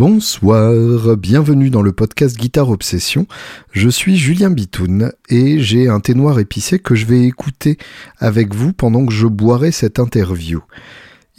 [0.00, 3.26] Bonsoir, bienvenue dans le podcast Guitare Obsession.
[3.72, 7.76] Je suis Julien Bitoun et j'ai un thé noir épicé que je vais écouter
[8.16, 10.62] avec vous pendant que je boirai cette interview.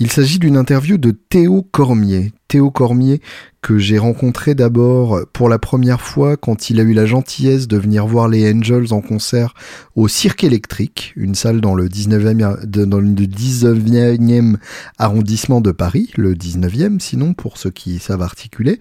[0.01, 2.33] Il s'agit d'une interview de Théo Cormier.
[2.47, 3.21] Théo Cormier
[3.61, 7.77] que j'ai rencontré d'abord pour la première fois quand il a eu la gentillesse de
[7.77, 9.53] venir voir les Angels en concert
[9.95, 14.55] au Cirque électrique, une salle dans le 19e, dans le 19e
[14.97, 18.79] arrondissement de Paris, le 19e sinon pour ceux qui savent articuler.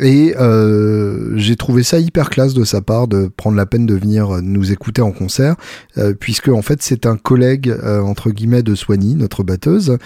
[0.00, 3.94] Et euh, j'ai trouvé ça hyper classe de sa part de prendre la peine de
[3.94, 5.56] venir nous écouter en concert,
[5.96, 9.98] euh, puisque en fait c'est un collègue euh, entre guillemets de Swanny, notre batteuse,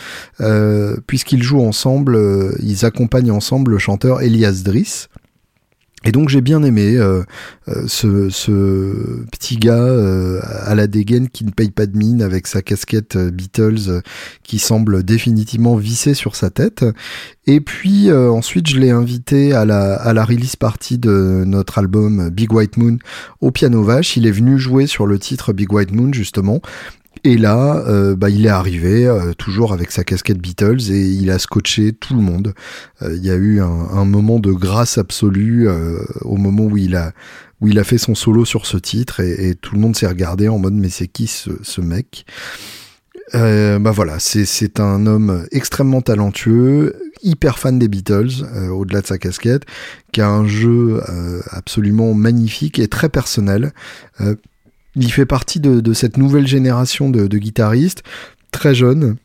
[1.06, 2.18] puisqu'ils jouent ensemble,
[2.60, 5.09] ils accompagnent ensemble le chanteur Elias Driss.
[6.05, 7.23] Et donc j'ai bien aimé euh,
[7.69, 12.46] euh, ce, petit gars euh, à la dégaine qui ne paye pas de mine avec
[12.46, 14.02] sa casquette Beatles
[14.43, 16.85] qui semble définitivement vissée sur sa tête.
[17.46, 22.30] Et puis ensuite je l'ai invité à la, à la release party de notre album
[22.30, 22.98] Big White Moon
[23.41, 24.16] au piano vache.
[24.16, 26.60] Il est venu jouer sur le titre Big White Moon justement.
[27.24, 31.30] Et là, euh, bah, il est arrivé euh, toujours avec sa casquette Beatles et il
[31.30, 32.52] a scotché tout le monde.
[33.02, 35.69] Euh, il y a eu un, moment de grâce absolue
[36.23, 37.13] au moment où il a
[37.60, 40.49] où il a fait son solo sur ce titre et, tout le monde s'est regardé
[40.49, 42.27] en mode mais c'est qui ce, ce mec?
[43.32, 49.63] Bah voilà, c'est un homme extrêmement talentueux, hyper fan des Beatles, au-delà de sa casquette,
[50.13, 51.01] qui a un jeu
[51.51, 53.73] absolument magnifique et très personnel.
[54.95, 58.02] Il fait partie de, cette nouvelle génération de, guitaristes,
[58.51, 59.16] très jeunes,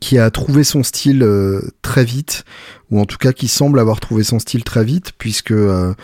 [0.00, 2.44] qui a trouvé son style euh, très vite,
[2.90, 5.94] ou en tout cas qui semble avoir trouvé son style très vite, puisque euh,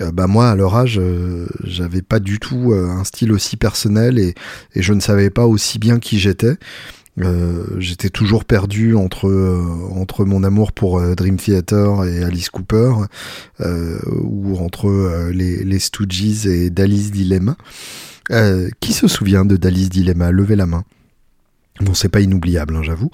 [0.00, 1.00] euh, bah moi, à leur âge,
[1.62, 4.34] j'avais pas du tout un style aussi personnel et,
[4.74, 6.56] je ne savais pas aussi bien qui j'étais.
[7.78, 9.30] j'étais toujours perdu entre
[9.90, 12.92] entre mon amour pour Dream Theater et Alice Cooper
[13.60, 17.56] ou entre les, les Stooges et Dalice Dilemma.
[18.30, 20.30] Euh, qui se souvient de Dalice Dilemma?
[20.30, 20.84] Levez la main.
[21.80, 23.10] Bon, c'est pas inoubliable, hein, j'avoue.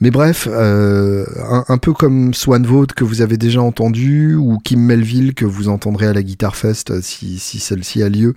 [0.00, 1.26] Mais bref, euh,
[1.66, 5.68] un, peu comme Swan Vaud que vous avez déjà entendu, ou Kim Melville que vous
[5.68, 8.36] entendrez à la Guitar Fest euh, si, si celle-ci a lieu,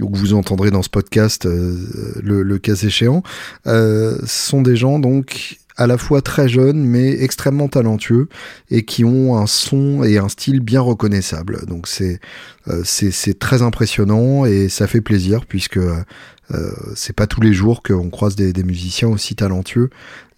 [0.00, 3.22] ou que vous entendrez dans ce podcast le, le, cas échéant,
[3.66, 8.28] sont des gens donc à la fois très jeunes mais extrêmement talentueux
[8.70, 11.64] et qui ont un son et un style bien reconnaissable.
[11.66, 12.20] Donc c'est
[12.68, 17.82] euh, c'est très impressionnant et ça fait plaisir puisque euh, c'est pas tous les jours
[17.82, 19.88] qu'on croise des, des, musiciens aussi talentueux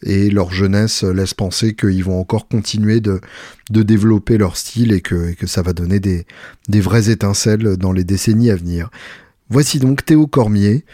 [0.02, 3.20] et leur jeunesse laisse penser qu'ils vont encore continuer de,
[3.70, 6.26] de développer leur style et que, et que ça va donner des,
[6.68, 8.90] des vraies étincelles dans les décennies à venir.
[9.48, 10.84] Voici donc Théo Cormier.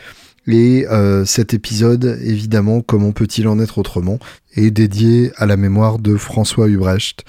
[0.48, 4.19] Et euh, cet épisode, évidemment, comment peut-il en être autrement,
[4.56, 7.25] est dédié à la mémoire de François Hubrecht,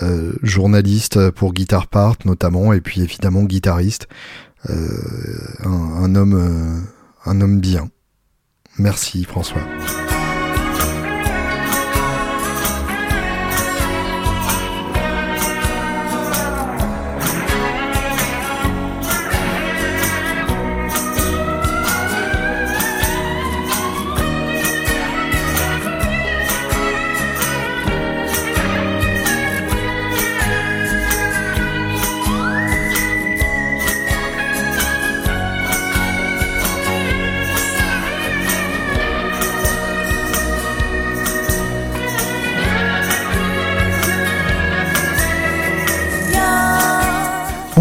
[0.00, 4.06] euh, journaliste pour Guitar Part notamment, et puis évidemment guitariste,
[4.70, 4.76] euh,
[5.64, 6.86] un, homme,
[7.26, 7.90] un homme bien.
[8.78, 9.62] Merci François.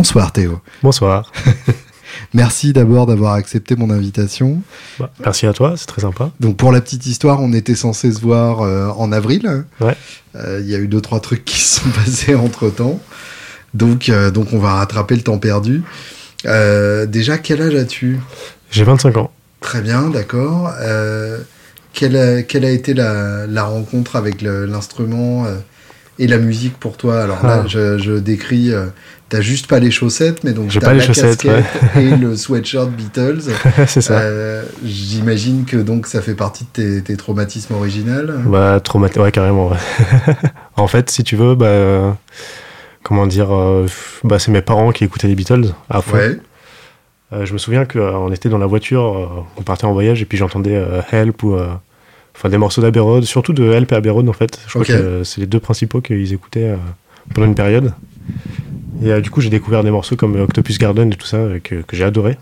[0.02, 0.60] Bonsoir Théo.
[0.82, 1.32] Bonsoir.
[2.34, 4.64] Merci d'abord d'avoir accepté mon invitation.
[4.98, 6.32] Bah, merci à toi, c'est très sympa.
[6.40, 9.64] Donc pour la petite histoire, on était censé se voir euh, en avril.
[9.80, 9.96] Ouais.
[10.36, 13.00] Euh, il y a eu deux trois trucs qui se sont passés entre temps.
[13.76, 15.84] Donc euh, donc on va rattraper le temps perdu.
[16.46, 18.20] déjà, quel âge as-tu?
[18.72, 19.32] J'ai 25 ans.
[19.60, 20.74] Très bien, d'accord.
[21.94, 25.46] Quelle a, quelle, a, été la, la rencontre avec l'instrument?
[26.22, 27.68] Et la musique pour toi Alors là, ah.
[27.68, 28.72] je, je décris
[29.32, 31.46] T'as juste pas les chaussettes, mais donc t'as la chaussettes,
[31.96, 33.44] et le sweatshirt Beatles.
[33.88, 34.20] c'est ça.
[34.20, 38.34] Euh, j'imagine que donc ça fait partie de tes, traumatismes originels.
[38.46, 39.72] Bah traumatisme, ouais carrément.
[40.76, 42.18] en fait, si tu veux, bah
[43.04, 43.88] comment dire, euh,
[44.26, 46.18] bah c'est mes parents qui écoutaient les Beatles à fond.
[46.18, 46.38] Ouais.
[47.32, 50.38] Euh, je me souviens qu'on était dans la voiture, on partait en voyage et puis
[50.38, 51.56] j'entendais Help ou
[52.36, 54.60] enfin des morceaux d'Abbey Road, surtout de Help et Abbey Road en fait.
[54.68, 56.76] Je crois que c'est les deux principaux qu'ils écoutaient
[57.34, 57.94] pendant une période.
[59.04, 61.82] Et euh, du coup, j'ai découvert des morceaux comme Octopus Garden et tout ça, que,
[61.82, 62.38] que j'ai adoré.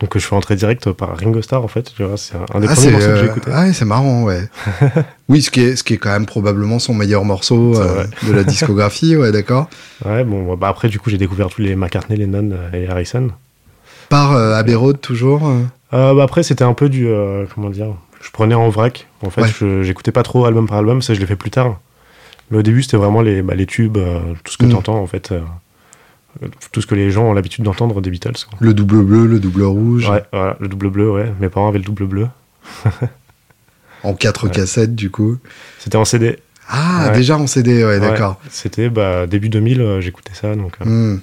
[0.00, 1.92] Donc je suis rentré direct par Ringo Starr en fait.
[2.16, 3.50] C'est un des ah, premiers morceaux que j'ai euh, écouté.
[3.52, 4.48] Ah, c'est marrant, ouais.
[5.28, 8.32] oui, ce qui est ce qui est quand même probablement son meilleur morceau euh, de
[8.32, 9.68] la discographie, ouais, d'accord.
[10.04, 13.30] Ouais, bon, bah après du coup j'ai découvert tous les McCartney, Lennon et Harrison.
[14.08, 15.52] Par euh, Abbey Road toujours.
[15.90, 17.08] bah après c'était un peu du
[17.52, 17.88] comment dire.
[18.20, 19.06] Je prenais en vrac.
[19.22, 19.44] En fait,
[19.82, 21.80] j'écoutais pas trop album par album, ça je l'ai fait plus tard.
[22.50, 23.98] Mais au début c'était vraiment les bah, les tubes,
[24.42, 24.70] tout ce que mm.
[24.70, 25.32] tu entends en fait
[26.72, 28.46] tout ce que les gens ont l'habitude d'entendre des Beatles.
[28.60, 30.08] Le double bleu, le double rouge.
[30.08, 31.32] Ouais, voilà, le double bleu, ouais.
[31.40, 32.28] Mes parents avaient le double bleu.
[34.02, 35.38] en quatre cassettes, du coup.
[35.78, 36.38] C'était en CD.
[36.68, 38.40] Ah, déjà en CD, ouais, d'accord.
[38.50, 40.54] C'était bah, début 2000, euh, j'écoutais ça.
[40.54, 41.20] Donc, euh, hmm.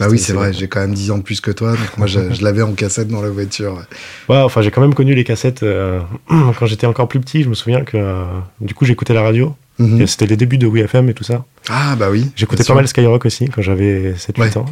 [0.00, 2.08] Bah oui, c'est vrai, j'ai quand même 10 ans de plus que toi, donc moi
[2.08, 3.84] je, l'avais en cassette dans la voiture.
[4.28, 7.42] Ouais, enfin j'ai quand même connu les cassettes euh, quand j'étais encore plus petit.
[7.42, 8.24] Je me souviens que
[8.60, 10.06] du coup j'écoutais la radio Mhm.
[10.06, 11.44] C'était les débuts de WFM et tout ça.
[11.68, 12.30] Ah bah oui.
[12.36, 14.66] J'écoutais pas mal Skyrock aussi quand j'avais 7-8 ans.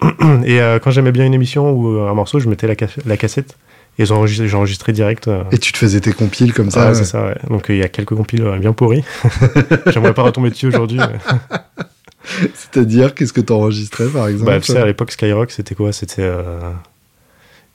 [0.44, 2.74] Et euh, quand j'aimais bien une émission ou un morceau, je mettais la,
[3.06, 3.56] la cassette
[3.98, 5.28] et j'enregistrais direct.
[5.28, 5.44] Euh.
[5.52, 7.36] Et tu te faisais tes compiles comme ça Ouais, c'est ça, ouais.
[7.48, 9.04] Donc il y a quelques compiles euh, bien pourris.
[9.86, 10.98] J'aimerais pas retomber dessus aujourd'hui.
[12.54, 15.92] C'est-à-dire, qu'est-ce que tu enregistrais par exemple bah, tu sais, à l'époque, Skyrock, c'était quoi?
[15.92, 16.28] C'était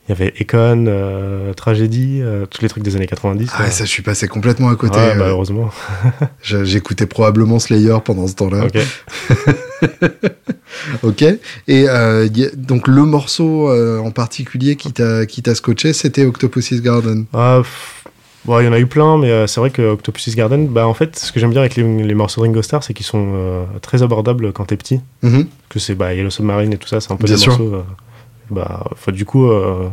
[0.08, 3.50] il y avait Econ, euh, Tragédie, euh, tous les trucs des années 90.
[3.58, 4.98] Ah, ça, je suis passé complètement à côté.
[4.98, 5.70] Ouais, bah, heureusement.
[6.42, 8.68] J'écoutais probablement Slayer pendant ce temps-là.
[8.68, 8.78] Ok.
[11.04, 11.24] ok.
[11.68, 17.26] Et euh, donc, le morceau en particulier qui t'a scotché, c'était Octopus's Garden.
[17.34, 17.62] Ah,
[18.48, 20.96] bon, il y en a eu plein, mais c'est vrai que Octopus's Garden, bah, en
[20.96, 21.84] fait, ce que j'aime bien avec les,
[22.16, 25.02] morceaux de Ringo Starr, c'est qu'ils sont très abordables quand t'es petit.
[25.24, 25.46] Mm-hmm.
[25.70, 27.84] Que c'est bah, Yellow Submarine et tout ça, c'est un peu des morceaux
[28.50, 29.90] bah, du coup, euh,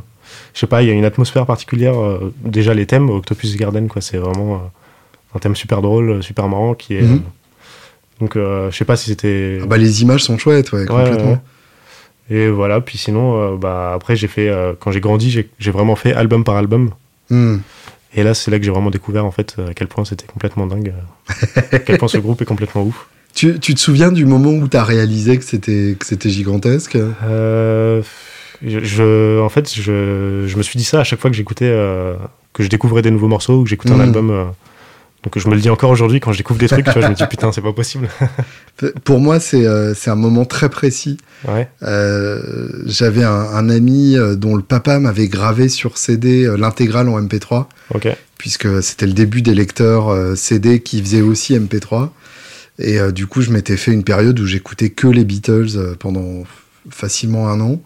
[0.52, 1.98] je sais pas, il y a une atmosphère particulière.
[1.98, 6.48] Euh, déjà, les thèmes, Octopus Garden, quoi, c'est vraiment euh, un thème super drôle, super
[6.48, 7.02] marrant qui est.
[7.02, 7.22] Mhm.
[8.20, 9.58] donc, je sais pas si c'était.
[9.62, 11.42] Ah bah, les images sont chouettes, ouais, complètement.
[12.30, 16.44] Et voilà, puis sinon, bah, après, j'ai fait, quand j'ai grandi, j'ai vraiment fait album
[16.44, 16.90] par album.
[17.30, 17.58] Hmm.
[18.14, 20.66] Et là, c'est là que j'ai vraiment découvert en fait à quel point c'était complètement
[20.66, 20.92] dingue,
[21.72, 23.08] à quel point ce groupe est complètement ouf.
[23.34, 26.96] Tu, tu te souviens du moment où tu as réalisé que c'était gigantesque?
[26.96, 28.00] Euh,
[28.62, 32.14] je, en fait, je, je, me suis dit ça à chaque fois que j'écoutais, euh,
[32.52, 34.00] que je découvrais des nouveaux morceaux ou que j'écoutais un mmh.
[34.02, 34.30] album.
[34.30, 34.44] Euh,
[35.24, 37.26] donc je me le dis encore aujourd'hui quand je découvre des trucs, je me dis
[37.26, 38.08] putain, c'est pas possible.
[39.04, 41.18] Pour moi, c'est euh, un moment très précis.
[41.48, 41.68] Ouais.
[42.86, 47.66] J'avais un, un, ami dont le papa m'avait gravé sur CD l'intégrale en MP3.
[47.94, 48.08] Ok.
[48.38, 52.10] Puisque c'était le début des lecteurs CD qui faisaient aussi MP3.
[52.78, 56.44] Et du coup, je m'étais fait une période où j'écoutais que les Beatles pendant
[56.90, 57.80] facilement un an.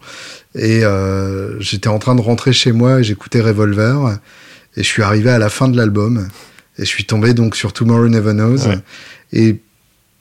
[0.55, 4.17] Et euh, j'étais en train de rentrer chez moi et j'écoutais Revolver.
[4.75, 6.27] Et je suis arrivé à la fin de l'album.
[6.79, 8.71] Et je suis tombé donc sur Tomorrow Never Knows.
[9.33, 9.61] Et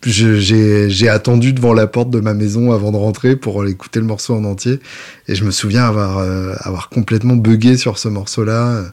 [0.04, 4.34] j'ai attendu devant la porte de ma maison avant de rentrer pour écouter le morceau
[4.34, 4.80] en entier.
[5.26, 8.84] Et je me souviens avoir, euh, avoir complètement bugué sur ce morceau-là, euh,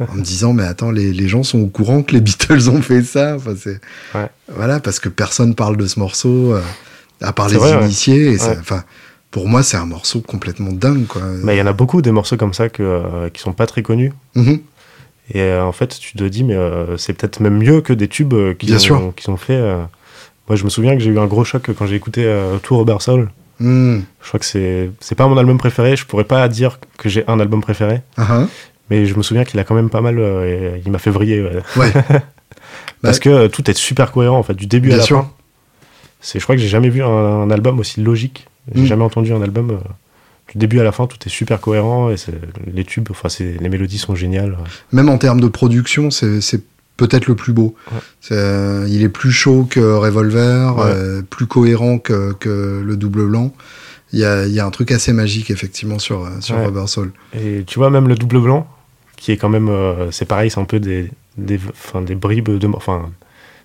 [0.08, 2.80] en me disant, mais attends, les, les, gens sont au courant que les Beatles ont
[2.80, 3.36] fait ça.
[3.36, 6.54] Enfin, Voilà, parce que personne parle de ce morceau,
[7.20, 8.34] à part les initiés.
[8.34, 8.84] Et enfin,
[9.30, 11.06] pour moi, c'est un morceau complètement dingue.
[11.06, 11.20] Quoi.
[11.42, 13.66] Mais il y en a beaucoup des morceaux comme ça que, euh, qui sont pas
[13.66, 14.12] très connus.
[14.34, 14.60] Mm-hmm.
[15.32, 18.08] Et euh, en fait, tu te dis, mais euh, c'est peut-être même mieux que des
[18.08, 19.62] tubes qui, ont, qui sont faits.
[20.48, 22.24] Moi, je me souviens que j'ai eu un gros choc quand j'ai écouté
[22.62, 23.30] Tout Robert Soul.
[23.58, 24.00] Mm.
[24.22, 25.96] Je crois que c'est c'est pas mon album préféré.
[25.96, 28.02] Je pourrais pas dire que j'ai un album préféré.
[28.18, 28.46] Uh-huh.
[28.90, 30.20] Mais je me souviens qu'il a quand même pas mal.
[30.84, 31.42] il m'a fait vriller.
[31.76, 31.92] Ouais.
[33.02, 35.30] Parce bah, que tout est super cohérent en fait, du début à la fin.
[36.20, 38.86] C'est, je crois que j'ai jamais vu un album aussi logique j'ai mm.
[38.86, 39.78] jamais entendu un album euh,
[40.52, 42.16] du début à la fin, tout est super cohérent et
[42.72, 44.56] les tubes, enfin, les mélodies sont géniales.
[44.92, 46.60] Même en termes de production, c'est
[46.96, 47.74] peut-être le plus beau.
[48.30, 53.52] Euh, il est plus chaud que Revolver, euh, plus cohérent que, que, le double blanc.
[54.12, 57.12] Il y a, y a, un truc assez magique effectivement sur, sur Rubber Soul.
[57.34, 58.68] Et tu vois, même le double blanc,
[59.16, 59.70] qui est quand même.
[60.12, 61.58] c'est pareil, c'est un peu des, des,
[62.02, 62.68] des bribes de.
[62.68, 63.10] Enfin,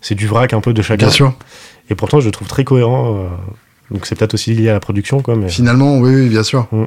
[0.01, 1.05] c'est du vrac un peu de chacun.
[1.05, 1.33] Bien sûr.
[1.89, 3.29] Et pourtant, je le trouve très cohérent.
[3.91, 5.35] Donc c'est peut-être aussi lié à la production, quoi.
[5.35, 5.49] Mais...
[5.49, 6.67] Finalement, oui, bien sûr.
[6.71, 6.85] Mm.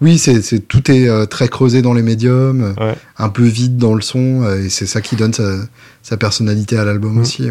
[0.00, 2.74] Oui, c'est tout est euh, très creusé dans les médiums,
[3.18, 6.84] un peu vide dans le son, euh, et c'est ça qui donne sa, personnalité à
[6.84, 7.20] l'album mm.
[7.20, 7.48] aussi.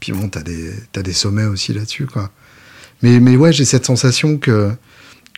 [0.00, 2.30] Puis bon, t'as des as des sommets aussi là-dessus, quoi.
[3.02, 4.70] Mais mais ouais, j'ai cette sensation que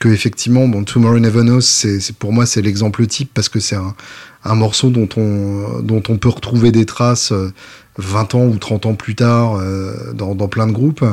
[0.02, 3.76] que effectivement, bon, Tomorrow Never Knows, c'est pour moi c'est l'exemple type parce que c'est
[3.76, 3.94] un,
[4.42, 7.52] un morceau dont on dont on peut retrouver des traces euh,
[7.98, 11.04] 20 ans ou 30 ans plus tard euh, dans, dans, plein de groupes.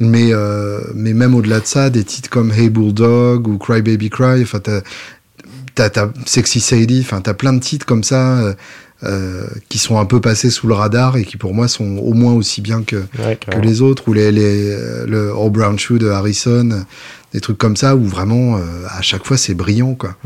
[0.00, 4.10] Mais, euh, mais même au-delà de ça, des titres comme Hey Bulldog ou Cry Baby
[4.10, 8.56] Cry, enfin, t'as, t'as, Sexy Sadie, enfin, t'as plein de titres comme ça
[9.02, 11.98] euh, euh, qui sont un peu passés sous le radar et qui pour moi sont
[11.98, 13.04] au moins aussi bien que,
[13.50, 14.74] que les autres, ou les, les,
[15.06, 16.84] le All Brown Shoe de Harrison,
[17.32, 20.16] des trucs comme ça où vraiment à chaque fois c'est brillant, quoi.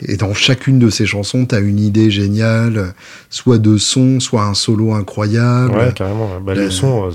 [0.00, 2.94] Et dans chacune de ces chansons, tu as une idée géniale,
[3.30, 5.72] soit de son, soit un solo incroyable.
[5.72, 6.40] Ouais, carrément.
[6.40, 7.10] Bah, Le son,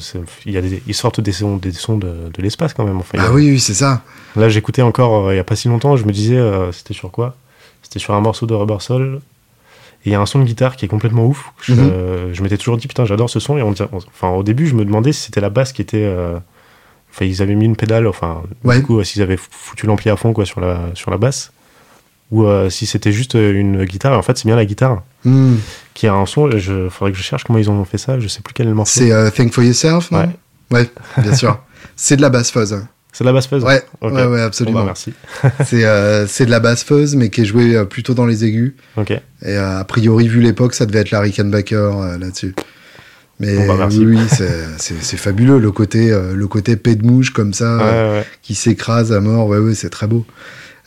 [0.46, 2.98] il y a des, ils sortent des sons, des sons de, de l'espace quand même.
[2.98, 4.02] Enfin, ah oui, oui, c'est ça.
[4.38, 6.40] Là, j'écoutais encore il y a pas si longtemps, je me disais,
[6.72, 7.36] c'était sur quoi?
[7.82, 9.20] C'était sur un morceau de Rubber Soul
[10.06, 11.52] il y a un son de guitare qui est complètement ouf.
[11.62, 12.34] Je, mhm.
[12.42, 13.58] m'étais toujours dit, putain, j'adore ce son.
[13.58, 16.04] Et on, enfin, au début, je me demandais si c'était la basse qui était.
[16.04, 16.38] Euh,
[17.12, 20.34] enfin, ils avaient mis une pédale, enfin, du coup, s'ils avaient foutu l'ampli à fond
[20.34, 21.52] quoi, sur, la, sur la basse.
[22.32, 24.14] Ou euh, si c'était juste une guitare.
[24.14, 25.56] Et en fait, c'est bien la guitare hmm.
[25.94, 26.50] qui a un son.
[26.50, 28.20] Il faudrait que je cherche comment ils ont fait ça.
[28.20, 29.00] Je sais plus quel est le morceau.
[29.00, 30.20] C'est euh, Think for Yourself, non?
[30.20, 30.30] Ouais.
[30.72, 31.60] Ouais, bien sûr.
[31.96, 32.84] c'est de la basse fuzz.
[33.14, 34.80] C'est de la basse fuzz Ouais, ouais, ouais, absolument.
[34.80, 35.14] Bah, merci.
[35.66, 38.74] c'est, c'est de la basse fuzz, mais qui est jouée plutôt dans les aigus.
[38.98, 39.14] Ok.
[39.46, 42.56] Et a priori, vu l'époque, ça devait être Larry Rickenbacker là-dessus.
[43.40, 44.20] Mais bah, oui,
[44.78, 49.12] c'est fabuleux le côté, euh, le côté paix de mouche comme ça, euh, qui s'écrase
[49.12, 49.48] à mort.
[49.48, 50.26] Ouais, ouais, c'est très beau.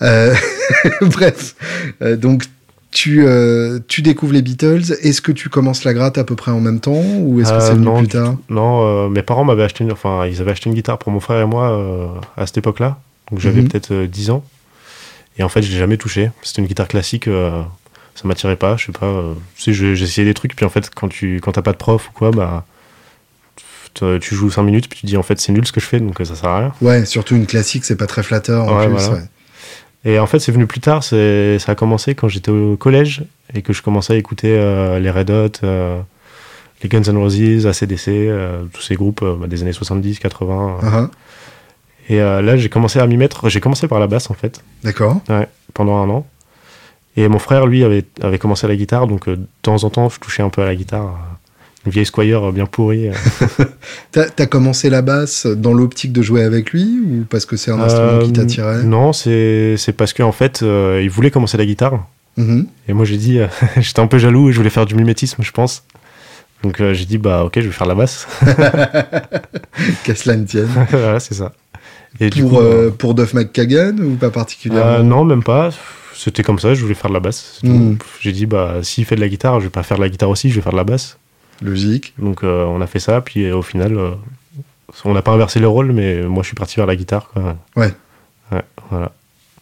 [0.03, 0.35] Euh,
[1.01, 1.55] bref,
[2.01, 2.45] donc
[2.97, 3.27] tu,
[3.89, 4.93] tu découvres les Beatles.
[5.03, 7.61] Est-ce que tu commences la gratte à peu près en même temps ou est-ce que
[7.61, 10.75] c'est venu plus tard Non, mes parents m'avaient acheté, une, enfin, ils avaient acheté une
[10.75, 12.99] guitare pour mon frère et moi à cette époque-là.
[13.31, 13.69] Donc j'avais mhm.
[13.69, 14.45] peut-être 10 ans.
[15.39, 16.31] Et en fait, je l'ai jamais touché.
[16.43, 17.29] C'était une guitare classique
[18.17, 19.07] ça m'attirait pas, je sais pas.
[19.07, 21.77] Euh, tu sais, essayé des trucs, puis en fait, quand tu quand t'as pas de
[21.77, 22.65] prof ou quoi, bah
[23.95, 26.01] tu joues 5 minutes, puis tu dis en fait c'est nul ce que je fais,
[26.01, 26.73] donc ça sert à rien.
[26.83, 29.11] Ouais, surtout une classique, c'est pas très flatteur en plus.
[30.07, 33.61] Et en fait, c'est venu plus tard, ça a commencé quand j'étais au collège et
[33.61, 36.01] que je commençais à écouter euh, les Red Hot, euh,
[36.83, 38.11] les Guns N' Roses, ACDC,
[38.73, 40.79] tous ces groupes bah, des années 70, 80.
[40.83, 41.11] Uh-huh.
[42.09, 43.49] Et là, j'ai commencé à m'y mettre.
[43.49, 44.63] J'ai commencé par la basse en fait.
[44.85, 45.21] D'accord.
[45.29, 46.27] Ouais, pendant un an.
[47.17, 49.91] Et mon frère, lui, avait, avait commencé à la guitare, donc euh, de temps en
[49.91, 51.19] temps, je touchais un peu à la guitare.
[51.87, 53.09] Euh, une vieille Squire bien pourrie.
[53.09, 53.65] Euh.
[54.13, 57.71] t'as as commencé la basse dans l'optique de jouer avec lui ou parce que c'est
[57.71, 58.83] un instrument qui t'attirait?
[58.85, 62.07] Non, c'est parce qu'en en fait, il voulait commencer la guitare.
[62.39, 62.67] Mm-hmm.
[62.89, 63.39] Et moi, j'ai dit,
[63.77, 65.85] j'étais un peu jaloux et je voulais faire du mimétisme, je pense.
[66.63, 68.27] Donc j'ai dit, bah ok, je vais faire la basse.
[70.05, 70.69] Qu'à cela ne tienne.
[70.91, 71.53] voilà, c'est ça.
[72.19, 72.63] Et pour,
[72.99, 75.03] pour Duff McKagan ou pas particulièrement?
[75.03, 75.71] Non, même pas
[76.17, 77.61] c'était comme ça, je voulais faire de la basse.
[77.63, 77.95] Hmm.
[78.21, 80.31] J'ai dit, bah, s'il fait de la guitare, je vais pas faire de la guitare
[80.31, 81.19] aussi, je vais faire de la basse.
[81.63, 82.15] Logique.
[82.19, 84.11] Donc, euh, on a fait ça, puis euh, au final, euh,
[85.05, 87.31] on n'a pas inversé le rôle, mais moi, je suis parti vers la guitare.
[87.33, 87.57] Quoi.
[87.77, 87.93] Ouais.
[88.53, 89.13] Ouais, voilà.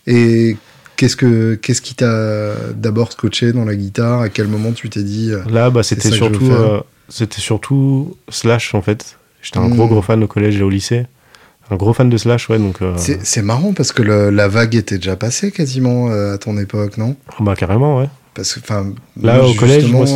[0.07, 0.57] Et
[0.97, 4.21] qu'est-ce, que, qu'est-ce qui t'a d'abord scotché dans la guitare?
[4.21, 5.33] À quel moment tu t'es dit.
[5.49, 6.51] Là, bah, c'était surtout,
[7.09, 9.17] c'était surtout Slash, en fait.
[9.41, 9.91] J'étais un gros, hmm.
[9.91, 11.07] gros fan au collège et au lycée.
[11.71, 12.59] Un gros fan de Slash, ouais.
[12.59, 16.99] Donc, euh, c'est marrant parce que la vague était déjà passée quasiment à ton époque,
[16.99, 17.17] non?
[17.41, 18.09] Bah, carrément, ouais.
[18.35, 20.07] Parce que, enfin, là, au collège, moi,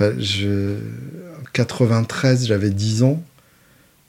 [0.00, 0.74] euh, je...
[1.52, 3.22] 93, j'avais 10 ans.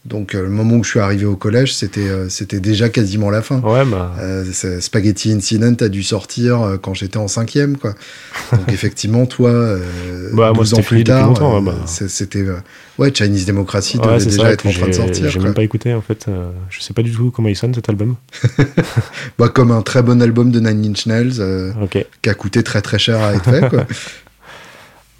[0.06, 3.60] Donc, le moment où je suis arrivé au collège, c'était c'était déjà quasiment la fin.
[3.62, 4.14] Ouais, bah.
[4.80, 7.96] Spaghetti Incident a dû sortir quand j'étais en cinquième, quoi.
[8.52, 9.52] Donc, effectivement, toi,
[10.32, 11.74] bah, moi, ans plus tard, bah.
[11.88, 12.46] c'était
[12.98, 15.30] Ouais, Chinese Democracy devait déjà être en train de sortir.
[15.30, 16.26] J'ai même pas écouté en fait.
[16.28, 18.16] Euh, je sais pas du tout comment il sonne cet album.
[19.38, 21.74] bah, comme un très bon album de Nine Inch Nails euh,
[22.22, 23.70] qui a coûté très très cher à être fait.
[23.70, 23.86] Quoi.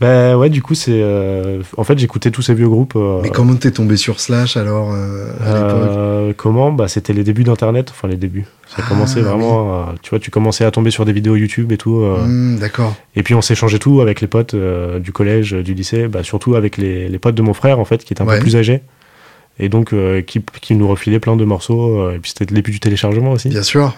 [0.02, 1.02] Bah ouais, du coup, c'est.
[1.02, 2.96] Euh, en fait, j'écoutais tous ces vieux groupes.
[2.98, 6.36] Euh, Mais comment t'es tombé sur Slash alors euh, à l'époque?
[6.38, 6.72] Comment?
[6.74, 8.46] Bah, c'était les débuts d'Internet, enfin les débuts.
[8.68, 9.86] Ça ah, vraiment.
[10.02, 12.00] tu vois, tu commençais à tomber sur des vidéos YouTube et tout.
[12.00, 12.94] Hmm, d'accord.
[13.16, 16.78] Et puis on s'échangeait tout avec les potes du collège, du lycée, bah, surtout avec
[16.78, 18.82] les, les, potes de mon frère en fait, qui étaient un peu plus âgés.
[19.60, 19.94] Et donc,
[20.26, 22.12] qui, qui, nous refilaient plein de morceaux.
[22.12, 23.48] et puis c'était le début du téléchargement aussi.
[23.48, 23.96] Bien sûr.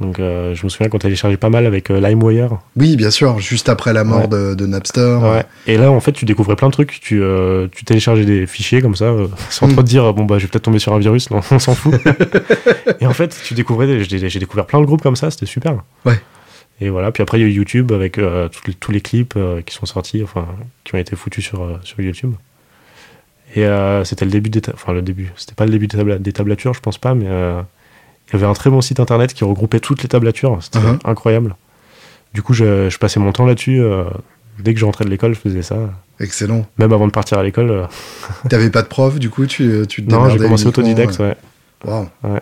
[0.00, 2.58] Donc euh, je me souviens quand téléchargeait pas mal avec euh, LimeWire.
[2.76, 5.18] Oui, bien sûr, juste après la mort de, Napster.
[5.22, 5.44] Ouais.
[5.66, 7.00] Et là, en fait, tu découvrais plein de trucs.
[7.00, 9.12] Tu, euh, tu téléchargeais des fichiers comme ça,
[9.50, 11.30] sans trop te dire, bon, bah, je vais peut-être tomber sur un virus.
[11.30, 11.94] Non, on s'en fout.
[13.00, 15.82] et en fait, tu découvrais, j'ai découvert plein de groupes comme ça, c'était super.
[16.04, 16.20] Ouais.
[16.80, 18.20] Et voilà, puis après, il y a eu YouTube avec
[18.78, 19.36] tous les, clips
[19.66, 20.46] qui sont sortis, enfin,
[20.84, 22.34] qui ont été foutus sur, sur YouTube.
[23.56, 23.66] Et
[24.04, 24.60] c'était le début des.
[24.72, 25.32] Enfin, le début.
[25.34, 27.26] C'était pas le début des, des tablatures, je pense pas, mais
[28.28, 30.58] il y avait un très bon site internet qui regroupait toutes les tablatures.
[30.60, 30.98] C'était uh-huh.
[31.04, 31.56] incroyable.
[32.34, 33.80] Du coup, je, passais mon temps là-dessus.
[33.80, 34.04] Euh,
[34.58, 35.76] dès que je rentrais de l'école, je faisais ça.
[36.20, 36.66] Excellent.
[36.78, 37.70] Même avant de partir à l'école.
[37.70, 37.86] Euh.
[38.50, 41.36] T'avais pas de prof, du coup, tu, tu te Non, j'ai commencé autodidacte, ouais.
[41.86, 42.40] ouais.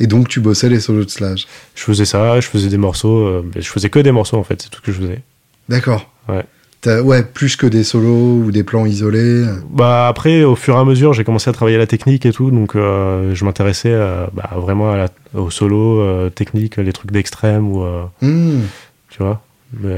[0.00, 3.26] Et donc, tu bossais les solos de Slash Je faisais ça, je faisais des morceaux.
[3.26, 5.20] Euh, je faisais que des morceaux, en fait, c'est tout ce que je faisais.
[5.68, 6.10] D'accord.
[6.28, 6.44] Ouais.
[6.86, 9.44] Ouais, plus que des solos ou des plans isolés.
[9.70, 12.50] Bah après, au fur et à mesure, j'ai commencé à travailler la technique et tout,
[12.50, 17.10] donc euh, je m'intéressais euh, bah, vraiment à la, au solo euh, technique, les trucs
[17.10, 17.84] d'extrême ou
[18.20, 18.62] hmm.
[19.10, 19.42] tu vois.
[19.80, 19.96] Mais,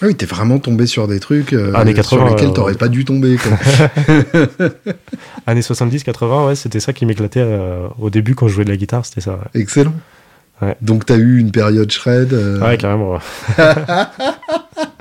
[0.00, 3.04] ah oui, t'es vraiment tombé sur des trucs Années 80, sur lesquels t'aurais pas dû
[3.04, 3.36] tomber.
[5.46, 7.46] Années 70, 80, ouais, c'était ça qui m'éclatait
[7.98, 9.38] au début quand je jouais de la guitare, c'était ça.
[9.54, 9.94] Excellent.
[10.60, 10.76] Ouais.
[10.80, 12.32] Donc t'as eu une période shred.
[12.32, 13.18] Ouais, carrément.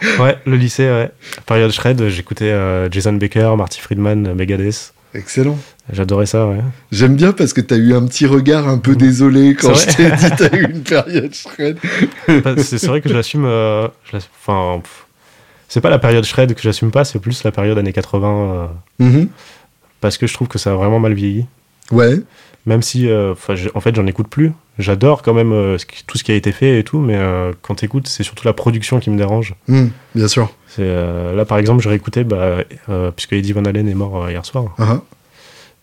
[0.20, 1.10] ouais, le lycée, ouais.
[1.46, 4.92] Période shred, j'écoutais euh, Jason Baker, Marty Friedman, Megadeth.
[5.14, 5.58] Excellent.
[5.92, 6.58] J'adorais ça, ouais.
[6.92, 10.10] J'aime bien parce que t'as eu un petit regard un peu désolé quand je t'ai
[10.10, 11.78] dit t'as eu une période shred.
[12.44, 13.44] Bah, c'est vrai que je l'assume.
[13.46, 13.88] euh,
[14.46, 14.82] Enfin,
[15.68, 18.28] c'est pas la période shred que j'assume pas, c'est plus la période années 80.
[18.28, 18.66] euh,
[18.98, 19.28] Mhm.
[20.00, 21.46] parce que je trouve que ça a vraiment mal vieilli.
[21.90, 22.20] Ouais.
[22.66, 23.34] Même si, euh,
[23.74, 24.52] en fait, j'en écoute plus.
[24.78, 27.76] J'adore quand même euh, tout ce qui a été fait et tout, mais euh, quand
[27.76, 29.54] t'écoutes, c'est surtout la production qui me dérange.
[29.68, 30.50] Mhm, Bien sûr.
[30.68, 32.58] C'est euh, là, par exemple, j'ai réécouté, bah,
[32.90, 34.74] euh, puisque Eddie Van Halen est mort hier soir.
[34.78, 35.00] Ah,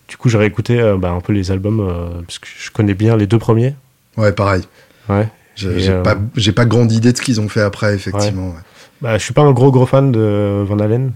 [0.07, 3.25] Du coup, j'ai réécouté bah, un peu les albums, parce que je connais bien les
[3.25, 3.73] deux premiers.
[4.15, 4.62] Ouais, pareil.
[5.09, 5.27] Ouais.
[5.55, 8.50] J'ai pas, j'ai pas grande idée de ce qu'ils ont fait après, effectivement.
[8.50, 8.62] ouais.
[9.01, 11.13] Bah, je suis pas un gros gros fan de Van Halen.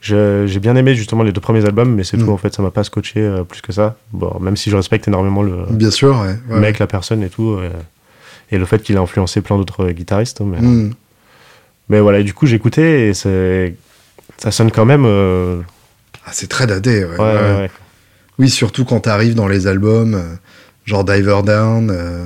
[0.00, 2.24] J'ai bien aimé justement les deux premiers albums, mais c'est Mm.
[2.26, 3.96] tout en fait, ça m'a pas scotché euh, plus que ça.
[4.12, 6.36] Bon, même si je respecte énormément le Bien sûr, ouais.
[6.54, 6.60] ouais.
[6.60, 7.70] mec, la personne et tout, euh,
[8.52, 10.40] et le fait qu'il a influencé plein d'autres euh, guitaristes.
[10.42, 10.92] Mais, Mhm.
[11.88, 15.04] mais voilà, et du coup écouté et ça sonne quand même.
[15.06, 15.60] euh,
[16.24, 17.70] Ah, c'est très daté, ouais.
[18.38, 20.20] Oui, surtout quand t'arrives dans les albums,
[20.86, 22.24] genre Diver Down, euh,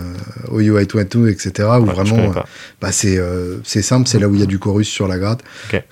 [0.53, 1.51] Oh You To, etc.,
[1.81, 2.41] où Ouais, vraiment, euh,
[2.81, 5.19] bah, c'est euh, c'est simple, c'est là où il y a du chorus sur la
[5.19, 5.41] gratte.
[5.73, 5.83] Ok.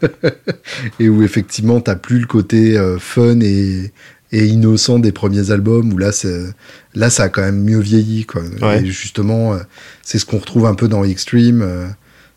[1.00, 3.92] et où effectivement, t'as plus le côté euh, fun et,
[4.32, 6.52] et innocent des premiers albums, où là, c'est-
[6.94, 8.42] là, ça a quand même mieux vieilli, quoi.
[8.62, 8.82] Ouais.
[8.82, 9.58] Et justement, euh,
[10.02, 11.86] c'est ce qu'on retrouve un peu dans Extreme, euh,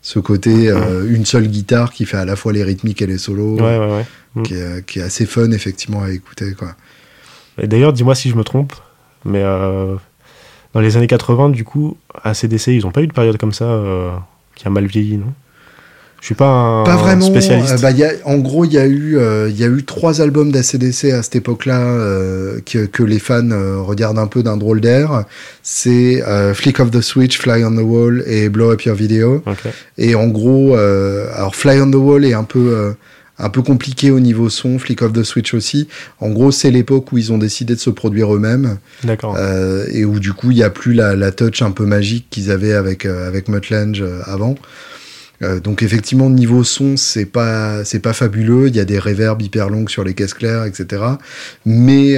[0.02, 3.18] ce côté euh, une seule guitare qui fait à la fois les rythmiques et les
[3.18, 4.04] solos, Ouais, ouais,
[4.36, 4.42] ouais.
[4.42, 6.74] Qui, est, qui est assez fun, effectivement, à écouter, quoi.
[7.56, 8.72] Et d'ailleurs, dis-moi si je me trompe,
[9.24, 9.94] mais euh,
[10.74, 13.52] dans les années 80, du coup, à CDC, ils ont pas eu de période comme
[13.52, 14.10] ça euh,
[14.54, 15.32] qui a mal vieilli, non?
[16.20, 17.26] Je suis pas un Pas vraiment.
[17.26, 17.74] spécialiste.
[17.74, 19.84] euh, bah, il y a, en gros, il y, a eu, euh, y a eu
[19.84, 24.42] trois albums d'ACDC à cette époque-là euh, que, que les fans euh, regardent un peu
[24.42, 25.24] d'un drôle d'air.
[25.62, 26.22] C'est
[26.54, 29.42] Flick of the Switch, Fly on the Wall et Blow Up Your Video.
[29.98, 32.94] Et en gros, alors Fly on the Wall est un peu,
[33.38, 35.88] un peu compliqué au niveau son, Flick of the Switch aussi.
[36.20, 39.36] En gros, c'est l'époque où ils ont décidé de se produire eux-mêmes D'accord.
[39.36, 42.26] euh, et où du coup il n'y a plus la, la touch un peu magique
[42.30, 44.54] qu'ils avaient avec euh, avec euh, avant.
[45.42, 48.68] Euh, donc effectivement niveau son c'est pas c'est pas fabuleux.
[48.68, 51.02] Il y a des réverbes hyper longues sur les caisses claires, etc.
[51.66, 52.16] Mais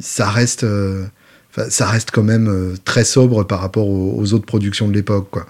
[0.00, 0.66] ça reste
[1.68, 5.28] ça reste quand même très sobre par rapport aux, aux autres productions de l'époque.
[5.30, 5.46] quoi.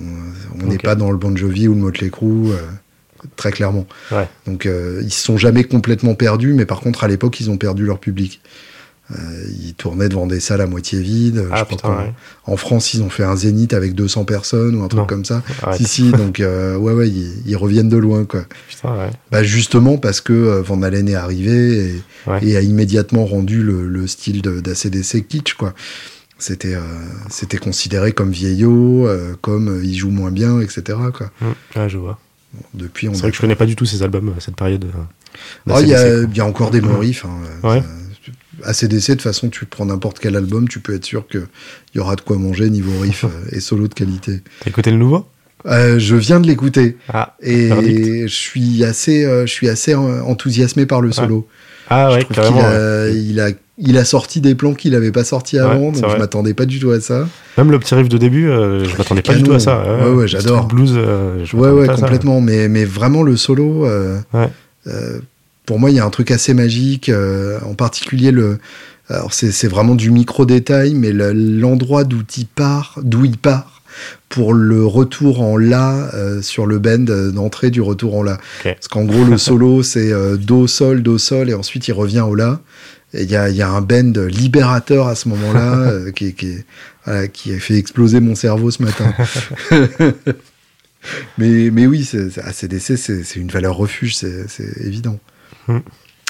[0.00, 2.52] On n'est pas dans le Bon Jovi ou le Motley Crue.
[3.36, 3.86] Très clairement.
[4.10, 4.28] Ouais.
[4.46, 7.56] Donc euh, ils se sont jamais complètement perdus, mais par contre à l'époque ils ont
[7.56, 8.40] perdu leur public.
[9.10, 11.38] Euh, ils tournaient devant des salles à moitié vides.
[11.50, 12.12] ah je crois putain, qu'en- ouais.
[12.46, 15.06] En France, ils ont fait un zénith avec 200 personnes ou un truc Non.
[15.06, 15.42] comme ça.
[15.62, 15.76] Arrête.
[15.78, 18.44] Si, si, donc euh, ouais, ouais, ils, ils reviennent de loin, quoi.
[18.70, 19.10] Putain, ouais.
[19.30, 21.94] Bah, justement parce que euh, Van Halen est arrivé
[22.42, 25.74] et, a immédiatement rendu le, le style d'ACDC kitsch, quoi.
[26.38, 26.80] C'était euh,
[27.28, 30.98] c'était considéré comme vieillot, euh, comme euh, il joue moins bien, etc.
[31.14, 31.30] Quoi.
[31.40, 31.78] Mm.
[31.78, 32.18] Ouais, je vois.
[32.74, 34.84] Depuis, on C'est vrai que je connais pas du tout ces albums, euh, cette période.
[34.84, 35.38] euh,
[35.70, 36.30] Ah, il y, a, d'ACDC, quoi.
[36.32, 37.24] il y a encore des bons riffs.
[37.24, 37.40] Hein.
[37.68, 37.80] Ouais.
[37.80, 37.86] Ça-
[38.64, 41.46] ACDC, de toute façon, tu prends n'importe quel album, tu peux être sûr qu'il
[41.94, 44.42] y aura de quoi manger niveau riff euh, et solo de qualité.
[44.60, 45.26] T'as écouté le nouveau?
[45.66, 48.22] Euh, je viens de l'écouter Ah, et verdict.
[48.22, 51.46] je suis assez, euh, je suis assez euh, enthousiasmé par le solo.
[51.48, 51.54] Ah
[51.90, 52.60] je ouais, carrément.
[52.62, 53.14] ouais.
[53.14, 56.54] il a, il a sorti des plans qu'il n'avait pas sortis avant, donc je m'attendais
[56.54, 57.26] pas du tout à ça.
[57.58, 59.82] Même le petit riff de début, euh, je m'attendais pas du tout à ça.
[60.04, 60.66] Ouais, ouais, j'adore.
[60.66, 62.40] Blues, euh, je Ouais, ouais, pas à ça, complètement.
[62.40, 64.18] Mais, mais vraiment, le solo, euh,
[64.86, 65.18] euh,
[65.66, 67.10] pour moi, il y a un truc assez magique.
[67.66, 68.58] en particulier, le.
[69.08, 73.71] Alors, c'est vraiment du micro-détail, mais le- l'endroit d'où il part, d'où il part
[74.28, 78.38] pour le retour en La euh, sur le bend euh, d'entrée du retour en La.
[78.62, 82.20] Parce qu'en gros, le solo, c'est euh, Do, Sol, Do, Sol, et ensuite il revient
[82.20, 82.60] au La.
[83.14, 86.56] Et il y a, y a un bend libérateur à ce moment-là euh, qui, qui,
[87.04, 89.12] voilà, qui a fait exploser mon cerveau ce matin.
[91.38, 92.08] mais, mais oui,
[92.42, 95.18] ACDC, c'est une valeur refuge, c'est c'est évident.
[95.68, 95.78] Mm.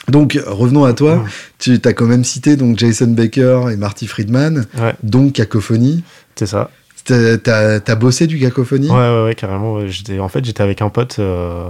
[0.08, 1.16] Donc, revenons à toi.
[1.16, 1.28] Mm.
[1.58, 6.02] Tu as quand même cité donc Jason Baker et Marty Friedman, Ouais, donc Cacophonie.
[6.34, 6.70] c'est ça.
[7.04, 9.74] T'as bossé du Cacophonie Ouais, ouais, ouais, carrément.
[9.74, 9.88] ouais.
[10.20, 11.16] En fait, j'étais avec un pote.
[11.18, 11.68] euh,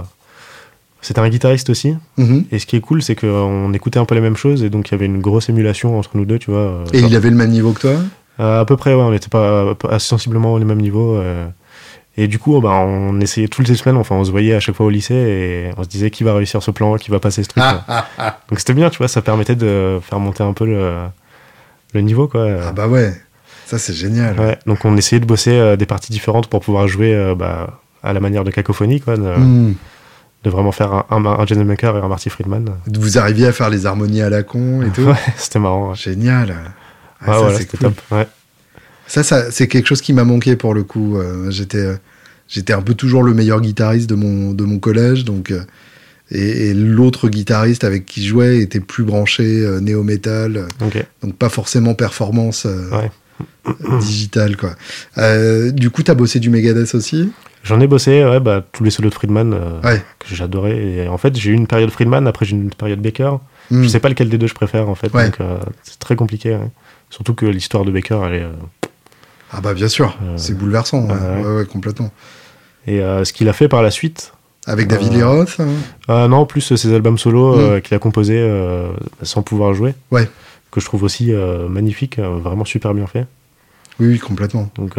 [1.01, 1.95] C'était un guitariste aussi.
[2.17, 2.45] Mhm.
[2.51, 4.63] Et ce qui est cool, c'est qu'on écoutait un peu les mêmes choses.
[4.63, 6.59] Et donc, il y avait une grosse émulation entre nous deux, tu vois.
[6.61, 7.95] euh, Et genre- il avait le même niveau que toi
[8.39, 11.15] Euh, à peu près, ouais, on n'était pas sensiblement au même niveau.
[11.17, 11.45] euh.
[12.15, 14.75] Et du coup, bah, on essayait toutes les semaines, enfin, on se voyait à chaque
[14.75, 17.41] fois au lycée et on se disait qui va réussir ce plan, qui va passer
[17.43, 17.63] ce truc.
[17.65, 18.39] ah, ah, ah.
[18.49, 20.93] Donc c'était bien, tu vois, ça permettait de faire monter un peu le,
[21.93, 22.47] le niveau, quoi.
[22.67, 23.13] Ah bah ouais,
[23.65, 24.39] ça c'est génial.
[24.39, 27.81] Ouais, donc on essayait de bosser euh, des parties différentes pour pouvoir jouer euh, bah,
[28.03, 29.73] à la manière de cacophonie, quoi, de, Hmm.
[30.43, 32.65] de vraiment faire un, un, Maker et un Marty Friedman.
[32.87, 35.89] Vous arriviez à faire les harmonies à la con et tout Ouais, c'était marrant.
[35.91, 36.53] Ouais, Génial.
[37.21, 37.93] Ah, Ouais, ça, voilà, c'est c'était cool.
[37.93, 38.01] top.
[38.11, 38.27] Ouais.
[39.07, 41.17] Ça, ça c'est quelque chose qui m'a manqué pour le coup.
[41.49, 41.87] j'étais,
[42.49, 45.53] j'étais un peu toujours le meilleur guitariste de mon, de mon collège, donc.
[46.31, 49.43] et, l'autre guitariste avec qui je jouais était plus branché
[49.81, 50.65] néo-metal,
[51.21, 52.65] donc pas forcément performance
[53.99, 54.57] digitale.
[54.57, 54.75] Quoi.
[55.71, 57.31] du coup, tu as bossé du Megadeth aussi?
[57.63, 60.77] J'en ai bossé, ouais, bah, tous les solos de Friedman euh, que j'adorais.
[60.77, 63.37] Et en fait, j'ai eu une période Friedman, après j'ai eu une période Baker.
[63.71, 63.83] Je hmm.
[63.83, 66.57] Je sais pas lequel des deux je préfère en fait, donc euh, c'est très compliqué.
[67.09, 68.43] Surtout que l'histoire de Baker, elle est.
[68.43, 68.51] Euh,
[69.53, 71.45] ah bah bien sûr, c'est bouleversant, ouais.
[71.45, 72.11] Ouais, complètement.
[72.85, 74.33] Et ce qu'il a fait par la suite.
[74.65, 75.57] Avec David Lee Roth
[76.09, 77.81] hein Non, plus ses albums solo hmm.
[77.81, 78.45] qu'il a composés
[79.21, 79.93] sans pouvoir jouer.
[80.11, 80.27] Ouais.
[80.73, 81.31] Que je trouve aussi
[81.69, 83.27] magnifique, vraiment super bien fait.
[83.99, 84.69] Oui, oui complètement.
[84.75, 84.97] Donc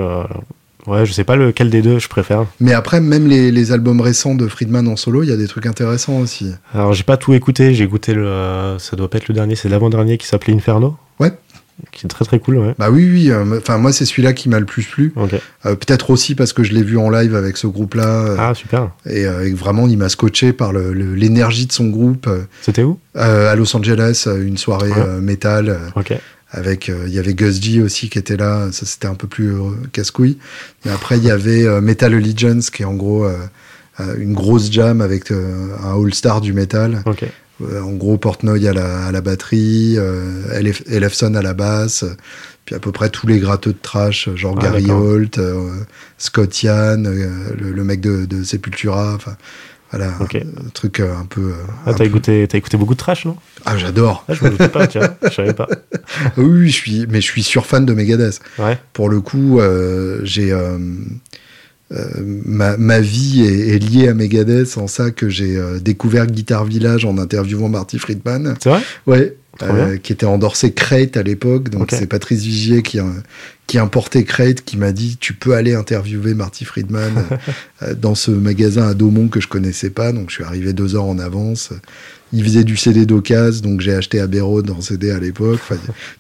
[0.87, 2.47] Ouais, je sais pas lequel des deux je préfère.
[2.61, 5.67] Mais après, même les, albums récents de Friedman en solo, il y a des trucs
[5.67, 6.53] intéressants aussi.
[6.75, 8.77] Alors, j'ai pas tout écouté, j'ai écouté le.
[8.79, 10.97] Ça doit pas être le dernier, c'est l'avant-dernier qui s'appelait Inferno.
[11.21, 11.33] Ouais.
[11.91, 12.75] Qui est très très cool, ouais.
[12.79, 13.31] Bah oui, oui.
[13.31, 15.13] Euh, enfin, moi, c'est celui-là qui m'a le plus plu.
[15.17, 18.25] Euh, peut-être aussi parce que je l'ai vu en live avec ce groupe-là.
[18.25, 18.91] Euh, ah, super.
[19.07, 22.29] Et, vraiment, il m'a scotché par l'énergie de son groupe.
[22.63, 22.99] C'était où?
[23.15, 25.79] À Los Angeles, une soirée métal.
[25.97, 26.15] Ok
[26.57, 29.57] avec il y avait Gus G aussi qui était là ça c'était un peu plus
[29.91, 30.39] casse-couille
[30.85, 33.27] mais après il y avait Metal Allegiance qui est en gros
[34.19, 37.03] une grosse jam avec un all-star du metal
[37.63, 39.97] en gros Portnoy à la, à la batterie
[40.89, 42.05] Elefson à la basse
[42.65, 45.41] puis à peu près tous les gratteux de trash genre ah, Gary Holt
[46.19, 47.09] Scott Yann
[47.57, 49.37] le, mec de, de Sepultura enfin
[49.97, 51.51] voilà, un truc euh, un peu.
[51.51, 53.37] Euh, ah, t'as écouté, as écouté beaucoup de trash, non?
[53.65, 54.25] Ah, j'adore.
[54.29, 55.69] Ah, je me doutais pas, tiens, je savais pas.
[56.37, 58.41] oui, je suis, mais je suis fan de Megadeth.
[58.59, 58.77] Ouais.
[58.93, 60.53] Pour le coup, euh, j'ai
[61.91, 67.19] ma, ma, vie est, liée à Megadeth en ça que j'ai découvert Guitar Village en
[67.19, 68.55] interviewant Marty Friedman.
[68.61, 68.83] C'est vrai?
[69.07, 69.37] Ouais.
[69.63, 71.69] Euh, qui était endorsé Crate à l'époque.
[71.69, 72.99] Donc c'est Patrice Vigier qui,
[73.69, 77.13] qui importait Crate, qui m'a dit tu peux aller interviewer Marty Friedman
[77.83, 80.13] euh, dans ce magasin à Daumont que je connaissais pas.
[80.13, 81.71] Donc je suis arrivé deux heures en avance.
[82.35, 85.61] Il faisait du CD d'occasion, donc j'ai acheté Abbey Road en CD à l'époque.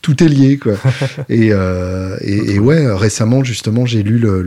[0.00, 0.74] tout est lié, quoi.
[1.28, 4.42] et, euh, et, ouais, récemment, justement, j'ai lu le,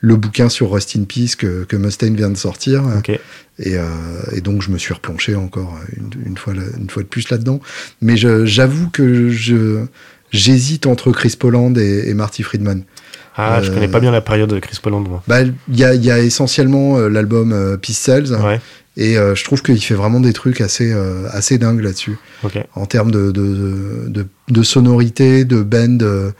[0.00, 2.84] le, bouquin sur Rust in Peace que, que Mustaine vient de sortir.
[3.58, 3.82] Et, euh,
[4.32, 7.58] et, donc, je me suis replongé encore une, une, fois, une fois de plus là-dedans.
[8.00, 9.84] Mais j'avoue que je
[10.30, 12.84] j'hésite entre Chris Poland et, Marty Friedman.
[13.36, 15.24] Ah, je connais pas bien la période de Chris Poland, moi.
[15.26, 18.32] Bah, il y, a, y a essentiellement euh, l'album Peace Cells.
[18.32, 18.60] Ouais.
[18.96, 22.16] Et euh, je trouve qu'il fait vraiment des trucs assez, euh, assez dingues là-dessus.
[22.74, 26.30] En termes de, de, de, de, sonorité, de bend euh,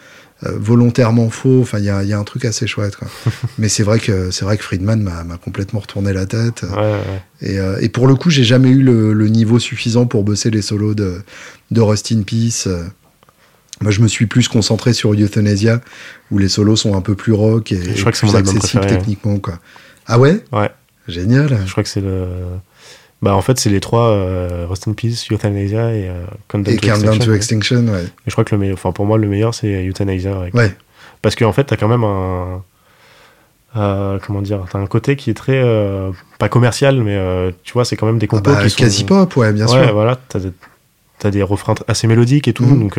[0.42, 1.60] volontairement faux.
[1.62, 2.94] Enfin, il y a, y a, un truc assez chouette.
[2.96, 3.08] Quoi.
[3.58, 6.62] Mais c'est vrai que c'est vrai que Friedman m'a complètement retourné la tête.
[6.62, 7.22] Ouais, ouais.
[7.40, 10.62] Et, et, pour le coup, j'ai jamais eu le, le, niveau suffisant pour bosser les
[10.62, 11.22] solos de,
[11.72, 12.68] de Rust in Peace.
[13.80, 15.80] Moi, je me suis plus concentré sur Euthanasia,
[16.30, 19.38] où les solos sont un peu plus rock et, je crois que plus accessibles techniquement.
[19.38, 19.58] Quoi.
[20.06, 20.44] Ah ouais?
[20.52, 20.70] Ouais.
[21.08, 21.58] Génial.
[21.66, 22.26] Je crois que c'est le.
[23.22, 26.86] Bah, en fait, c'est les trois euh, Rust in Peace, Euthanasia et euh, Countdown, to,
[26.86, 27.88] Extinction, to Extinction.
[27.88, 28.04] Ouais.
[28.26, 30.38] je crois que le meilleur, enfin, pour moi, le meilleur, c'est Euthanasia.
[30.52, 30.76] Ouais.
[31.22, 32.62] Parce qu'en fait, t'as quand même un.
[33.76, 35.60] Euh, comment dire T'as un côté qui est très.
[35.62, 37.18] Euh, pas commercial, mais
[37.62, 38.82] tu vois, c'est quand même des compos ah bah, qui sont.
[38.82, 39.78] Quasi pop, ouais, bien sûr.
[39.78, 40.18] Ouais, voilà.
[40.28, 40.52] T'as des,
[41.22, 42.66] as des refrains assez mélodiques et tout.
[42.66, 42.80] Mm.
[42.80, 42.98] Donc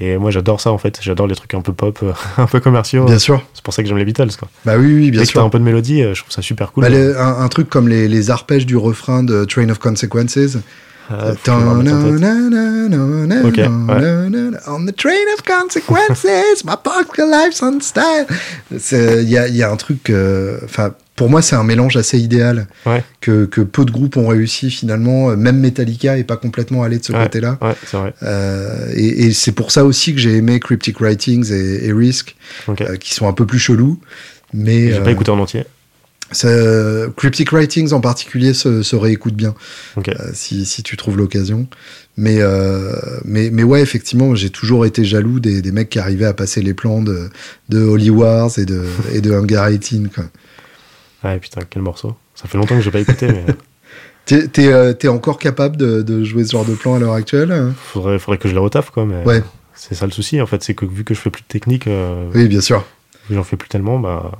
[0.00, 0.98] et moi, j'adore ça, en fait.
[1.00, 3.04] J'adore les trucs un peu pop, euh, un peu commerciaux.
[3.04, 3.42] Bien sûr.
[3.54, 4.48] C'est pour ça que j'aime les Beatles, quoi.
[4.64, 5.42] Bah oui, oui, bien Dès sûr.
[5.42, 6.84] Un peu de mélodie, euh, je trouve ça super cool.
[6.84, 6.90] Bah,
[7.40, 10.58] un, truc comme les, les, arpèges du refrain de Train of Consequences.
[11.10, 11.68] Euh, ouais.
[14.66, 18.26] On the train of consequences, my pocket life's on style.
[18.70, 20.10] Il y a, y a, un truc,
[20.64, 22.66] enfin, pour moi, c'est un mélange assez idéal
[23.20, 25.36] que, que, peu de groupes ont réussi finalement.
[25.36, 27.58] Même Metallica est pas complètement allé de ce côté-là.
[27.62, 28.12] Ouais.
[28.22, 32.36] Euh, et, et c'est pour ça aussi que j'ai aimé Cryptic Writings et, et Risk,
[32.68, 34.00] euh, qui sont un peu plus chelous.
[34.52, 35.64] Mais j'ai pas euh, écouté en entier.
[37.16, 39.54] Cryptic Writings en particulier se, se réécoute bien
[39.98, 41.68] euh, si, si, tu trouves l'occasion.
[42.16, 42.92] Mais, euh,
[43.24, 46.62] mais, mais ouais, effectivement, j'ai toujours été jaloux des, des, mecs qui arrivaient à passer
[46.62, 47.28] les plans de,
[47.68, 50.14] de Holy Wars et de, et de Hunger 18.
[50.14, 50.24] Quoi.
[51.24, 52.14] Ouais, putain, quel morceau.
[52.34, 53.44] Ça fait longtemps que j'ai pas écouté, mais.
[54.24, 57.74] T'es euh, encore capable de, de, jouer ce genre de plan à l'heure actuelle hein?
[57.76, 59.04] Faudrait, faudrait que je le retaffe, quoi.
[59.04, 59.42] Mais ouais.
[59.74, 60.62] C'est ça le souci, en fait.
[60.62, 61.86] C'est que vu que je fais plus de technique.
[61.86, 62.86] Euh, oui, bien sûr.
[63.24, 64.32] Vu que j'en fais plus tellement, bah.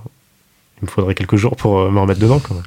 [0.80, 2.64] Il me faudrait quelques jours pour euh, me remettre dedans, quand même.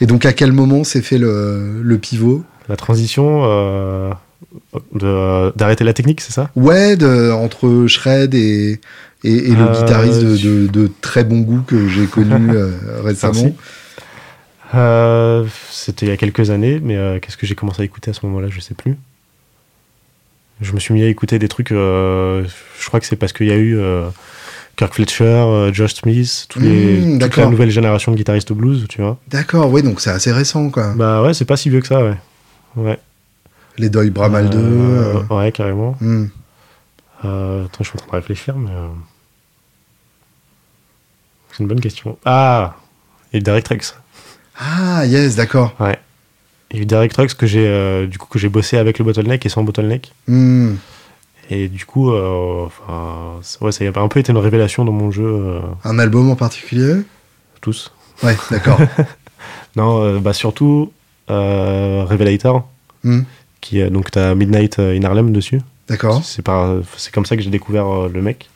[0.00, 2.44] Et donc, à quel moment s'est fait le, le, pivot?
[2.68, 3.42] La transition
[4.92, 6.50] d'arrêter la technique, c'est ça?
[6.56, 8.80] Ouais, de, entre shred et,
[9.24, 12.70] et, le euh, guitariste de, de, très bon goût que j'ai connu euh,
[13.02, 13.54] récemment.
[14.74, 18.14] Euh, c'était il y a quelques années, mais qu'est-ce que j'ai commencé à écouter à
[18.14, 18.96] ce moment-là Je sais plus.
[20.60, 21.70] Je me suis mis à écouter des trucs.
[21.70, 22.46] je
[22.86, 23.78] crois que c'est parce qu'il y a eu
[24.76, 29.00] Kirk Fletcher, Josh Smith, tous les, Mmh, toute la nouvelle génération de guitaristes blues, tu
[29.00, 29.18] vois.
[29.28, 30.94] D'accord, ouais, donc c'est assez récent, quoi.
[30.94, 32.16] Bah ouais, c'est pas si vieux que ça, ouais.
[32.76, 32.98] Ouais.
[33.78, 34.58] Les Doyle Bramal 2.
[34.58, 35.96] Euh, euh, Ouais, carrément.
[36.00, 36.26] hmm.
[37.24, 38.70] Euh, attends, je suis en train de réfléchir, mais.
[41.56, 42.18] C'est une bonne question.
[42.24, 42.74] Ah
[43.32, 43.94] Et Derek Trucks.
[44.58, 45.72] Ah, yes, d'accord.
[45.78, 45.98] Ouais.
[46.72, 49.04] Il y a eu Trucks que j'ai euh, du coup que j'ai bossé avec le
[49.04, 50.12] bottleneck et sans bottleneck.
[50.26, 50.74] Hmm.
[51.50, 55.12] Et du coup, euh, enfin, ouais, ça a un peu été une révélation dans mon
[55.12, 57.02] jeu, euh, Un album en particulier?
[57.60, 57.92] Tous.
[58.22, 58.78] Ouais, d'accord.
[59.76, 60.92] Non, bah surtout
[61.28, 62.68] Revelator,
[63.02, 63.22] Hmm.
[63.60, 65.60] qui donc t'as Midnight in Harlem dessus.
[65.88, 66.22] D'accord.
[66.24, 68.48] C'est par, c'est comme ça que j'ai découvert le mec.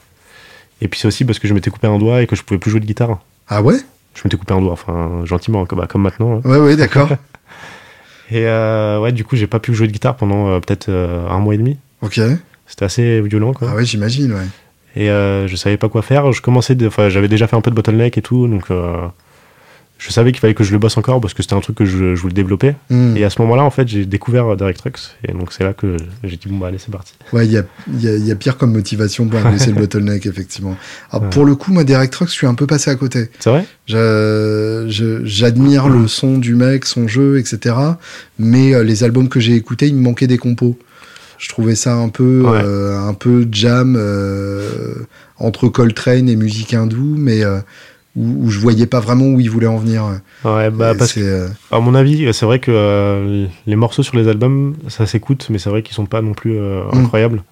[0.80, 2.58] Et puis c'est aussi parce que je m'étais coupé un doigt et que je pouvais
[2.58, 3.18] plus jouer de guitare.
[3.48, 3.76] Ah ouais?
[4.14, 6.36] Je m'étais coupé un doigt, enfin gentiment, comme, bah, comme maintenant.
[6.44, 6.48] hein.
[6.48, 7.08] Ouais, ouais, d'accord.
[8.30, 11.26] Et euh, ouais, du coup, j'ai pas pu jouer de guitare pendant euh, peut-être euh,
[11.28, 11.78] un mois et demi.
[12.02, 12.20] ok.
[12.66, 13.68] C'était assez violent, quoi.
[13.72, 14.46] Ah ouais, j'imagine, ouais.
[14.94, 16.32] Et euh, je savais pas quoi faire.
[16.32, 19.06] Je commençais, de- enfin, j'avais déjà fait un peu de bottleneck et tout, donc euh,
[19.98, 21.84] je savais qu'il fallait que je le bosse encore parce que c'était un truc que
[21.84, 22.76] je, je voulais développer.
[22.88, 23.16] Hmm.
[23.16, 25.96] Et à ce moment-là, en fait, j'ai découvert Derek Trucks, et donc c'est là que
[26.22, 27.14] j'ai dit bon bah allez, c'est parti.
[27.32, 29.70] Ouais, il y a, il y a- il y a pire comme motivation pour laisser
[29.72, 30.76] le bottleneck, effectivement.
[31.10, 31.30] Alors, Ouais.
[31.30, 33.28] pour le coup, moi, Derek Trucks, je suis un peu passé à côté.
[33.40, 33.66] C'est vrai?
[35.24, 37.74] J'admire le son du mec, son jeu, etc.
[38.38, 40.78] Mais euh, les albums que j'ai écoutés, il me manquait des compos.
[41.38, 42.60] Je trouvais ça un peu, Ouais.
[42.64, 44.94] euh, un peu jam euh,
[45.38, 47.42] entre Coltrane et musique hindoue, mais
[48.18, 50.04] où, où je voyais pas vraiment où il voulait en venir.
[50.44, 54.16] Ouais, bah parce que euh, à mon avis, c'est vrai que euh, les morceaux sur
[54.16, 56.98] les albums, ça s'écoute, mais c'est vrai qu'ils sont pas non plus euh, Mm.
[56.98, 57.42] incroyables.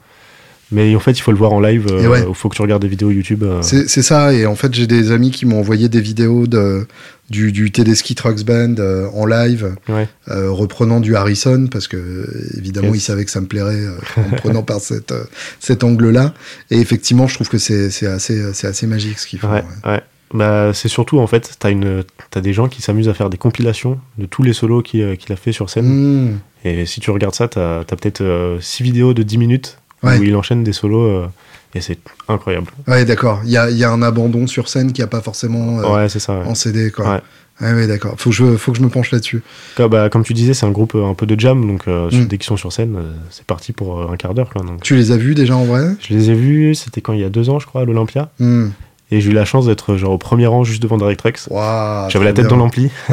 [0.72, 1.86] Mais en fait, il faut le voir en live.
[1.86, 2.24] Ouais.
[2.28, 3.44] Il faut que tu regardes des vidéos YouTube.
[3.44, 3.62] euh.
[3.62, 6.88] C'est ça, et en fait j'ai des amis qui m'ont envoyé des vidéos de,
[7.30, 10.08] du, du Tedeschi Trucks Band euh, en live, Ouais.
[10.26, 12.26] reprenant du Harrison, parce que
[12.58, 12.96] évidemment Yes.
[12.96, 13.84] ils savaient que ça me plairait
[14.16, 15.14] en me prenant par cette,
[15.60, 16.34] cet angle-là.
[16.72, 19.52] Et effectivement, je trouve que c'est assez, magique ce qu'ils font.
[19.84, 20.00] Ouais.
[20.34, 23.38] Bah, c'est surtout, en fait, t'as une, t'as des gens qui s'amusent à faire des
[23.38, 25.86] compilations de tous les solos qu'il euh, qu'il a fait sur scène.
[25.86, 26.38] Mmh.
[26.64, 30.18] Et si tu regardes ça, t'as as, peut-être 6 vidéos de 10 minutes Ouais.
[30.18, 31.26] où il enchaîne des solos euh,
[31.74, 32.66] et c'est incroyable.
[32.86, 33.40] Ouais, d'accord.
[33.44, 36.08] Il y a, y a un abandon sur scène qui a pas forcément euh, ouais,
[36.08, 36.38] ça.
[36.40, 36.46] ouais.
[36.46, 37.14] en CD, quoi.
[37.60, 37.86] Ouais.
[37.86, 38.14] D'accord.
[38.18, 39.42] Faut que je, faut que je me penche là-dessus.
[39.76, 42.10] Comme, bah, comme tu disais, c'est un groupe euh, un peu de jam, donc euh,
[42.10, 42.26] Mm.
[42.26, 44.50] dès qu'ils sont sur scène, euh, c'est parti pour euh, un quart d'heure.
[44.82, 45.86] Tu les as vus déjà en vrai?
[46.00, 48.30] Je les ai vus, c'était quand il y a deux ans, je crois, à l'Olympia.
[48.38, 48.66] Mmh.
[49.10, 51.46] Et j'ai eu la chance d'être genre au premier rang juste devant Direct Rex.
[51.50, 52.56] Waouh, J'avais la tête bien.
[52.56, 52.90] dans l'ampli.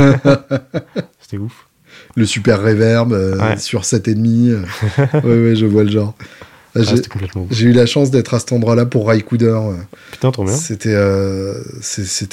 [1.22, 1.68] C'était ouf.
[2.16, 3.58] le super reverb euh, Ouais.
[3.58, 4.50] sur 7,5.
[4.50, 4.64] euh.
[5.24, 6.16] ouais, ouais, je vois le genre.
[6.76, 9.46] Ah, J'ai complètement eu la chance d'être à cet endroit-là pour Raikouder.
[9.46, 9.74] euh.
[10.12, 10.54] Putain, trop bien.
[10.56, 11.54] C'était euh,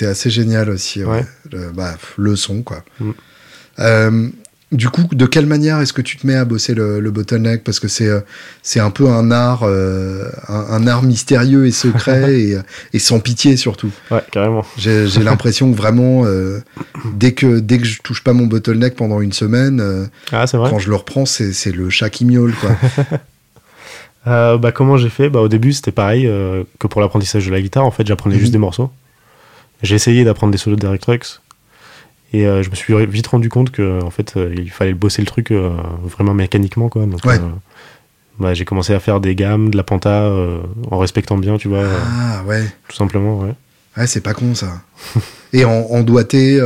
[0.03, 1.05] assez génial aussi.
[1.05, 1.11] ouais.
[1.19, 1.25] Ouais.
[1.53, 2.83] Le, bah, le son, quoi.
[3.01, 3.11] Mm.
[3.81, 4.29] Euh,
[4.73, 7.65] du coup, de quelle manière est-ce que tu te mets à bosser le, le bottleneck?
[7.65, 8.21] Parce que c'est euh,
[8.63, 12.59] c'est un peu un art, euh, un, un art mystérieux et secret et,
[12.93, 13.91] et sans pitié surtout.
[14.11, 14.65] Ouais, carrément.
[14.79, 16.61] J'ai l'impression que vraiment, euh,
[17.15, 20.71] dès que dès que je touche pas mon bottleneck pendant une semaine, euh, Ah, vrai
[20.71, 22.71] quand je le reprends, c'est le chat qui miaule, quoi.
[24.27, 25.31] Euh, bah, comment j'ai fait?
[25.31, 27.87] Bah, Au début, c'était pareil euh, que pour l'apprentissage de la guitare.
[27.87, 28.41] En fait, j'apprenais Mhm.
[28.41, 28.91] juste des morceaux.
[29.83, 31.41] J'ai essayé d'apprendre des solos de Derek Trucks.
[32.33, 35.21] Et euh, je me suis vite rendu compte que en fait, euh, il fallait bosser
[35.23, 35.71] le truc euh,
[36.05, 36.89] vraiment mécaniquement.
[36.89, 37.07] Quoi.
[37.07, 37.35] Donc, Ouais.
[37.35, 37.49] euh,
[38.39, 40.33] bah, j'ai commencé à faire des gammes, de la penta,
[40.91, 43.41] en respectant bien, tu vois, Ah ouais, tout simplement.
[43.41, 43.53] Ouais.
[43.97, 44.81] ouais c'est pas con ça.
[45.53, 46.59] Et en, en doigté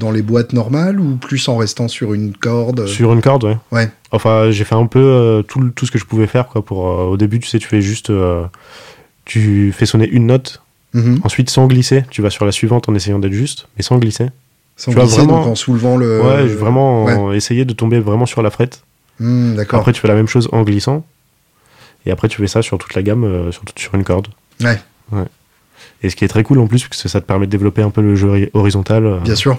[0.00, 3.58] dans les boîtes normales ou plus en restant sur une corde Sur une corde, ouais.
[3.70, 3.90] Ouais.
[4.10, 6.48] Enfin, j'ai fait un peu tout, tout ce que je pouvais faire.
[6.48, 8.10] Quoi, pour, au début, tu sais, tu fais juste.
[9.24, 10.62] tu fais sonner une note.
[10.94, 11.20] Mhm.
[11.24, 14.26] Ensuite, sans glisser, tu vas sur la suivante en essayant d'être juste, mais sans glisser.
[14.76, 16.20] Sans tu vois, glisser, vraiment- donc en soulevant le.
[16.22, 17.16] ouais, vraiment ouais.
[17.18, 18.82] euh, essayer de tomber vraiment sur la frette.
[19.20, 19.80] Hmm, D'accord.
[19.80, 21.04] Après, tu fais la même chose en glissant.
[22.06, 24.28] Et après, tu fais ça sur toute la gamme, euh, sur, sur une corde.
[24.60, 24.78] Ouais.
[26.02, 27.82] Et ce qui est très cool en plus, c'est que ça te permet de développer
[27.82, 29.06] un peu le jeu hori- horizontal.
[29.06, 29.58] euh, Bien sûr.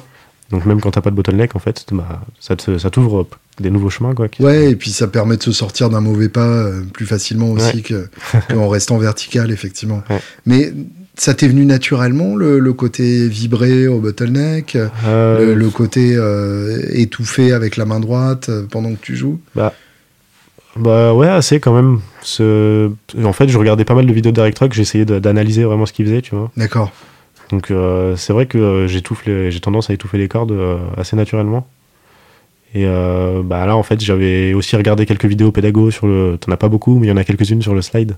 [0.50, 3.28] Donc même quand t'as pas de bottleneck, en fait, bah, ça te- ça t'ouvre
[3.60, 4.14] des nouveaux chemins.
[4.14, 7.50] Quoi, Ouais, et puis ça permet de se sortir d'un mauvais pas euh, plus facilement
[7.52, 8.10] aussi que
[8.50, 10.04] qu'en restant vertical, effectivement.
[10.10, 10.20] Ouais.
[10.46, 10.74] Mais
[11.16, 16.80] ça t'est venu naturellement, le, le côté vibré au bottleneck, Euh, le, le côté euh,
[16.94, 19.40] étouffé avec la main droite euh, pendant que tu joues?
[20.76, 22.00] Bah ouais, assez quand même.
[22.24, 22.90] Ce...
[23.24, 25.94] En fait, je regardais pas mal de vidéos de Derek Truck, j'essayais d'analyser vraiment ce
[25.94, 26.52] qu'il faisait, tu vois.
[26.58, 26.92] D'accord.
[27.52, 30.78] Donc euh, c'est vrai que euh, j'étouffe les- j'ai tendance à étouffer les cordes euh,
[30.98, 31.68] assez naturellement.
[32.74, 36.38] Et euh, bah là en fait j'avais aussi regardé quelques vidéos pédago sur le.
[36.40, 38.16] T'en as pas beaucoup, mais il y en a quelques-unes sur le slide.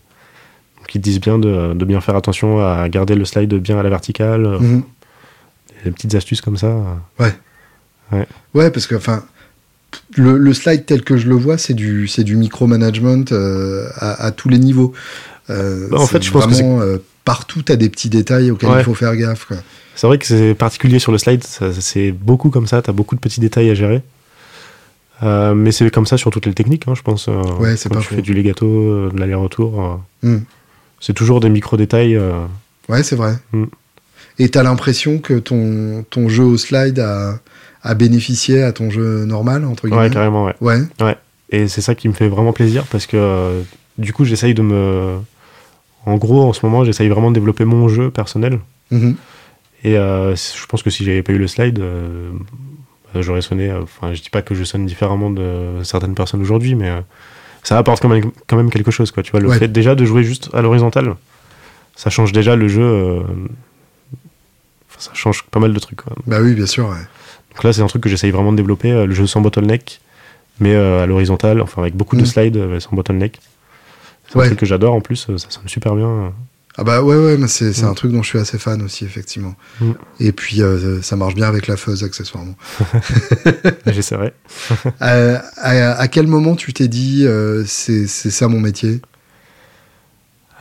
[0.87, 3.89] Qui disent bien de, de bien faire attention à garder le slide bien à la
[3.89, 4.47] verticale.
[4.59, 4.83] Mhm.
[5.83, 6.73] Des petites astuces comme ça.
[8.53, 9.23] Ouais, parce que enfin,
[10.15, 14.25] le, le slide tel que je le vois, c'est du c'est du micromanagement euh, à,
[14.25, 14.93] à tous les niveaux.
[15.49, 18.51] Euh, Bah, en fait, je pense que vraiment, euh, partout, tu as des petits détails
[18.51, 19.47] auxquels il faut faire gaffe.
[19.95, 23.15] C'est vrai que c'est particulier sur le slide, c'est beaucoup comme ça, tu as beaucoup
[23.15, 24.01] de petits détails à gérer.
[25.23, 27.29] Euh, mais c'est comme ça sur toutes les techniques, hein, je pense.
[27.29, 30.39] Euh, ouais, c'est Quand pas tu fais du legato, de l'aller-retour, Hmm.
[31.05, 32.17] C'est toujours des micro-détails.
[32.89, 33.33] Ouais, c'est vrai.
[33.51, 33.65] Mm.
[34.39, 37.39] Et t'as l'impression que ton, ton jeu au slide a,
[37.83, 40.55] a bénéficié à ton jeu normal, entre guillemets Ouais, carrément, ouais.
[40.61, 41.17] Ouais.
[41.51, 43.61] Et c'est ça qui me fait vraiment plaisir parce que euh,
[43.97, 45.17] du coup, j'essaye de me.
[46.05, 48.59] En gros, en ce moment, j'essaye vraiment de développer mon jeu personnel.
[48.91, 49.15] Mhm.
[49.83, 52.31] Et euh, je pense que si j'avais pas eu le slide, euh,
[53.15, 53.69] euh, j'aurais sonné.
[53.69, 57.01] euh, Enfin, je dis pas que je sonne différemment de certaines personnes aujourd'hui, mais euh,
[57.65, 59.23] ça apporte quand même, quand même quelque chose, quoi.
[59.23, 59.57] Tu vois, le Ouais.
[59.59, 61.15] fait déjà de jouer juste à l'horizontale,
[61.95, 62.81] ça change déjà le jeu.
[62.83, 63.19] euh,
[64.89, 66.15] enfin, ça change pas mal de trucs, quoi.
[66.27, 66.87] Bah oui, bien sûr.
[66.87, 66.95] ouais.
[67.53, 69.99] Donc là, c'est un truc que j'essaye vraiment de développer, euh, le jeu sans bottleneck,
[70.59, 72.25] mais euh, à l'horizontale, enfin avec beaucoup de Mm.
[72.25, 73.39] slides sans bottleneck.
[74.27, 74.43] C'est Ouais.
[74.45, 76.33] un truc que j'adore en plus, ça sonne super bien.
[76.77, 77.89] Ah bah ouais, ouais, mais c'est c'est Mm.
[77.89, 79.55] un truc dont je suis assez fan aussi, effectivement.
[79.79, 79.91] Mm.
[80.19, 82.55] Et puis, euh, ça marche bien avec la fuzz, accessoirement.
[83.87, 84.33] J'essaierai.
[85.01, 89.01] Euh, à, à quel moment tu t'es dit, euh, c'est c'est ça mon métier?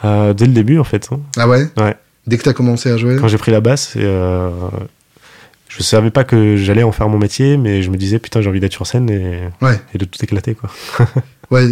[0.05, 1.09] Euh, dès le début, en fait.
[1.13, 1.21] hein.
[1.37, 1.67] Ah ouais?
[1.79, 1.97] Ouais.
[2.27, 3.17] Dès que t'as commencé à jouer?
[3.21, 4.51] Quand j'ai pris la basse, et, euh,
[5.69, 8.49] je savais pas que j'allais en faire mon métier, mais je me disais, putain, j'ai
[8.49, 9.81] envie d'être sur scène et, Ouais.
[9.95, 10.71] et de tout éclater, quoi.
[11.51, 11.67] Ouais,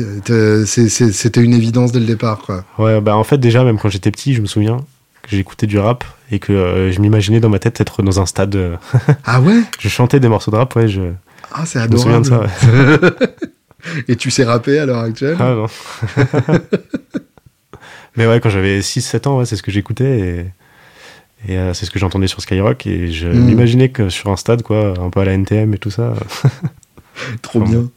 [0.67, 2.65] c'était une évidence dès le départ, quoi.
[2.79, 4.79] Ouais, bah en fait, déjà, même quand j'étais petit, je me souviens
[5.23, 8.27] que j'écoutais du rap et que euh, je m'imaginais dans ma tête être dans un
[8.27, 8.55] stade.
[8.57, 8.77] euh,
[9.25, 9.63] Ah ouais?
[9.81, 11.01] je chantais des morceaux de rap, ouais, je,
[11.53, 12.49] Ah, c'est je me souviens adorable.
[12.49, 12.81] de ça.
[13.21, 13.29] ouais.
[14.09, 15.37] Et tu sais rapper à l'heure actuelle?
[15.41, 15.67] Ah non.
[18.17, 20.21] Mais ouais, quand j'avais 6-7 ans, ouais, c'est ce que j'écoutais
[21.49, 23.45] et, et euh, c'est ce que j'entendais sur Skyrock et je Mm.
[23.47, 26.15] m'imaginais que sur un stade, quoi, un peu à la NTM et tout ça,
[27.43, 27.89] Trop Enfin, bien.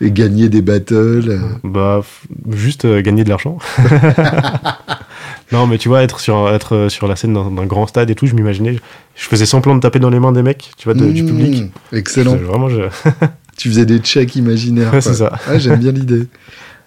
[0.00, 0.94] Et gagner des battles.
[1.28, 1.38] euh.
[1.62, 2.02] bah,
[2.50, 3.58] juste euh, gagner de l'argent.
[5.52, 8.14] non, mais tu vois, être sur, être euh, sur la scène d'un grand stade et
[8.14, 8.78] tout, je m'imaginais,
[9.14, 11.26] je faisais semblant de taper dans les mains des mecs, tu vois, de- du Mmh,
[11.26, 11.64] public.
[11.92, 12.36] Excellent.
[12.38, 12.82] Je- Vraiment, je...
[13.56, 14.92] Tu faisais des checks imaginaires.
[14.92, 15.32] Ouais, c'est ça.
[15.46, 16.26] Ah, J'aime bien l'idée.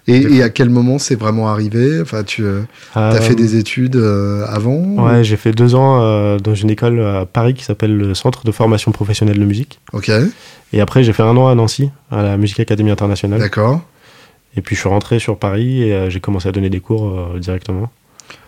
[0.08, 2.00] Et, et à quel moment c'est vraiment arrivé?
[2.00, 2.62] Enfin, tu euh,
[2.94, 7.00] as Euh, fait des études euh, avant Ouais, j'ai fait deux ans dans une école
[7.00, 9.80] à Paris qui s'appelle le Centre de formation professionnelle de musique.
[9.92, 10.10] Ok,
[10.72, 13.38] Et après, j'ai fait un an à Nancy, à la Musique Académie Internationale.
[13.40, 13.82] d'accord.
[14.56, 17.04] Et puis, je suis rentré sur Paris et euh, j'ai commencé à donner des cours
[17.34, 17.90] euh, directement.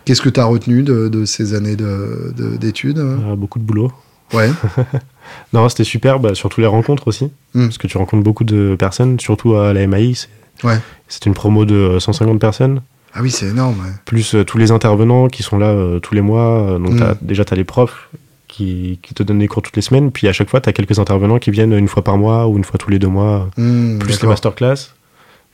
[0.03, 2.97] Qu'est-ce que tu as retenu de, de ces années de- de- d'études?
[2.97, 3.91] Euh, beaucoup de boulot.
[4.33, 4.49] Ouais,
[5.53, 7.25] Non, c'était super, bah, surtout les rencontres aussi.
[7.53, 7.65] Mm.
[7.65, 10.13] Parce que tu rencontres beaucoup de personnes, surtout à la MAI.
[10.61, 10.77] C'est Ouais.
[11.07, 12.81] c'est une promo de euh, 150 personnes,
[13.13, 13.77] ah oui, c'est énorme.
[13.79, 13.91] ouais.
[14.05, 16.71] plus euh, tous les intervenants qui sont là euh, tous les mois.
[16.75, 17.15] Euh, Donc, Mm.
[17.21, 18.09] déjà, tu as les profs
[18.47, 20.11] qui, qui te donnent des cours toutes les semaines.
[20.11, 22.57] Puis, à chaque fois, tu as quelques intervenants qui viennent une fois par mois ou
[22.57, 23.49] une fois tous les deux mois.
[23.57, 24.93] Hmm, plus les masterclass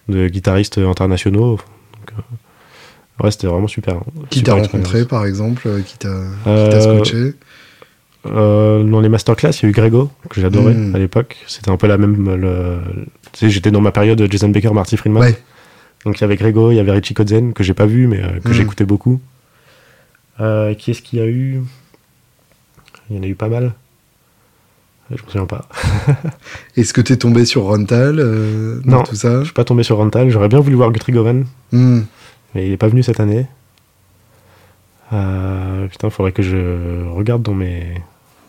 [0.10, 1.58] de guitaristes internationaux.
[1.58, 3.98] Donc, euh, ouais, c'était vraiment super.
[4.30, 6.10] Qui t'a rencontré, par exemple euh, Qui t'a
[6.48, 7.34] Euh, scotché
[8.26, 10.96] Euh, dans les masterclass, il y a eu Grego, que j'adorais Mm.
[10.96, 11.38] à l'époque.
[11.48, 12.36] C'était un peu la même.
[12.36, 12.78] Le...
[13.38, 15.22] Tu sais, j'étais dans ma période de Jason Baker, Marty Friedman.
[15.22, 15.38] Ouais.
[16.06, 18.22] Donc il y avait Grego, il y avait Richie Kotzen, que j'ai pas vu, mais
[18.24, 18.54] euh, que Mm.
[18.54, 19.20] j'écoutais beaucoup.
[20.40, 21.62] Euh, qui est-ce qu'il y a eu?
[23.10, 23.74] Il y en a eu pas mal.
[25.10, 25.68] Je me souviens pas.
[26.76, 29.04] Est-ce que t'es tombé sur Rontal euh, dans Non.
[29.04, 29.40] tout ça?
[29.40, 30.30] Je suis pas tombé sur Rental.
[30.30, 32.02] J'aurais bien voulu voir Guthrie Govan, Hmm,
[32.54, 33.46] mais il est pas venu cette année.
[35.14, 38.02] Euh, putain, faudrait que je regarde dans mes,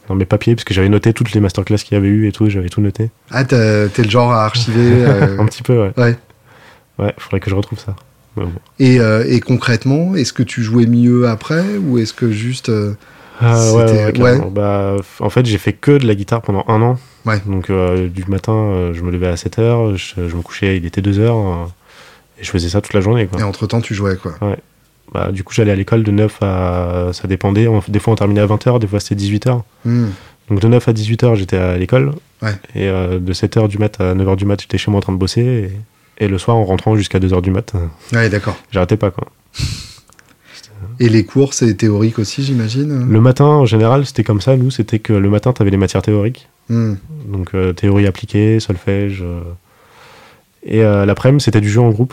[0.08, 2.32] dans mes papiers, parce que j'avais noté toutes les masterclass qu'il y avait eu et
[2.32, 3.10] tout, j'avais tout noté.
[3.30, 4.80] Ah, t'es le genre à archiver.
[5.06, 5.92] euh, Un petit peu, ouais.
[5.96, 6.16] ouais.
[6.98, 7.94] Ouais, faudrait que je retrouve ça.
[8.36, 8.50] Bon.
[8.78, 12.68] Et, euh, et concrètement, est-ce que tu jouais mieux après ou est-ce que juste.
[12.68, 12.94] euh,
[13.40, 14.40] Ah, ouais, ouais.
[14.50, 16.98] Bah, en fait, j'ai fait que de la guitare pendant un an.
[17.26, 17.40] Ouais.
[17.46, 20.86] Donc, euh, du matin, euh, je me levais à 7h, je, je me couchais, il
[20.86, 21.66] était 2h,
[22.40, 23.38] et je faisais ça toute la journée, quoi.
[23.40, 24.34] Et entre temps, tu jouais quoi
[25.14, 27.10] Bah, du coup, j'allais à l'école de 9 à.
[27.12, 27.66] Ça dépendait.
[27.68, 29.62] On- Des fois, on terminait à 20h, des fois, c'était 18h.
[29.84, 30.06] Hmm,
[30.50, 32.12] Donc, de 9 à 18h, j'étais à l'école.
[32.42, 32.52] Ouais.
[32.74, 35.12] Et euh, de 7h du mat à 9h du mat, j'étais chez moi en train
[35.12, 35.70] de bosser.
[36.20, 38.56] Et, et le soir, en rentrant jusqu'à 2h du mat, euh, Ouais, d'accord.
[38.70, 39.28] j'arrêtais pas, quoi.
[41.00, 44.56] Et les cours, c'est théorique aussi, j'imagine Le matin, en général, c'était comme ça.
[44.56, 46.48] Nous, c'était que le matin, t'avais les matières théoriques.
[46.68, 46.94] Hmm,
[47.26, 49.22] Donc euh, théorie appliquée, solfège.
[49.22, 49.40] euh.
[50.64, 52.12] Et l'après-midi, c'était du jeu en groupe.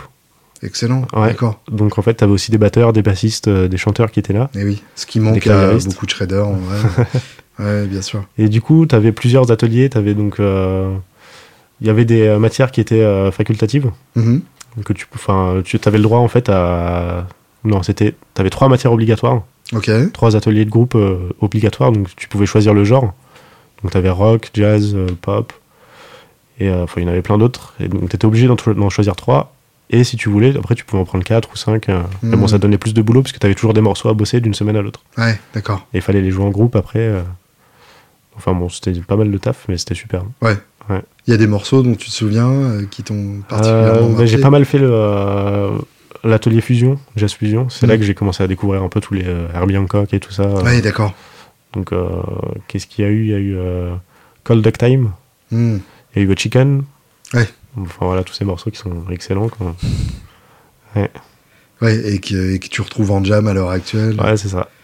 [0.63, 1.27] Excellent, Ouais.
[1.27, 1.59] d'accord.
[1.69, 4.49] Donc en fait, t'avais aussi des batteurs, des bassistes, euh, des chanteurs qui étaient là.
[4.55, 6.77] Et oui, ce qui manque à beaucoup de shredders, en vrai.
[7.59, 8.23] ouais, bien sûr.
[8.37, 9.89] Et du coup, t'avais plusieurs ateliers.
[9.89, 10.95] T'avais donc, euh,
[11.81, 13.91] il y avait des euh, matières qui étaient facultatives.
[14.15, 14.41] Mhm,
[14.85, 15.07] Que tu,
[15.63, 17.27] tu avais le droit en fait à,
[17.63, 19.43] non, c'était, t'avais trois matières obligatoires,
[19.73, 19.91] Ok.
[20.13, 20.97] trois ateliers de groupe
[21.41, 21.91] obligatoires.
[21.91, 23.13] Donc tu pouvais choisir le genre.
[23.83, 25.51] Donc t'avais rock, jazz, pop.
[26.59, 27.73] Et euh, enfin, il y en avait plein d'autres.
[27.81, 29.51] Et donc t'étais obligé d'en, d'en choisir trois.
[29.91, 31.89] Et si tu voulais, après, tu pouvais en prendre 4 ou 5.
[31.89, 32.01] euh.
[32.23, 34.13] Mais bon, ça donnait plus de boulot parce que tu avais toujours des morceaux à
[34.13, 35.01] bosser d'une semaine à l'autre.
[35.17, 35.85] Ouais, d'accord.
[35.93, 36.99] Et il fallait les jouer en groupe après.
[36.99, 37.21] euh.
[38.37, 40.23] Enfin bon, c'était pas mal de taf, mais c'était super.
[40.91, 44.27] Il y a des morceaux dont tu te souviens euh, qui t'ont particulièrement Euh, marqué
[44.27, 44.79] j'ai pas mal fait
[46.23, 47.69] l'atelier Fusion, Jazz Fusion.
[47.69, 50.31] C'est là que j'ai commencé à découvrir un peu tous les Herbie Hancock et tout
[50.31, 50.47] ça.
[50.63, 51.13] Ouais, d'accord.
[51.73, 51.91] Donc,
[52.67, 53.23] qu'est-ce qu'il y a eu?
[53.23, 53.57] Il y a eu
[54.43, 55.11] Cold Duck Time,
[55.51, 55.77] Hmm.
[56.15, 56.83] il y a eu The Chicken.
[57.35, 57.47] Ouais.
[57.77, 59.49] Enfin voilà, tous ces morceaux qui sont excellents.
[59.49, 59.75] quoi.
[61.81, 64.19] Ouais, et que, et que tu retrouves en jam à l'heure actuelle.
[64.19, 64.69] Ouais, c'est ça.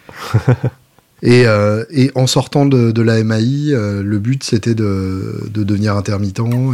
[1.24, 5.62] Et, euh, et en sortant de, de la MAI, euh, le but c'était de, de
[5.62, 6.72] devenir intermittent et, d'en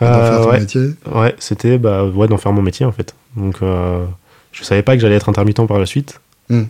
[0.00, 0.60] Euh, faire ton ouais.
[0.60, 0.90] métier?
[1.14, 3.14] Ouais, c'était bah, ouais, d'en faire mon métier en fait.
[3.36, 6.18] Donc, je savais pas que j'allais être intermittent par la suite.
[6.48, 6.62] Hmm.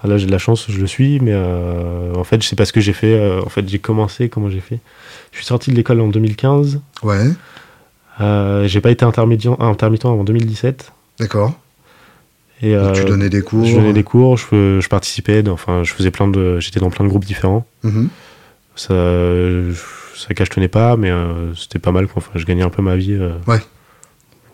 [0.00, 2.70] Ah, Là, j'ai de la chance, je le suis, mais euh, en fait, c'est parce
[2.70, 3.18] que j'ai fait.
[3.18, 4.28] euh, en fait, j'ai commencé.
[4.28, 4.78] Comment j'ai fait?
[5.32, 6.80] Je suis sorti de l'école en 2015.
[7.02, 7.30] Ouais,
[8.18, 10.92] j'ai pas été intermittent, intermittent avant 2017.
[11.18, 11.52] d'accord.
[12.62, 13.64] Et euh, tu donnais des cours.
[13.66, 17.10] je donnais des cours, je, participais, enfin, je faisais plein de, j'étais dans plein de
[17.10, 17.66] groupes différents.
[17.82, 18.08] Mhm.
[18.76, 18.94] Ça,
[20.14, 22.06] ça cache-tenait pas, mais euh, c'était pas mal.
[22.06, 22.22] Quoi.
[22.24, 23.12] Enfin, je gagnais un peu ma vie.
[23.12, 23.32] euh.
[23.46, 23.60] Ouais.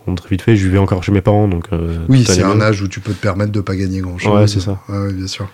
[0.07, 1.67] Bon, très vite fait, je vivais encore chez mes parents, donc.
[1.73, 4.33] euh, Oui, c'est un âge où tu peux te permettre de pas gagner grand chose.
[4.35, 4.81] Ouais, c'est ça.
[4.89, 5.49] Ouais, ouais, bien sûr.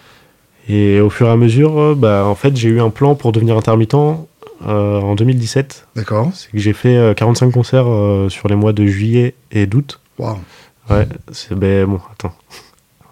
[0.69, 3.33] Et au fur et à mesure, euh, bah, en fait, j'ai eu un plan pour
[3.33, 3.95] devenir intermittent
[4.67, 5.89] euh, en 2017.
[5.97, 6.31] D'accord.
[6.35, 10.01] C'est que j'ai fait euh, 45 concerts euh, sur les mois de juillet et d'août.
[10.19, 10.39] Waouh.
[10.91, 12.33] Ouais, c'est ben bon, attends.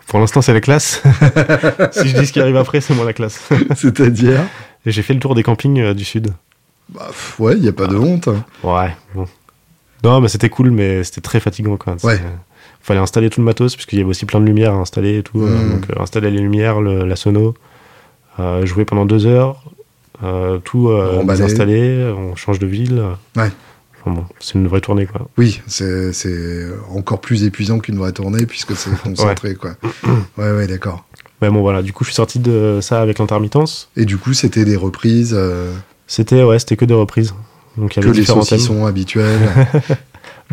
[0.07, 1.03] Pour l'instant, c'est la classe.
[1.93, 3.49] si je dis ce qui arrive après, c'est moi la classe.
[3.77, 4.41] C'est-à-dire
[4.87, 6.33] j'ai fait le tour des campings euh, du sud.
[6.91, 8.29] bah, pff, Ouais, il n'y a pas de honte.
[8.29, 8.45] hein.
[8.63, 9.27] Ouais, bon.
[10.05, 11.97] Non, mais c'était cool, mais c'était très fatigant quoi.
[12.05, 12.21] Ouais.
[12.83, 15.23] Fallait installer tout le matos, puisqu'il y avait aussi plein de lumières à installer et
[15.23, 15.43] tout.
[15.43, 15.71] euh, Mhm.
[15.81, 17.55] donc, euh, installer les lumières, le- la sono,
[18.39, 19.74] euh, jouer pendant deux heures, euh,
[20.65, 23.03] tout euh, désinstaller, on change de ville.
[23.37, 23.51] Ouais.
[24.01, 25.29] Enfin bon, c'est une vraie tournée quoi.
[25.39, 26.13] Oui, c'est
[26.95, 29.73] encore plus épuisant qu'une vraie tournée puisque c'est concentré, quoi.
[30.39, 31.05] Ouais, ouais, d'accord.
[31.43, 33.91] Mais bon, voilà, du coup, je suis sorti de ça avec l'intermittence.
[33.97, 35.73] Et du coup, c'était des reprises, euh,
[36.07, 37.35] C'était, ouais, c'était que des reprises.
[37.77, 38.59] Donc, il y que avait les différents thèmes.
[38.59, 39.41] saucissons habituels.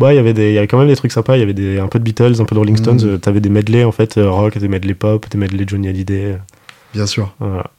[0.00, 1.36] Ouais, il y avait des, il y avait quand même des trucs sympas.
[1.36, 3.00] Il y avait des, un peu de Beatles, un peu de Rolling Stones.
[3.02, 3.08] Mhm.
[3.10, 6.36] Euh, T'avais des medley en fait, euh, rock, des medley pop, des medley Johnny Hallyday.
[6.92, 7.32] Bien sûr.
[7.38, 7.70] Voilà.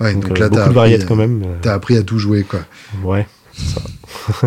[0.00, 1.38] Ouais, Donc, donc, euh, là, beaucoup de appris, variétés quand même.
[1.38, 2.60] mais- t'as appris à tout jouer, quoi.
[3.02, 3.26] Ouais.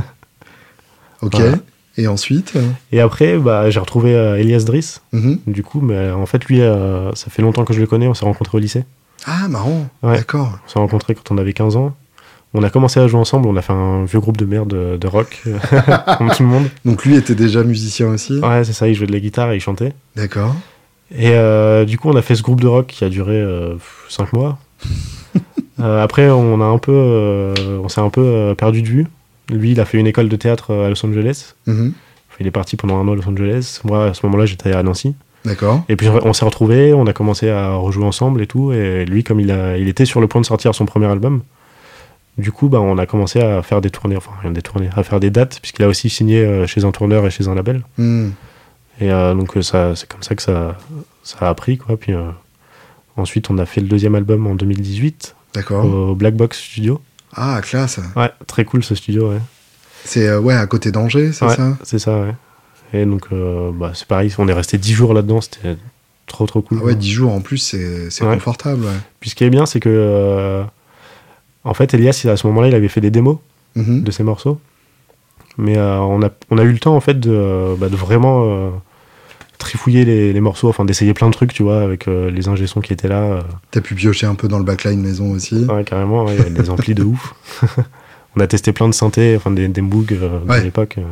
[1.21, 1.35] Ok.
[1.35, 1.55] Voilà.
[1.97, 5.01] Et ensuite euh, Et après, bah, j'ai retrouvé euh, Elias Driss.
[5.13, 5.39] mhm.
[5.47, 8.07] Du coup, mais euh, en fait, lui, euh, ça fait longtemps que je le connais.
[8.07, 8.85] On s'est rencontrés au lycée.
[9.25, 9.87] Ah, marrant.
[10.03, 10.17] Ouais.
[10.17, 10.59] D'accord.
[10.65, 11.95] On s'est rencontrés quand on avait 15 ans.
[12.53, 13.47] On a commencé à jouer ensemble.
[13.47, 15.41] On a fait un vieux groupe de merde de, de rock,
[16.19, 16.67] comme tout le monde.
[16.85, 18.37] Donc lui était déjà musicien aussi.
[18.39, 18.87] Ouais, c'est ça.
[18.87, 19.93] Il jouait de la guitare et il chantait.
[20.15, 20.55] D'accord.
[21.11, 23.43] Et euh, du coup, on a fait ce groupe de rock qui a duré
[24.09, 24.59] 5 mois.
[25.79, 27.53] Euh, après, on a un peu, euh,
[27.83, 29.07] on s'est un peu euh, perdu de vue.
[29.49, 31.53] Lui, il a fait une école de théâtre à Los Angeles.
[31.65, 31.93] Mhm.
[32.39, 33.81] Il est parti pendant un an à Los Angeles.
[33.83, 35.15] Moi, à ce moment-là, j'étais à Nancy.
[35.43, 35.83] D'accord.
[35.89, 38.71] Et puis, on s'est retrouvés, on a commencé à rejouer ensemble et tout.
[38.73, 41.41] Et lui, comme il, a, il était sur le point de sortir son premier album,
[42.37, 45.01] du coup, bah, on a commencé à faire des tournées, enfin, rien des tournées, à
[45.01, 47.81] faire des dates, puisqu'il a aussi signé chez un tourneur et chez un label.
[47.97, 48.29] Hmm.
[48.99, 50.77] Et euh, donc, ça, c'est comme ça que ça,
[51.23, 51.97] ça a appris, quoi.
[51.97, 52.29] Puis euh,
[53.15, 55.85] ensuite, on a fait le deuxième album en 2018 D'accord.
[55.85, 57.01] au Black Box Studio.
[57.35, 57.99] Ah, classe.
[58.15, 59.39] Ouais, très cool ce studio, ouais.
[60.05, 61.77] C'est euh, ouais à côté d'Angers, c'est Ouais, ça?
[61.83, 62.33] C'est ça, ouais.
[62.93, 65.75] Et donc, euh, bah, c'est pareil, on est resté 10 jours là-dedans, c'était
[66.25, 66.79] trop trop cool.
[66.81, 68.33] Ah ouais, 10 jours en plus, c'est Ouais.
[68.35, 68.83] confortable.
[68.85, 68.91] ouais.
[69.19, 70.63] Puis ce qui est bien, c'est que, euh,
[71.65, 73.37] en fait, Elias, à ce moment-là, il avait fait des démos
[73.75, 74.03] Mhm.
[74.03, 74.59] de ses morceaux.
[75.57, 78.71] Mais on, a, on a eu le temps, en fait, de, bah, de vraiment
[79.57, 82.65] trifouiller les, les morceaux, enfin, d'essayer plein de trucs, tu vois, avec euh, les ingé
[82.83, 83.21] qui étaient là.
[83.23, 83.41] euh,
[83.71, 85.65] T'as pu piocher un peu dans le backline maison aussi.
[85.65, 87.33] Ouais, carrément, ouais, il y avait des amplis de ouf.
[88.35, 90.59] On a testé plein de synthés, enfin des, des Moog euh, Ouais.
[90.59, 90.95] de l'époque.
[90.99, 91.03] euh.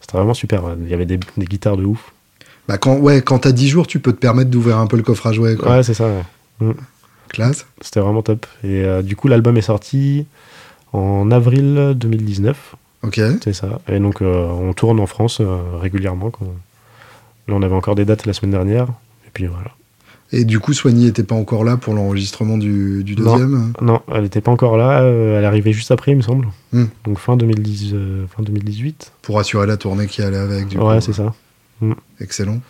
[0.00, 0.64] C'était vraiment super.
[0.64, 0.72] ouais.
[0.82, 2.12] Il y avait des, des guitares de ouf.
[2.68, 5.02] Bah quand ouais, quand t'as 10 jours, tu peux te permettre d'ouvrir un peu le
[5.02, 5.56] coffre à jouer.
[5.56, 5.70] Quoi.
[5.76, 6.06] Ouais, c'est ça.
[6.60, 6.72] ouais.
[7.28, 7.66] Classe.
[7.80, 8.46] C'était vraiment top.
[8.64, 10.26] Et du coup, l'album est sorti
[10.92, 12.76] en avril 2019.
[13.02, 13.20] Ok.
[13.42, 13.80] C'est ça.
[13.88, 15.40] Et donc, on tourne en France
[15.80, 16.30] régulièrement.
[16.30, 16.46] quoi.
[17.48, 18.84] Là, on avait encore des dates la semaine dernière.
[19.26, 19.70] Et puis voilà.
[20.34, 23.74] Et du coup, Soigny était pas encore là pour l'enregistrement du, deuxième.
[23.82, 25.02] Non, elle n'était pas encore là.
[25.02, 26.48] euh, elle arrivait juste après, il me semble.
[26.72, 26.86] Hmm.
[27.04, 29.12] Donc fin, 2010, euh, fin 2018.
[29.20, 30.68] Pour assurer la tournée qui allait avec.
[30.68, 31.34] Du ouais, c'est ça.
[32.20, 32.60] Excellent.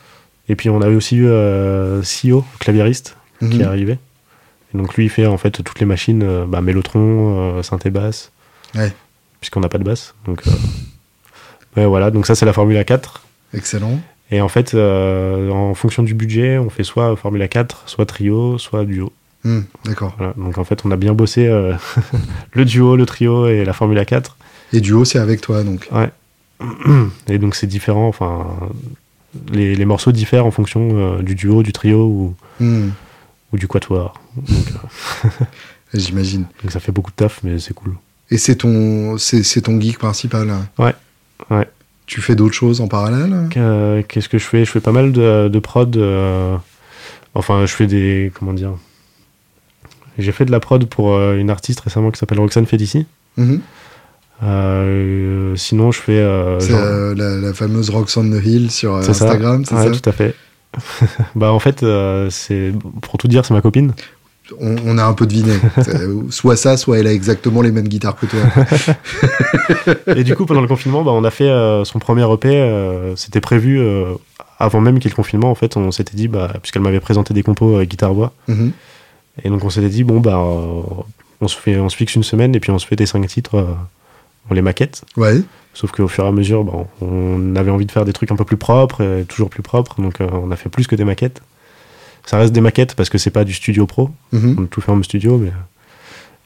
[0.48, 3.60] Et puis on avait aussi eu euh, Sio, claviériste, qui Mhm.
[3.60, 3.98] est arrivé.
[4.74, 7.90] Et donc lui, il fait en fait toutes les machines, euh, bah, mélotron, euh, synthé
[7.90, 8.32] basse,
[8.74, 8.92] Ouais.
[9.40, 10.14] puisqu'on n'a pas de basse.
[10.26, 10.42] Donc
[11.76, 13.22] ouais, voilà, donc ça c'est la Formule 4.
[13.54, 14.00] Excellent.
[14.32, 18.56] Et en fait, euh, en fonction du budget, on fait soit Formule 4, soit trio,
[18.58, 19.12] soit duo.
[19.44, 20.14] Hmm, D'accord.
[20.16, 20.32] Voilà.
[20.36, 21.74] Donc en fait, on a bien bossé euh,
[22.52, 24.36] le duo, le trio et la Formule 4.
[24.72, 25.88] Et duo, c'est avec toi donc.
[25.92, 26.10] Ouais.
[27.28, 28.08] et donc c'est différent.
[28.08, 28.46] Enfin,
[29.52, 32.90] les, les, morceaux diffèrent en fonction du duo, du trio ou, Hmm.
[33.52, 34.14] ou du quatuor.
[34.38, 35.28] Euh,
[35.94, 36.46] J'imagine.
[36.62, 37.94] donc ça fait beaucoup de taf, mais c'est cool.
[38.30, 40.48] Et c'est ton, c'est, c'est ton geek principal.
[40.48, 40.94] hein Ouais,
[41.50, 41.68] ouais.
[42.12, 43.48] Tu fais d'autres choses en parallèle?
[44.06, 44.66] Qu'est-ce que je fais?
[44.66, 45.96] Je fais pas mal de, de prod.
[45.96, 46.54] euh,
[47.34, 48.30] enfin, je fais des.
[48.38, 48.72] Comment dire
[50.18, 53.06] J'ai fait de la prod pour euh, une artiste récemment qui s'appelle Roxane Félicie.
[53.38, 53.60] Mhm.
[54.42, 56.22] Euh, sinon, je fais.
[56.60, 59.24] C'est genre- la, la fameuse on the Hill sur C'est ça.
[59.24, 59.90] Instagram, c'est Ouais, ça?
[59.98, 60.34] tout à fait.
[61.34, 61.82] bah, en fait,
[62.30, 63.94] c'est pour tout dire, c'est ma copine.
[64.60, 65.52] On, on a un peu deviné.
[66.30, 68.40] Soit ça, soit elle a exactement les mêmes guitares que toi.
[70.16, 72.48] Et du coup, pendant le confinement, bah, on a fait euh, son premier EP.
[72.48, 74.14] euh, C'était prévu euh,
[74.58, 75.50] avant même qu'il y ait le confinement.
[75.50, 78.72] En fait, on s'était dit, bah, puisqu'elle m'avait présenté des compos guitare-voix, Mhm.
[79.44, 82.54] et donc on s'était dit, bon, bah, on, se fait, on se fixe une semaine
[82.54, 83.66] et puis on se fait des cinq titres,
[84.50, 85.04] on les maquette.
[85.16, 85.40] Ouais.
[85.74, 88.36] Sauf qu'au fur et à mesure, bah, on avait envie de faire des trucs un
[88.36, 91.40] peu plus propres, et toujours plus propres, donc on a fait plus que des maquettes.
[92.24, 94.56] Ça reste des maquettes parce que c'est pas du studio pro, Mhm.
[94.58, 95.52] on a tout fait en studio, mais.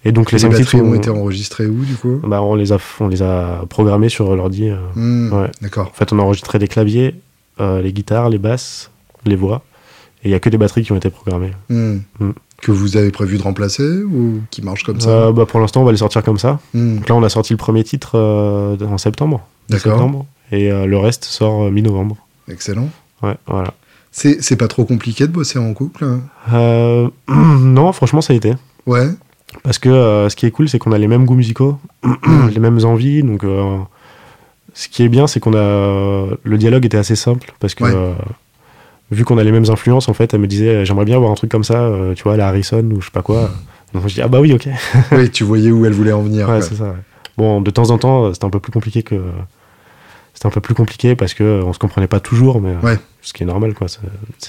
[0.04, 2.20] Et donc les, Les cinq titres, batteries ont on, été enregistrées où, du coup?
[2.22, 4.68] Bah, on les a, on les a programmés sur l'ordi.
[4.68, 4.76] euh.
[4.94, 5.50] Hmm, Ouais.
[5.60, 5.88] D'accord.
[5.88, 7.14] En fait, on a enregistré les claviers,
[7.60, 8.90] euh, les guitares, les basses,
[9.24, 9.62] les voix,
[10.22, 11.52] et il y a que des batteries qui ont été programmées.
[11.68, 11.98] Hmm.
[12.20, 12.30] Mm.
[12.62, 15.10] Que vous avez prévu de remplacer ou qui marche comme ça?
[15.10, 16.58] Euh, bah, pour l'instant, on va les sortir comme ça.
[16.72, 16.96] Hmm.
[16.96, 19.46] Donc là, on a sorti le premier titre euh, en septembre.
[19.68, 20.24] D'accord.
[20.52, 22.16] et euh, le reste sort euh, mi-novembre.
[22.48, 22.88] Excellent.
[23.22, 23.74] Ouais, voilà.
[24.18, 26.20] C'est, pas trop compliqué de bosser en couple hein
[26.54, 28.54] Euh, non, franchement, ça a été.
[28.86, 29.08] Ouais.
[29.62, 31.78] Parce que euh, ce qui est cool, c'est qu'on a les mêmes goûts musicaux,
[32.50, 33.22] les mêmes envies.
[33.22, 33.76] Donc, euh,
[34.72, 36.28] ce qui est bien, c'est qu'on a.
[36.42, 37.52] Le dialogue était assez simple.
[37.60, 38.14] Parce que, Ouais.
[39.10, 41.34] vu qu'on a les mêmes influences, en fait, elle me disait J'aimerais bien avoir un
[41.34, 43.50] truc comme ça, tu vois, la Harrison ou je sais pas quoi.
[43.92, 44.66] Donc, je dis Ah bah oui, ok.
[45.12, 46.48] oui, tu voyais où elle voulait en venir.
[46.48, 46.84] Ouais, c'est ça.
[46.84, 47.02] ouais.
[47.36, 49.20] Bon, de temps en temps, c'était un peu plus compliqué que.
[50.36, 52.80] C'était un peu plus compliqué parce que euh, on se comprenait pas toujours, mais euh,
[52.86, 52.98] Ouais.
[53.22, 53.88] ce qui est normal, quoi.
[53.88, 54.00] C'est,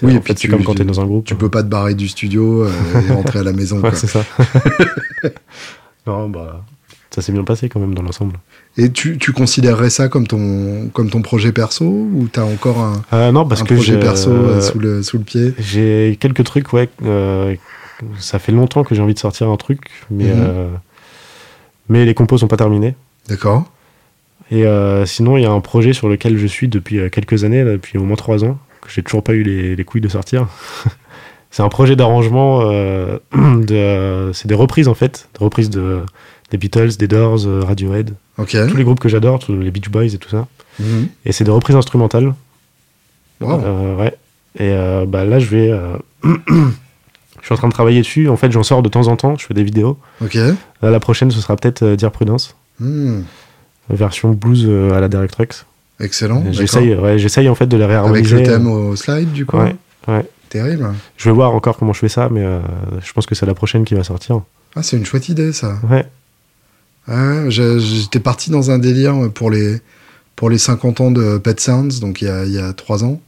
[0.03, 1.23] Oui, c'est comme quand tu- t'es dans un groupe.
[1.23, 2.69] Tu peux pas te barrer du studio euh,
[3.07, 3.79] et rentrer à la maison.
[3.81, 4.25] Ouais, c'est ça.
[6.05, 6.65] non, bah,
[7.09, 8.35] ça s'est bien passé quand même dans l'ensemble.
[8.77, 13.01] Et tu, tu considérerais ça comme ton, comme ton projet perso ou t'as encore un,
[13.13, 15.53] Euh, non, parce un que projet perso euh, sous, le, sous le pied?
[15.57, 16.89] j'ai quelques trucs, ouais.
[18.19, 20.33] ça fait longtemps que j'ai envie de sortir un truc, mais, Mhm.
[20.37, 20.67] euh,
[21.89, 22.95] mais les compos sont pas terminés.
[23.29, 23.65] D'accord
[24.51, 27.43] Et euh, sinon, il y a un projet sur lequel je suis depuis euh, quelques
[27.43, 30.01] années, là, depuis au moins trois ans, que j'ai toujours pas eu les, les couilles
[30.01, 30.47] de sortir.
[31.51, 36.01] c'est un projet d'arrangement, euh, de, c'est des reprises en fait, des reprises de,
[36.51, 40.17] des Beatles, des Doors, Radiohead, tous les groupes que j'adore, tous les Beach Boys et
[40.17, 40.47] tout ça.
[40.79, 41.07] Mhm.
[41.25, 42.33] Et c'est des reprises instrumentales.
[43.41, 43.61] Wow.
[43.63, 44.13] Euh, ouais.
[44.59, 45.71] Et euh, bah, là, je vais.
[45.71, 48.29] euh, je suis en train de travailler dessus.
[48.29, 49.35] En fait, j'en sors de temps en temps.
[49.37, 49.97] Je fais des vidéos.
[50.21, 50.35] Ok.
[50.35, 50.55] Là,
[50.89, 53.21] la prochaine, ce sera peut-être Dire Prudence, Hmm.
[53.89, 55.47] Version blues euh, à la Directrix.
[55.99, 56.43] Excellent.
[56.51, 58.37] J'essaye, ouais, en fait de les Avec réharmoniser.
[58.37, 59.75] le thème au slide, du coup Ouais,
[60.07, 60.25] ouais.
[60.49, 60.93] Terrible.
[61.17, 62.59] Je vais voir encore comment je fais ça, mais euh,
[63.03, 64.41] je pense que c'est la prochaine qui va sortir.
[64.75, 65.77] Ah, c'est une chouette idée, ça.
[65.89, 66.05] Ouais.
[67.49, 69.81] J'étais parti dans un délire pour les,
[70.35, 73.03] pour les 50 ans de Pet Sounds, donc il y a, il y a 3
[73.03, 73.21] ans,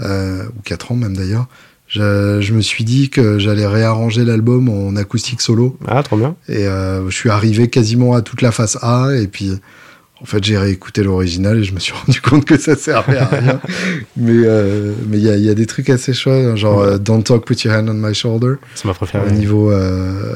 [0.00, 1.46] euh, ou 4 ans même d'ailleurs.
[1.88, 5.76] Je, je me suis dit que j'allais réarranger l'album en acoustique solo.
[5.86, 6.36] Ah, trop bien.
[6.48, 9.10] Et euh, je suis arrivé quasiment à toute la face A.
[9.14, 9.52] Et puis,
[10.22, 13.26] en fait, j'ai réécouté l'original et je me suis rendu compte que ça servait à
[13.26, 13.60] rien.
[14.16, 16.86] mais euh, mais il y a, y a des trucs assez chouettes, hein, genre Ouais.
[16.92, 18.54] euh, Don't Talk, Put Your Hand on My Shoulder.
[18.74, 19.26] C'est ma préférée.
[19.28, 20.34] Au niveau, euh,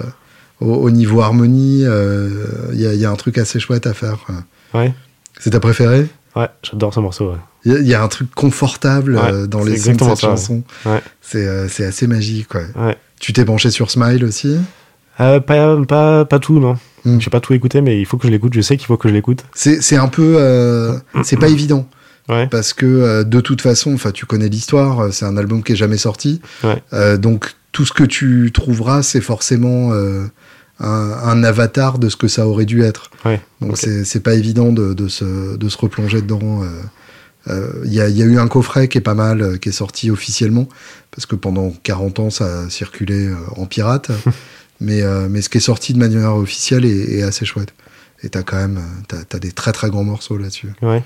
[0.61, 2.28] au, au niveau harmonie, euh,
[2.72, 4.18] il y, a, y a un truc assez chouette à faire.
[4.74, 4.93] Ouais.
[5.39, 6.07] C'est ta préférée?
[6.34, 7.30] Ouais, j'adore ce morceau.
[7.30, 7.39] Ouais.
[7.64, 10.09] Il y a- il y, a un truc confortable Ouais, dans les sons de cette
[10.09, 10.62] ça, chanson.
[10.84, 11.01] Ouais.
[11.22, 12.55] C'est c'est assez magique.
[12.55, 12.97] Ouais.
[13.20, 14.57] Tu t'es penché sur Smile aussi?
[15.20, 16.76] Euh, pas, pas, pas tout, non.
[17.04, 17.20] Hmm.
[17.20, 18.52] J'ai pas tout écouté, mais il faut que je l'écoute.
[18.54, 19.44] Je sais qu'il faut que je l'écoute.
[19.54, 20.36] C'est un peu.
[20.38, 21.88] euh, c'est pas évident.
[22.28, 22.48] Ouais.
[22.48, 25.72] Parce que euh, de toute façon, enfin, tu connais l'histoire, euh, c'est un album qui
[25.72, 26.40] est jamais sorti.
[26.64, 27.18] Ouais.
[27.18, 30.30] Donc tout ce que tu trouveras, c'est forcément un,
[30.80, 33.10] un avatar de ce que ça aurait dû être.
[33.24, 33.40] Ouais.
[33.60, 33.88] Donc Ok.
[34.04, 36.62] c'est pas évident de, de, se, de se replonger dedans.
[37.48, 39.68] Euh, Il y, a, y a eu un coffret qui est pas mal, euh, qui
[39.68, 40.68] est sorti officiellement,
[41.12, 44.10] parce que pendant 40 ans, ça a circulé euh, en pirate.
[44.81, 47.72] mais, euh, mais ce qui est sorti de manière officielle est, est assez chouette.
[48.22, 50.68] Et t'as quand même euh, t'as, t'as des très très grands morceaux là-dessus.
[50.83, 51.03] Ouais.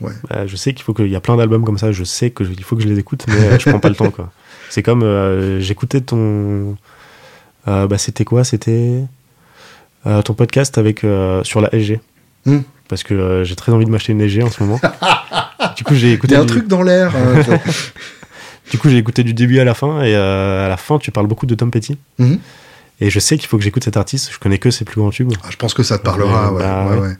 [0.00, 0.12] Ouais.
[0.30, 1.90] Bah, je sais qu'il faut qu'il y a plein d'albums comme ça.
[1.92, 3.88] Je sais que je- il faut que je les écoute, mais euh, je prends pas
[3.88, 4.10] le temps.
[4.10, 4.30] quoi.
[4.70, 6.76] C'est comme euh, j'écoutais ton.
[7.66, 8.44] bah, c'était quoi?
[8.44, 9.02] C'était
[10.04, 11.00] ton podcast avec
[11.42, 12.00] sur la SG.
[12.46, 12.60] Hmm.
[12.88, 14.80] Parce que j'ai très envie de m'acheter une SG en ce moment.
[15.76, 16.36] du coup, j'ai Il y écouté.
[16.36, 16.52] a un du...
[16.52, 17.12] truc dans l'air.
[17.16, 17.42] hein.
[18.70, 21.26] Du coup, j'ai écouté du début à la fin, et à la fin, tu parles
[21.26, 21.96] beaucoup de Tom Petty.
[22.18, 22.38] Mhm.
[23.00, 24.30] Et je sais qu'il faut que j'écoute cet artiste.
[24.32, 25.32] Je connais que ses plus grands tubes.
[25.44, 26.52] Ah, je pense que ça te parlera.
[26.52, 27.16] Ouais, Ouais, bah, ouais, ouais.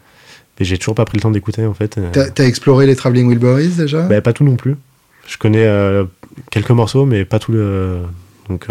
[0.58, 1.98] Mais j'ai toujours pas pris le temps d'écouter en fait.
[2.12, 4.02] T'as exploré les Traveling Wilburys déjà?
[4.02, 4.76] Bah, Pas tout non plus.
[5.26, 5.66] Je connais
[6.50, 7.98] quelques morceaux, mais pas tout le.
[8.48, 8.66] Donc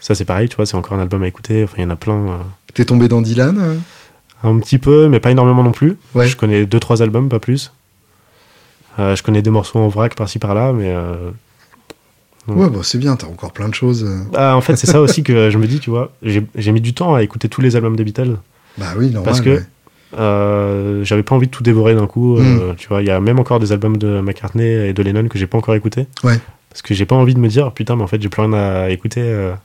[0.00, 1.62] ça c'est pareil, tu vois, c'est encore un album à écouter.
[1.64, 2.40] Enfin, il y en a plein.
[2.74, 3.78] T'es tombé dans Dylan
[4.42, 5.96] Un petit peu, mais pas énormément non plus.
[6.18, 7.72] Je connais deux trois albums, pas plus.
[8.98, 10.92] je connais des morceaux en vrac par-ci par-là, mais
[12.48, 14.06] Ouais, bah, c'est bien, t'as encore plein de choses.
[14.32, 16.12] Bah, en fait, c'est ça aussi que je me dis, tu vois.
[16.22, 18.36] J'ai mis du temps à écouter tous les albums des Beatles.
[18.78, 19.24] Bah oui, normal.
[19.24, 19.62] Parce que
[20.18, 22.38] euh, j'avais pas envie de tout dévorer d'un coup.
[22.38, 22.76] Euh, hmm.
[22.76, 25.38] tu vois, il y a même encore des albums de McCartney et de Lennon que
[25.38, 26.06] j'ai pas encore écoutés.
[26.22, 26.38] Ouais.
[26.70, 28.52] Parce que j'ai pas envie de me dire, putain, mais en fait, j'ai plus rien
[28.52, 29.22] à écouter.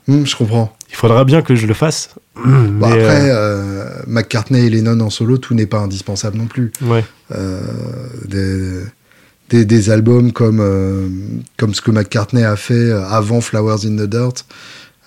[0.07, 0.75] Hmm, je comprends.
[0.89, 2.15] Il faudra bien que je le fasse.
[2.79, 3.31] Bah, après,
[4.07, 6.71] McCartney et Lennon en solo, tout n'est pas indispensable non plus.
[6.81, 7.03] Ouais.
[8.25, 8.83] Des
[9.49, 11.07] des, albums comme, euh,
[11.57, 14.45] comme ce que McCartney a fait euh, avant Flowers in the Dirt.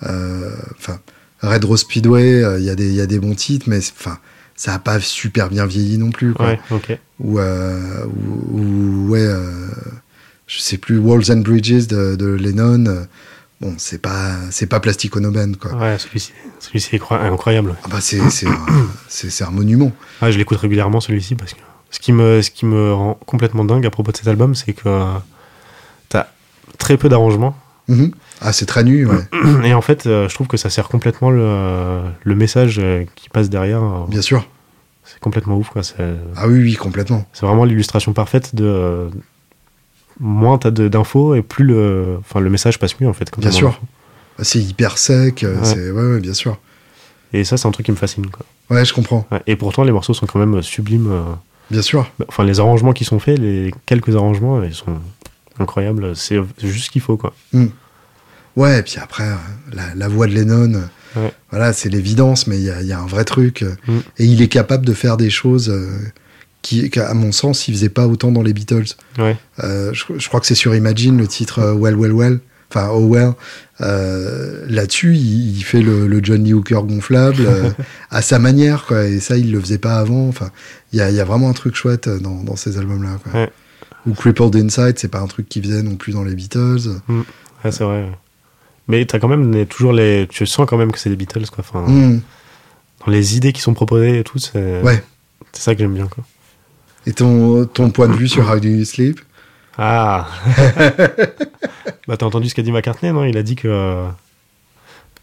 [0.03, 0.99] Euh, enfin,
[1.41, 4.17] Red Rose Speedway, il y, a des, y a des bons titres, mais enfin,
[4.55, 6.33] ça n'a pas super bien vieilli non plus.
[6.33, 6.47] Quoi.
[6.47, 6.97] Ouais, ok.
[7.19, 9.27] Ou, ou, ouais,
[10.47, 13.05] je sais plus, Walls and Bridges de, de Lennon
[13.61, 15.75] bon, c'est pas, c'est pas Plastic Ono quoi.
[15.75, 17.75] Ouais, celui-ci, celui-ci est incroyable.
[17.83, 19.91] Ah bah c'est, c'est, un, un monument.
[20.21, 21.59] Ouais, je l'écoute régulièrement celui-ci parce que
[21.93, 24.73] ce qui me, ce qui me rend complètement dingue à propos de cet album, c'est
[24.73, 24.81] que
[26.09, 26.27] tu as
[26.79, 27.55] très peu d'arrangements.
[27.87, 28.11] Mhm.
[28.41, 29.23] Ah, c'est très nu, ouais.
[29.63, 33.29] Et en fait, euh, je trouve que ça sert complètement le, le message euh, qui
[33.29, 33.81] passe derrière.
[34.07, 34.47] Bien sûr.
[35.05, 35.83] C'est complètement ouf, quoi.
[36.35, 37.25] Ah oui, oui, complètement.
[37.31, 39.09] C'est vraiment l'illustration parfaite de.
[40.19, 43.29] Moins t'as d'infos et plus le, enfin, le message passe mieux, en fait.
[43.37, 43.79] Bien sûr.
[44.37, 45.91] Bah, c'est hyper sec, euh.
[45.91, 46.57] Ouais, ouais, bien sûr.
[47.33, 48.45] Et ça, c'est un truc qui me fascine, quoi.
[48.71, 49.27] Ouais, je comprends.
[49.45, 51.11] Et pourtant, les morceaux sont quand même sublimes.
[51.71, 52.11] Bien sûr.
[52.19, 54.99] Bah, enfin, les arrangements qui sont faits, les quelques arrangements, ils sont
[55.59, 56.15] incroyables.
[56.15, 57.33] C'est juste ce qu'il faut, quoi.
[57.51, 57.67] Hmm.
[58.55, 60.73] Ouais, et puis après, euh, la, voix de Lennon,
[61.17, 63.63] euh, voilà, c'est l'évidence, mais il y a, un vrai truc.
[63.63, 63.99] Euh, hmm.
[64.19, 65.73] Et il est capable de faire des choses
[66.61, 68.95] qui, à mon sens, il faisait pas autant dans les Beatles.
[69.17, 69.37] Ouais.
[69.59, 72.39] je, crois que c'est sur Imagine, le titre Well, Well, Well.
[72.73, 73.33] Enfin, Oh Well.
[73.79, 77.47] Là-dessus, il, fait le, le, John Lee Hooker gonflable
[78.09, 79.05] à sa manière, quoi.
[79.05, 80.27] Et ça, il le faisait pas avant.
[80.27, 80.49] Enfin,
[80.91, 83.17] il y a, vraiment un truc chouette dans, dans ces albums-là.
[83.33, 83.49] Ouais.
[84.05, 86.99] Ou Crippled Inside, c'est pas un truc qui faisait non plus dans les Beatles.
[87.07, 87.21] Mm.
[87.63, 88.09] Ouais, c'est vrai.
[88.87, 90.27] Mais as quand même toujours les.
[90.29, 91.63] Tu sens quand même que c'est des Beatles, quoi.
[91.67, 92.21] Enfin, mm.
[93.05, 94.81] Dans les idées qui sont proposées et tout, c'est.
[94.81, 95.03] Ouais.
[95.53, 96.23] C'est ça que j'aime bien, quoi.
[97.05, 99.19] Et ton, ton point de vue sur How Do You Sleep?
[99.77, 100.27] Ah.
[102.05, 103.23] Bah, t'as entendu ce qu'a dit McCartney, non?
[103.23, 104.05] Il a dit que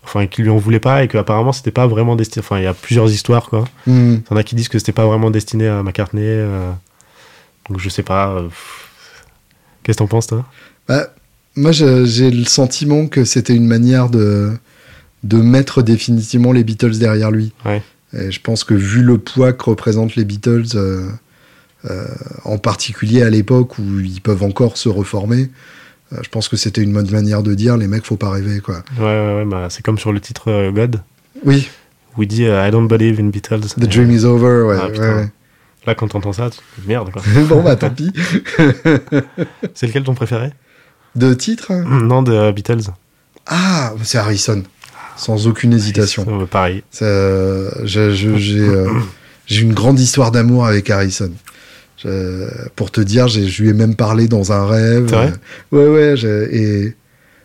[0.03, 2.67] enfin qui lui en voulait pas et qu'apparemment c'était pas vraiment destiné enfin il y
[2.67, 3.65] a plusieurs histoires quoi.
[3.87, 4.15] Mm.
[4.15, 6.71] il y en a qui disent que c'était pas vraiment destiné à McCartney euh,
[7.69, 8.49] donc je sais pas euh,
[9.83, 10.47] qu'est-ce que t'en penses toi?
[10.89, 11.09] Bah,
[11.55, 14.53] moi j'ai le sentiment que c'était une manière de
[15.23, 17.53] de mettre définitivement les Beatles derrière lui.
[17.67, 17.83] Ouais.
[18.15, 21.11] et je pense que vu le poids que représentent les Beatles euh,
[22.45, 25.51] en particulier à l'époque où ils peuvent encore se reformer
[26.12, 28.61] euh, je pense que c'était une bonne manière de dire les mecs, faut pas rêver,
[28.61, 28.83] quoi.
[28.99, 31.03] Ouais, ouais, ouais bah, c'est comme sur le titre euh, God.
[31.45, 31.68] Oui.
[32.16, 33.61] Où il dit euh, I don't believe in Beatles.
[33.78, 34.76] The dream is over, ouais.
[34.81, 35.28] Ah, ouais,
[35.87, 37.22] Là, quand t'entends ça, tu merde, quoi.
[37.49, 38.12] bon, bah, tant pis.
[39.74, 40.51] c'est lequel ton préféré?
[41.14, 41.72] De titre?
[41.72, 42.91] Non, de Beatles.
[43.47, 44.62] Ah, c'est Harrison.
[45.16, 46.24] Sans aucune hésitation.
[46.26, 46.83] Harrison, pareil.
[49.47, 51.33] J'ai une grande histoire d'amour avec Harrison
[52.77, 55.05] pour te dire, je lui ai même parlé dans un rêve.
[55.05, 55.33] Vrai?
[55.73, 56.15] Ouais, ouais.
[56.53, 56.95] Et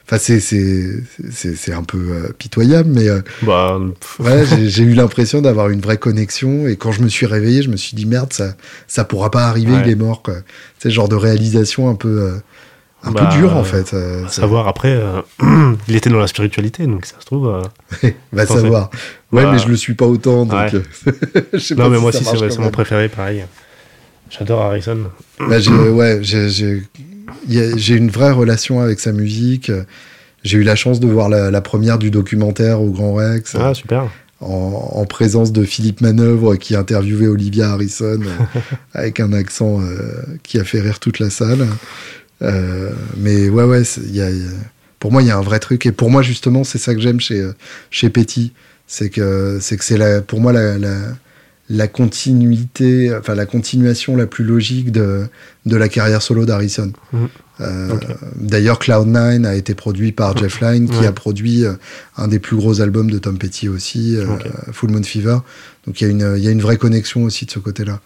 [0.08, 3.80] enfin, c'est c'est un peu euh, pitoyable, mais euh, bah,
[4.20, 6.68] ouais, j'ai eu l'impression d'avoir une vraie connexion.
[6.68, 8.54] Et quand je me suis réveillé, je me suis dit merde, ça
[8.88, 10.24] ça pourra pas arriver, il est mort.
[10.80, 12.36] C'est genre de réalisation un peu euh,
[13.04, 13.94] un peu bah, dur en fait.
[13.94, 15.00] à savoir après,
[15.88, 17.62] il était dans la spiritualité, donc ça se trouve.
[18.32, 18.90] va savoir.
[19.32, 20.74] Ouais, bah, mais je le suis pas autant, donc.
[21.78, 23.44] non, mais moi aussi, c'est mon préféré, pareil.
[24.30, 25.12] J'adore Harrison.
[25.40, 29.72] Bah, j'ai, ouais, j'ai une vraie relation avec sa musique.
[30.44, 33.56] J'ai eu la chance de voir la, première du documentaire au Grand Rex.
[33.60, 34.10] Ah, super.
[34.42, 38.20] En, présence de Philippe Manœuvre qui interviewait Olivia Harrison
[38.94, 41.66] avec un accent euh, qui a fait rire toute la salle.
[42.42, 44.28] Euh, mais ouais, ouais, y a,
[45.00, 45.86] pour moi, il y a un vrai truc.
[45.86, 47.50] Et pour moi, justement, c'est ça que j'aime chez,
[47.90, 48.54] chez Petit.
[48.88, 50.96] C'est que c'est que c'est pour moi la, la,
[51.70, 55.28] la continuité, enfin la continuation la plus logique de,
[55.66, 56.92] de la carrière solo d'Harrison.
[57.12, 57.28] Mhm.
[57.62, 57.98] Euh,
[58.36, 61.74] d'ailleurs, Cloud9 a été produit par Jeff Lynne, qui a produit euh,
[62.18, 64.26] un des plus gros albums de Tom Petty aussi, euh,
[64.72, 65.38] Full Moon Fever.
[65.88, 68.00] Donc il y, a une, y a une vraie connexion aussi de ce côté-là.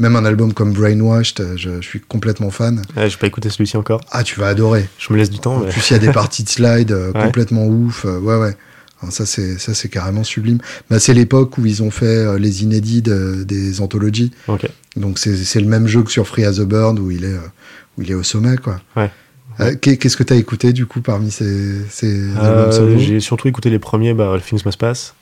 [0.00, 2.82] Même un album comme Brainwashed, je, suis complètement fan.
[2.96, 4.00] Ouais, je pas écouté celui-ci encore.
[4.10, 4.88] Ah, tu vas adorer.
[4.98, 5.58] Je me laisse du temps.
[5.58, 8.04] En plus, il y a des parties de slide complètement ouf.
[8.04, 8.56] ouais, ouais.
[9.10, 10.58] Ça, c'est ça, c'est carrément sublime.
[10.90, 14.32] Bah, c'est l'époque où ils ont fait euh, les inédits des anthologies.
[14.96, 17.48] Donc c'est le même jeu que sur Free as a Bird où il est euh,
[17.96, 18.80] où il est au sommet, quoi.
[18.96, 19.10] Ouais.
[19.60, 21.84] Euh, qu'est-ce que tu as écouté du coup parmi ces,
[22.98, 25.14] J'ai surtout écouté les premiers, bah, Things Must Pass.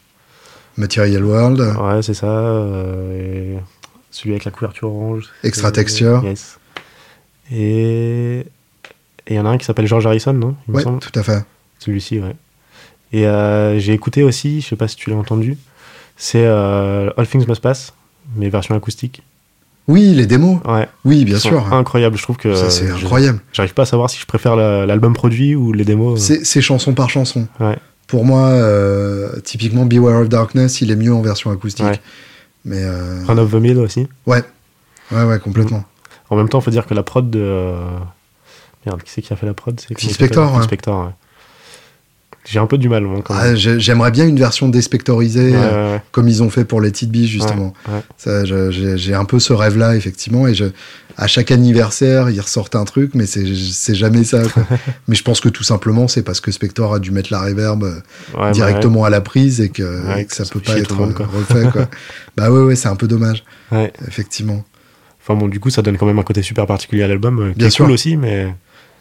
[0.78, 1.60] Material World.
[1.60, 2.28] Ouais, c'est ça.
[4.10, 5.28] celui avec la couverture orange.
[5.44, 6.22] Extra Texture.
[6.24, 6.58] Yes.
[7.50, 8.46] Et
[9.28, 10.56] il y en a un qui s'appelle George Harrison, non?
[10.68, 11.44] Oui, tout à fait.
[11.78, 12.34] Celui-ci, ouais.
[13.12, 15.58] Et euh, j'ai écouté aussi, je sais pas si tu l'as entendu,
[16.16, 17.92] c'est euh, All Things Must Pass,
[18.36, 19.22] mais version acoustique.
[19.88, 20.60] Oui, les démos.
[20.64, 20.88] Ouais.
[21.04, 21.72] Oui, bien sûr.
[21.72, 22.54] Incroyable, je trouve que.
[22.70, 23.40] c'est incroyable.
[23.52, 26.20] J'arrive pas à savoir si je préfère l'album produit ou les démos.
[26.20, 27.46] C'est chanson par chanson.
[27.60, 27.76] Ouais.
[28.06, 31.86] Pour moi, euh, typiquement Beware of Darkness, il est mieux en version acoustique.
[31.86, 32.00] Ouais.
[32.64, 32.84] Mais.
[33.26, 34.06] Run of the Mill aussi.
[34.26, 34.42] Ouais.
[35.10, 35.84] Ouais, ouais, complètement.
[36.30, 37.74] En même temps, il faut dire que la prod de.
[38.86, 40.62] Merde, qui c'est qui a fait la prod C'est Spector.
[40.62, 41.12] Spector, ouais.
[42.44, 46.28] J'ai un peu du mal, moi, quand ah, J'aimerais bien une version déspectorisée, euh, comme
[46.28, 47.72] ils ont fait pour les It justement.
[48.24, 50.64] J'ai un peu ce rêve-là, effectivement, et je,
[51.16, 54.42] à chaque anniversaire, ils ressortent un truc, mais c'est jamais ça.
[55.08, 57.84] mais je pense que tout simplement, c'est parce que Spector a dû mettre la reverb
[57.84, 58.00] euh,
[58.34, 61.70] bah directement à la prise et que, ça, peut pas être refait.
[61.70, 61.88] Quoi.
[62.36, 63.44] bah ouais, ouais, c'est un peu dommage.
[64.06, 64.64] Effectivement.
[65.22, 67.52] Enfin bon, du coup, ça donne quand même un côté super particulier à l'album, euh,
[67.52, 67.84] qui bien est sûr.
[67.84, 68.52] cool aussi, mais.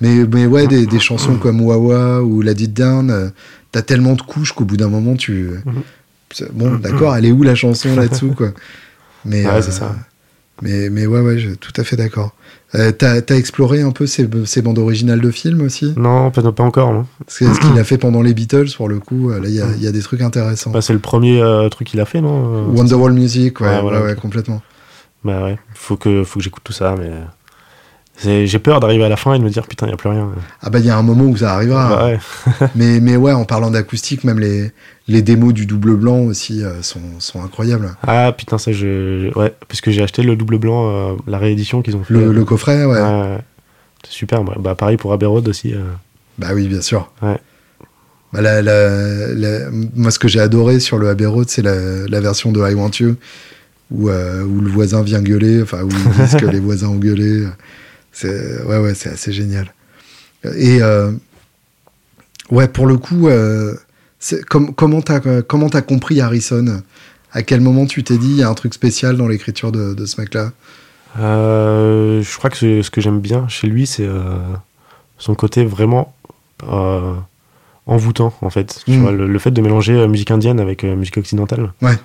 [0.01, 3.29] Mais, mais ouais, des, des chansons comme Wawa ou La Dit Down, euh,
[3.71, 5.51] t'as tellement de couches qu'au bout d'un moment, tu.
[6.53, 8.49] Bon, d'accord, elle est où la chanson là-dessous, quoi
[9.25, 9.85] Mais, ouais, c'est ça.
[9.85, 9.93] Euh,
[10.63, 12.33] mais, mais ouais, ouais, je, tout à fait d'accord.
[12.73, 15.93] Euh, t'as as exploré un peu ces, ces, bandes originales de films aussi?
[15.97, 16.93] Non, pas, pas encore.
[16.93, 17.05] Non.
[17.27, 19.29] C'est ce qu'il a fait pendant les Beatles, pour le coup.
[19.29, 20.71] Là, il y, y, a des trucs intéressants.
[20.71, 22.69] Bah, c'est le premier truc qu'il a fait, non?
[22.73, 24.61] Wonderwall Music, ouais, ouais, ouais, complètement.
[25.23, 27.11] Bah ouais, faut que, faut que j'écoute tout ça, mais.
[28.23, 30.09] J'ai peur d'arriver à la fin et de me dire putain, il n'y a plus
[30.09, 30.29] rien.
[30.61, 31.89] Ah bah il y a un moment où ça arrivera.
[31.89, 32.19] Bah ouais.
[32.75, 34.71] mais, mais ouais, en parlant d'acoustique, même les,
[35.07, 37.95] les démos du double blanc aussi euh, sont, sont, incroyables.
[38.05, 39.33] Ah putain, ça je.
[39.37, 42.13] Ouais, puisque j'ai acheté le double blanc, euh, la réédition qu'ils ont fait.
[42.13, 43.01] Le, coffret, ouais.
[43.01, 43.37] ouais
[44.05, 44.43] c'est super.
[44.43, 45.73] Bah pareil pour Abbey Road aussi.
[45.73, 45.81] Euh.
[46.37, 47.11] Bah oui, bien sûr.
[47.21, 47.37] Ouais.
[48.33, 52.51] Bah, la, la, moi, ce que j'ai adoré sur le Abbey Road, c'est la, version
[52.51, 53.15] de I Want You,
[53.91, 57.45] où, où le voisin vient gueuler, enfin, où ils disent que les voisins ont gueulé.
[58.11, 59.73] C'est ouais, ouais, c'est assez génial.
[60.43, 61.11] Et euh,
[62.49, 63.75] ouais, pour le coup, euh,
[64.49, 66.81] com comment t'as comment as compris Harrison?
[67.31, 69.93] À quel moment tu t'es dit il y a un truc spécial dans l'écriture de,
[69.93, 70.51] de, ce mec-là?
[71.19, 74.07] Euh, Je crois que ce, ce que j'aime bien chez lui, c'est
[75.17, 76.13] son côté vraiment
[77.85, 78.81] envoûtant en fait.
[78.85, 79.01] Tu hmm.
[79.01, 81.71] vois, le, fait de mélanger musique indienne avec musique occidentale.
[81.81, 81.97] Ouais.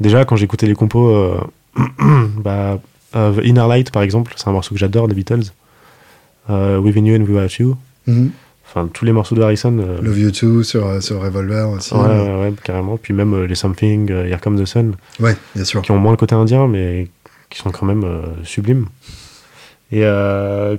[0.00, 1.36] Déjà, quand j'écoutais les compos,
[2.38, 2.80] bah
[3.14, 5.52] Uh, Inner Light, par exemple, c'est un morceau que j'adore des Beatles.
[6.48, 7.76] Uh, Within You and Without You.
[8.08, 8.30] Mm-hmm.
[8.74, 9.78] Enfin, tous les morceaux de Harrison.
[9.78, 11.94] Euh, Love You Too sur, euh, sur Revolver aussi.
[11.94, 12.96] Ouais, ouais, ouais, carrément.
[12.96, 14.94] Puis même euh, les Something, Here Comes the Sun.
[15.20, 15.80] Ouais, bien sûr.
[15.82, 17.08] Qui ont moins le côté indien, mais
[17.50, 18.04] qui sont quand même
[18.42, 18.86] sublimes.
[19.92, 20.04] Et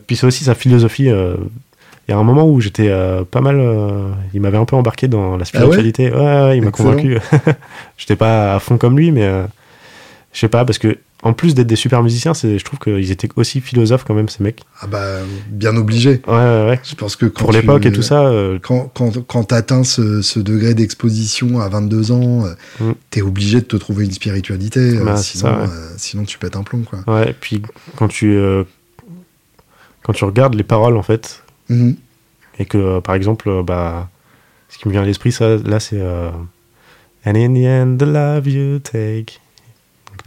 [0.08, 1.06] puis c'est aussi sa philosophie.
[1.06, 2.92] Il y a un moment où j'étais
[3.32, 3.64] pas mal.
[4.34, 6.12] il m'avait un peu embarqué dans la ah spiritualité.
[6.12, 7.18] ouais, ouais, il m'a convaincu.
[7.98, 9.26] j'étais pas à fond comme lui, mais
[10.34, 13.28] je sais pas, parce que en plus d'être des super musiciens, je trouve qu'ils étaient
[13.36, 14.62] aussi philosophes quand même, ces mecs.
[14.80, 15.02] Ah bah,
[15.50, 16.22] bien obligés.
[16.28, 16.80] Ouais, ouais, ouais.
[16.84, 18.28] Je pense que Pour l'époque et tout ça.
[18.28, 22.94] Euh, quand, quand, quand tu atteins ce, degré d'exposition à 22 ans, euh, mm.
[23.10, 24.80] tu es obligé de te trouver une spiritualité.
[24.80, 25.68] Euh, bah, sinon,
[25.98, 27.00] sinon, tu pètes un plomb, quoi.
[27.08, 27.64] Ouais, et puis
[27.96, 28.38] quand tu,
[30.04, 31.96] quand tu regardes les paroles, en fait, mm-hmm.
[32.60, 34.12] et que, par exemple, bah,
[34.70, 36.00] ce qui me vient à l'esprit, ça, là, c'est.
[37.26, 39.40] And in the end, the love you take.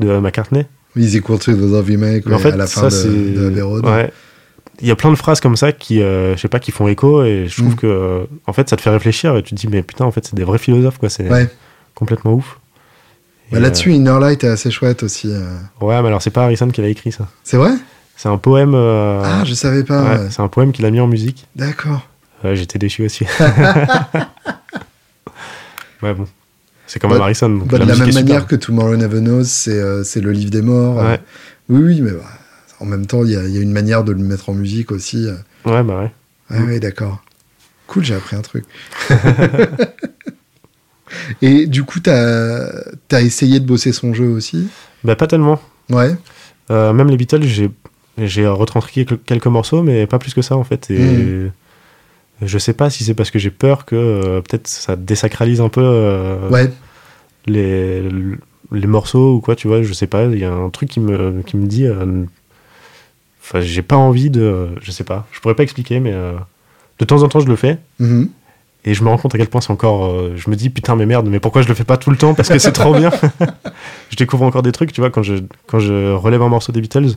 [0.00, 0.66] De McCartney.
[0.96, 3.62] Is equal to the love you make en fait, à la fin ça, de, de
[3.62, 4.12] Ouais.
[4.80, 6.86] Il y a plein de phrases comme ça qui, euh, je sais pas, qui font
[6.88, 7.76] écho et je trouve mm.
[7.76, 10.24] que, en fait, ça te fait réfléchir et tu te dis, mais putain, en fait,
[10.24, 11.08] c'est des vrais philosophes, quoi.
[11.08, 11.28] C'est
[11.94, 12.58] complètement ouf.
[13.50, 15.30] Bah, Là-dessus, euh, Inner Light est assez chouette aussi.
[15.30, 15.56] Euh.
[15.80, 17.28] Ouais, mais alors c'est pas Harrison qui l'a écrit, ça.
[17.44, 17.72] C'est vrai?
[18.16, 18.74] C'est un poème.
[18.74, 20.28] Ah, je savais pas.
[20.30, 21.46] C'est un poème qu'il a mis en musique.
[21.56, 22.06] D'accord.
[22.44, 23.24] J'étais déçu aussi.
[26.02, 26.26] ouais, bon.
[26.88, 27.50] C'est quand même Harrison.
[27.50, 30.98] de la, même manière que Tomorrow Never Knows, c'est euh, le livre des morts.
[30.98, 31.18] Euh.
[31.68, 32.24] oui, oui, mais bah,
[32.80, 35.26] en même temps, il y, a une manière de le mettre en musique aussi.
[35.26, 35.34] Euh.
[35.70, 36.10] Ouais, bah ouais.
[36.50, 37.22] Ouais, ouais d'accord.
[37.88, 38.64] Cool, j'ai appris un truc.
[41.42, 42.70] Et du coup, t'as
[43.12, 44.68] as essayé de bosser son jeu aussi?
[45.04, 45.60] Bah, pas tellement.
[45.90, 46.16] Ouais.
[46.70, 47.44] même les Beatles,
[48.16, 50.90] j'ai retranscrit quelques morceaux, mais pas plus que ça, en fait.
[50.90, 50.98] Et.
[50.98, 51.50] Hmm.
[52.42, 55.68] Je sais pas si c'est parce que j'ai peur que euh, peut-être ça désacralise un
[55.68, 56.68] peu euh,
[57.46, 58.02] les,
[58.70, 60.26] les morceaux ou quoi, tu vois, je sais pas.
[60.26, 61.86] Il y a un truc qui me, qui me dit.
[61.86, 62.24] Euh,
[63.42, 64.68] enfin, j'ai pas envie de.
[64.80, 65.26] Je sais pas.
[65.32, 67.78] Je pourrais pas expliquer, mais de temps en temps, je le fais.
[68.00, 68.28] Mm-hmm.
[68.84, 70.36] Et je me rends compte à quel point c'est encore.
[70.36, 72.34] je me dis putain, mais merde, mais pourquoi je le fais pas tout le temps?
[72.34, 73.10] Parce que c'est trop bien.
[74.10, 75.34] je découvre encore des trucs, tu vois, quand je,
[75.66, 77.16] quand je relève un morceau des Beatles,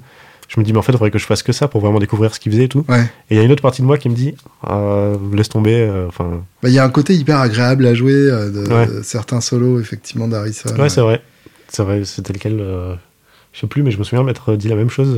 [0.53, 1.99] je me dis, mais en fait, il faudrait que je fasse que ça pour vraiment
[1.99, 2.83] découvrir ce qu'ils faisaient et tout.
[2.89, 3.03] Ouais.
[3.29, 4.35] Et il y a une autre partie de moi qui me dit,
[4.69, 6.43] euh, laisse tomber, euh, enfin.
[6.61, 8.85] Bah, Il y a un côté hyper agréable à jouer euh, de, Ouais.
[8.87, 10.69] de certains solos, effectivement, d'Harrison.
[10.77, 11.21] ouais, c'est vrai.
[11.69, 12.57] C'est vrai, c'était lequel
[13.53, 15.17] Je sais plus, mais je me souviens m'être dit la même chose.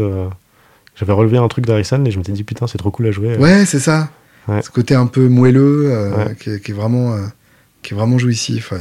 [0.95, 3.35] J'avais relevé un truc d'Harrison et je m'étais dit, putain, c'est trop cool à jouer.
[3.37, 4.09] Ouais, c'est ça.
[4.47, 5.91] Ce côté un peu moelleux,
[6.39, 7.15] qui, est, qui est vraiment,
[7.81, 8.71] qui est vraiment jouissif.
[8.71, 8.77] ouais.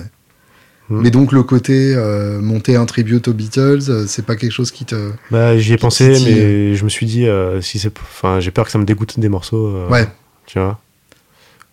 [0.93, 1.01] Mm.
[1.03, 4.71] Mais donc le côté euh, monter un tribute aux Beatles, euh, c'est pas quelque chose
[4.71, 5.13] qui te.
[5.31, 8.67] Bah, j'y ai pensé, mais je me suis dit, euh, si c'est, enfin, j'ai peur
[8.67, 9.87] que ça me dégoûte des morceaux.
[9.89, 10.07] Ouais.
[10.47, 10.79] Tu vois.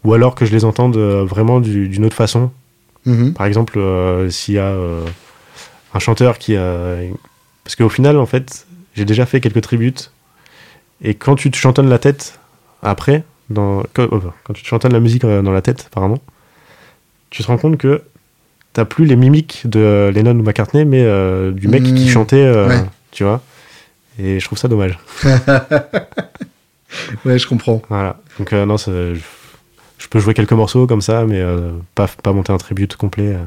[0.05, 2.51] Ou alors que je les entende vraiment du- d'une autre façon.
[3.05, 3.33] Mhm.
[3.33, 3.79] Par exemple,
[4.29, 4.73] s'il y a
[5.93, 6.95] un chanteur qui a,
[7.65, 8.65] parce qu'au final, en fait,
[8.95, 10.11] j'ai déjà fait quelques tributes.
[11.01, 12.39] Et quand tu te chantonnes la tête
[12.81, 14.07] après, dans, quand,
[14.43, 16.19] quand tu te chantonnes la musique dans la tête, apparemment,
[17.29, 18.01] tu te rends compte que
[18.73, 21.95] t'as plus les mimiques de Lennon ou McCartney, mais euh, du mec Mmh.
[21.95, 22.83] qui chantait, euh, Ouais.
[23.11, 23.41] tu vois.
[24.19, 24.97] Et je trouve ça dommage.
[27.23, 27.81] Ouais, je comprends.
[27.89, 28.17] Voilà.
[28.39, 29.15] Donc euh, non, je,
[30.09, 31.43] peux jouer quelques morceaux comme ça, mais
[31.93, 33.37] pas, pas monter un tribute complet.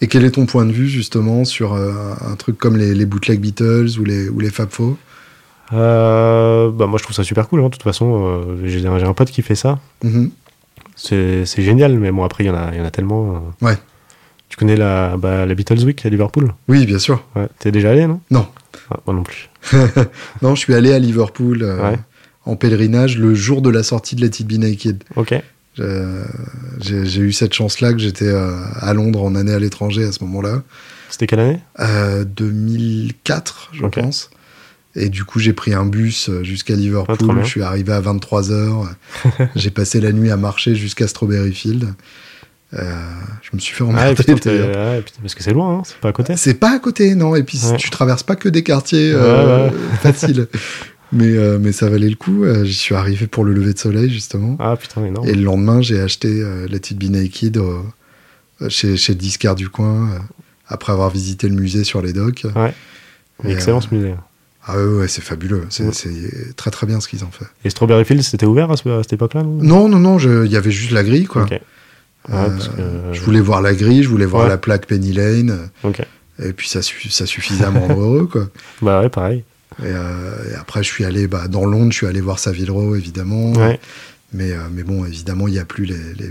[0.00, 3.40] Et quel est ton point de vue justement sur un truc comme les, les bootleg
[3.40, 4.96] Beatles ou les, ou les Fab Four?
[5.72, 7.60] Bah moi je trouve ça super cool.
[7.60, 7.64] hein.
[7.64, 9.80] De toute façon, j'ai un, pote qui fait ça.
[10.04, 10.30] Mhm.
[10.94, 13.52] C'est génial, mais bon après il y en a, il y en a tellement.
[13.60, 13.76] Ouais.
[14.56, 16.54] Tu connais la, bah, la Beatles Week à Liverpool?
[16.68, 17.22] Oui, bien sûr.
[17.36, 17.46] Ouais.
[17.58, 18.20] T'es déjà allé, non?
[18.30, 18.48] Non.
[18.90, 19.50] Ah, Moi non plus.
[20.42, 21.98] Non, je suis allé à Liverpool euh, Ouais.
[22.46, 25.04] en pèlerinage le jour de la sortie de Let It Be Naked.
[25.16, 25.34] Ok.
[25.78, 26.24] Euh,
[26.80, 30.24] J'ai eu cette chance-là que j'étais euh, à Londres en année à l'étranger à ce
[30.24, 30.62] moment-là.
[31.10, 31.60] C'était quelle année?
[31.80, 34.30] Euh, 2004, je pense.
[34.94, 37.36] Et du coup, j'ai pris un bus jusqu'à Ah, Liverpool.
[37.42, 38.86] je suis arrivé à 23h.
[39.54, 41.92] j'ai passé la nuit à marcher jusqu'à Strawberry Field.
[42.74, 42.92] Euh,
[43.42, 44.14] je me suis fait Ah, emmerder.
[44.14, 44.92] putain, t'es- d'ailleurs.
[44.94, 46.36] ouais, putain, parce que c'est loin, hein, c'est pas à côté.
[46.36, 47.36] C'est pas à côté, non.
[47.36, 47.76] Et puis, Ouais.
[47.76, 50.48] tu traverses pas que des quartiers euh, Ouais, faciles.
[51.12, 52.42] Mais, euh, mais ça valait le coup.
[52.44, 54.56] Euh, J'y suis arrivé pour le lever de soleil, justement.
[54.58, 55.28] Ah putain, énorme.
[55.28, 56.28] Et le lendemain, j'ai acheté
[56.68, 57.60] Let It Be Naked
[58.68, 60.08] chez, chez le disquaire du coin,
[60.66, 62.44] après avoir visité le musée sur les docks.
[63.44, 64.14] Mais Et, Excellent ce musée.
[64.66, 65.64] Ah ouais, ouais, c'est fabuleux.
[65.68, 65.92] C'est Ouais.
[66.56, 67.44] très très bien ce qu'ils ont fait.
[67.64, 69.58] Et Strawberry Fields, c'était ouvert à, ce- à cette époque-là non?
[69.62, 71.42] Non, non, non, il y avait juste la grille, quoi.
[71.42, 71.60] Ok.
[72.28, 72.72] Ouais, Euh, parce que-
[73.12, 74.48] Je voulais voir la grille, je voulais voir Ouais.
[74.48, 75.68] la plaque Penny Lane,
[76.42, 78.48] et puis ça, ça suffisait à me rendre heureux, quoi.
[78.82, 79.44] Bah ouais, pareil.
[79.80, 82.70] Et, euh, et après, je suis allé bah, dans Londres, je suis allé voir Savile
[82.70, 83.52] Row, évidemment.
[83.52, 83.78] Ouais.
[84.32, 86.30] Mais, euh, mais bon, évidemment, il n'y a plus les, les,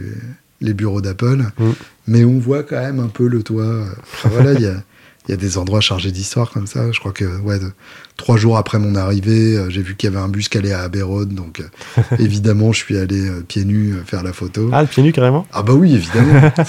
[0.62, 1.44] les bureaux d'Apple.
[1.58, 1.72] Mm.
[2.08, 3.86] Mais on voit quand même un peu le toit.
[4.02, 4.76] Enfin, voilà, il y a,
[5.30, 6.92] y a des endroits chargés d'histoire comme ça.
[6.92, 7.72] Je crois que ouais, de-
[8.18, 10.74] trois jours après mon arrivée, euh, j'ai vu qu'il y avait un bus qui allait
[10.74, 11.34] à Abbey Road.
[11.34, 14.70] Donc, euh, évidemment, je suis allé euh, pieds nus faire la photo.
[14.72, 15.46] Ah, le pied nu carrément?
[15.52, 16.52] Ah bah oui, évidemment.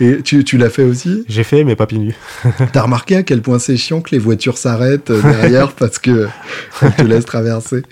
[0.00, 1.24] Et tu, tu l'as fait aussi?
[1.28, 2.14] J'ai fait, mais pas pieds nus.
[2.72, 6.28] T'as remarqué à quel point c'est chiant que les voitures s'arrêtent derrière parce que
[6.82, 7.82] elles te laissent traverser?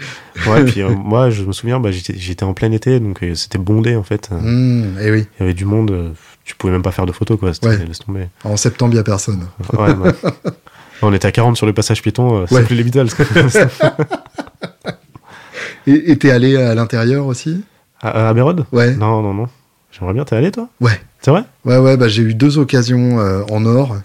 [0.46, 3.58] Ouais, puis euh, moi, je me souviens, bah, j'étais en plein été, donc euh, c'était
[3.58, 4.30] bondé en fait.
[4.32, 6.10] Il Mmh, Et oui, y avait du monde, euh,
[6.44, 7.50] tu pouvais même pas faire de photos, quoi.
[7.62, 7.84] Ouais.
[7.86, 8.28] laisse tomber.
[8.44, 9.46] en septembre, il n'y a personne.
[9.72, 10.12] Ouais, bah.
[11.02, 12.64] On était à 40 sur le passage piéton, euh, c'est Ouais.
[12.64, 13.08] plus les Beatles.
[15.86, 17.62] Et t'es allé à l'intérieur aussi?
[18.02, 18.32] À, à
[18.72, 18.94] Ouais.
[18.94, 19.48] Non, non, non.
[19.90, 20.68] J'aimerais bien, t'es allé toi?
[20.80, 21.00] Ouais.
[21.22, 21.44] C'est vrai?
[21.64, 23.96] Ouais, ouais, bah, j'ai eu deux occasions euh, en or.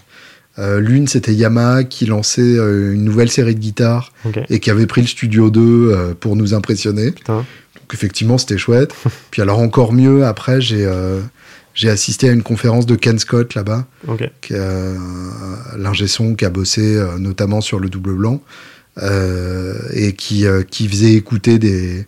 [0.58, 4.12] Euh, L'une, c'était Yamaha qui lançait euh, une nouvelle série de guitares
[4.48, 7.10] et qui avait pris le Studio 2 euh, pour nous impressionner.
[7.10, 7.38] Putain.
[7.38, 8.94] Donc effectivement, c'était chouette.
[9.30, 10.88] Puis alors encore mieux, après, j'ai
[11.74, 14.30] j'ai assisté à une conférence de Ken Scott là-bas, Ok.
[14.40, 14.96] qui est euh,
[15.76, 18.40] l'ingé son qui a bossé euh, notamment sur le double blanc
[19.02, 22.06] euh, et qui, euh, qui faisait écouter des,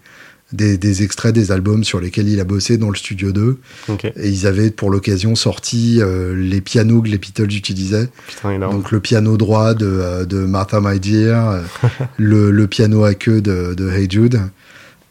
[0.53, 3.59] des, des extraits des albums sur lesquels il a bossé dans le Studio 2.
[3.89, 4.05] Ok.
[4.05, 8.09] Et ils avaient pour l'occasion sorti euh, les pianos que les Beatles utilisaient.
[8.29, 8.59] Putain.
[8.61, 11.63] Donc le piano droit de, de Martha My Dear,
[12.19, 14.41] le, le piano à queue de, de Hey Jude.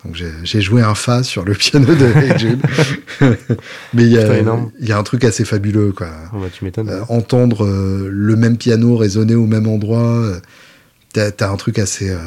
[0.05, 2.61] Donc j'ai- joué un fa sur le piano de Hey Jude.
[3.93, 4.37] Mais il y, a-
[4.79, 5.91] il y a un truc assez fabuleux.
[5.91, 6.07] Quoi.
[6.33, 6.65] Oh, bah, tu.
[6.65, 10.39] Euh, entendre euh, le même piano résonner au même endroit, euh,
[11.13, 12.17] t'as un truc assez, euh,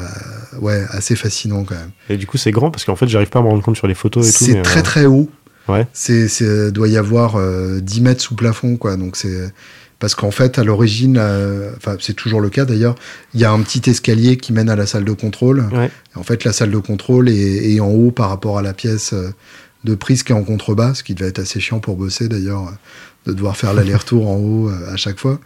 [0.59, 1.91] ouais, assez fascinant quand même.
[2.09, 3.87] Et du coup, c'est grand parce qu'en fait, j'arrive pas à me rendre compte sur
[3.87, 4.45] les photos et tout.
[4.45, 5.29] C'est très très haut.
[5.67, 5.87] Ouais.
[5.93, 8.97] C'est, doit y avoir euh, 10 mètres sous plafond, quoi.
[8.97, 9.53] Donc c'est
[9.99, 12.95] parce qu'en fait, à l'origine, euh, enfin c'est toujours le cas d'ailleurs,
[13.33, 15.65] il y a un petit escalier qui mène à la salle de contrôle.
[15.71, 15.91] Ouais.
[16.15, 19.13] En fait, la salle de contrôle est, est en haut par rapport à la pièce
[19.13, 19.33] euh,
[19.83, 22.67] de prise qui est en contrebas, ce qui devait être assez chiant pour bosser d'ailleurs,
[22.67, 25.39] euh, de devoir faire l'aller-retour en haut à chaque fois.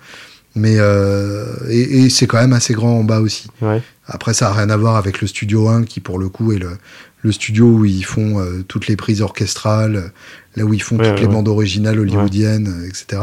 [0.55, 3.47] Mais euh, et, et c'est quand même assez grand en bas aussi.
[3.61, 3.81] Ouais.
[4.05, 6.59] Après, ça a rien à voir avec le Studio 1 qui, pour le coup, est
[6.59, 6.77] le,
[7.23, 10.11] le studio où ils font euh, toutes les prises orchestrales,
[10.55, 13.21] là où ils font toutes les bandes originales hollywoodiennes, etc.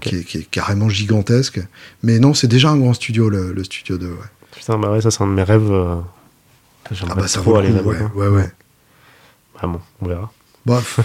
[0.00, 1.60] Qui, est, carrément gigantesque.
[2.02, 4.16] Mais non, c'est déjà un grand studio, le, studio 2.
[4.56, 5.70] Putain, bah ouais, ça c'est un de mes rêves.
[5.70, 5.96] Euh,
[6.90, 8.10] ah bah ça trop aller là-bas.
[8.14, 8.50] Ouais, ouais,
[9.60, 10.32] Ah bon, on verra.
[10.66, 11.00] Bref,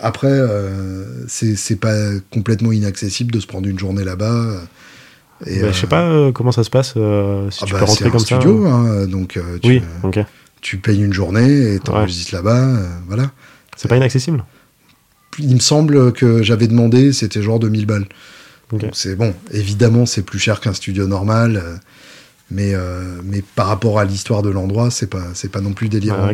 [0.00, 1.94] après, euh, c'est pas
[2.32, 4.62] complètement inaccessible de se prendre une journée là-bas.
[5.44, 8.08] Et, bah, je sais pas comment ça se passe, si ah tu bah, peux rentrer
[8.08, 10.24] comme studio, Hein, donc tu, oui, ok
[10.64, 13.30] tu payes une journée et t'enregistres là-bas, euh, voilà.
[13.76, 14.44] C'est pas inaccessible?
[15.38, 18.06] Il me semble que j'avais demandé, c'était genre 2000 balles.
[18.92, 21.76] C'est bon, évidemment c'est plus cher qu'un studio normal, euh,
[22.50, 26.32] mais, euh, mais par rapport à l'histoire de l'endroit, c'est pas, pas non plus délirant.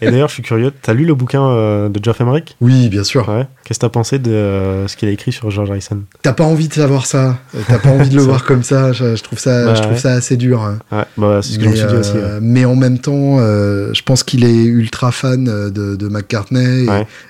[0.00, 2.56] Et d'ailleurs, je suis curieux, t'as lu le bouquin euh, de Geoff Emerick?
[2.60, 3.26] Oui, bien sûr.
[3.64, 6.02] Qu'est-ce que t'as pensé de euh, ce qu'il a écrit sur George Harrison?
[6.22, 7.38] T'as pas envie de savoir ça.
[7.66, 8.92] T'as pas envie de le voir comme ça.
[8.92, 10.62] Je, trouve ça, je trouve ça assez dur.
[10.62, 10.78] Hein.
[10.92, 12.16] Ouais, bah, c'est ce que mais, je me suis dit aussi.
[12.16, 16.86] Euh, mais en même temps, je pense qu'il est ultra fan de, de McCartney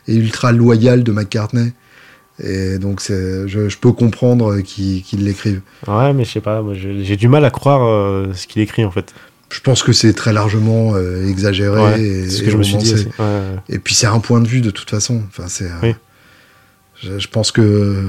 [0.09, 1.72] et, ultra loyal de McCartney.
[2.42, 5.61] Et donc, je, je, peux comprendre qu'il l'écrive.
[5.86, 7.80] Ouais, mais je sais pas, j'ai du mal à croire
[8.34, 9.14] ce qu'il écrit en fait
[9.55, 12.02] je pense que c'est très largement euh, exagéré.
[12.02, 13.07] et, ce que je me suis dit.
[13.68, 15.22] Et puis c'est un point de vue de toute façon.
[15.28, 15.70] Enfin, c'est.
[15.84, 15.92] Euh,
[17.00, 18.02] je, pense que.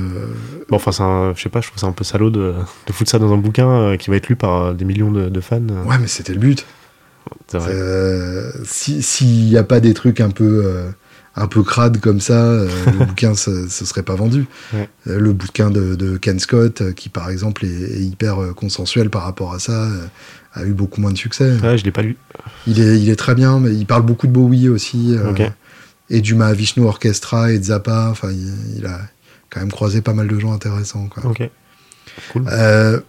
[0.69, 2.55] Bon, enfin, je sais pas, je trouve ça un peu salaud de,
[2.87, 5.41] de foutre ça dans un bouquin euh, qui va être lu par des millions de,
[5.41, 5.61] fans.
[5.85, 6.65] Ouais, mais c'était le but.
[8.65, 10.91] S'il n'y a pas des trucs un peu
[11.37, 14.47] un peu crade comme ça, le bouquin ce, ce serait pas vendu.
[15.05, 19.87] le bouquin de, Ken Scott, qui par exemple est, hyper consensuel par rapport à ça,
[20.55, 21.57] a eu beaucoup moins de succès.
[21.61, 22.17] Ouais, je l'ai pas lu.
[22.67, 25.15] Il est, il est très bien, mais il parle beaucoup de Bowie aussi.
[25.17, 25.49] Euh,
[26.09, 28.07] et du Mahavishnu Orchestra et de Zappa.
[28.09, 28.99] Enfin, il, a
[29.49, 31.07] quand même croisé pas mal de gens intéressants.
[31.07, 31.23] Quoi.
[32.31, 32.45] Cool.
[32.47, 32.99] Euh,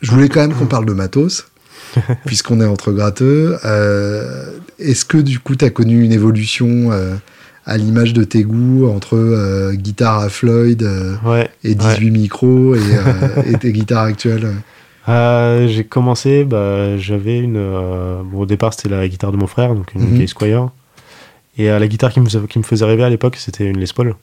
[0.00, 1.46] je voulais quand même qu'on parle de matos,
[2.24, 3.56] puisqu'on est entre gratteux.
[3.64, 6.90] Euh, est-ce que du coup, tu as connu une évolution
[7.66, 10.88] à l'image de tes goûts entre guitare à Floyd
[11.62, 12.80] et 18 micros et,
[13.46, 14.50] et, tes guitares actuelles?
[15.08, 17.56] Euh, j'ai commencé, bah, j'avais une.
[17.56, 20.70] Euh, bon, au départ, c'était la guitare de mon frère, donc une mm Squire.
[21.58, 23.86] Et euh, la guitare qui me, qui me faisait rêver à l'époque, c'était une Les
[23.94, 24.14] Paul.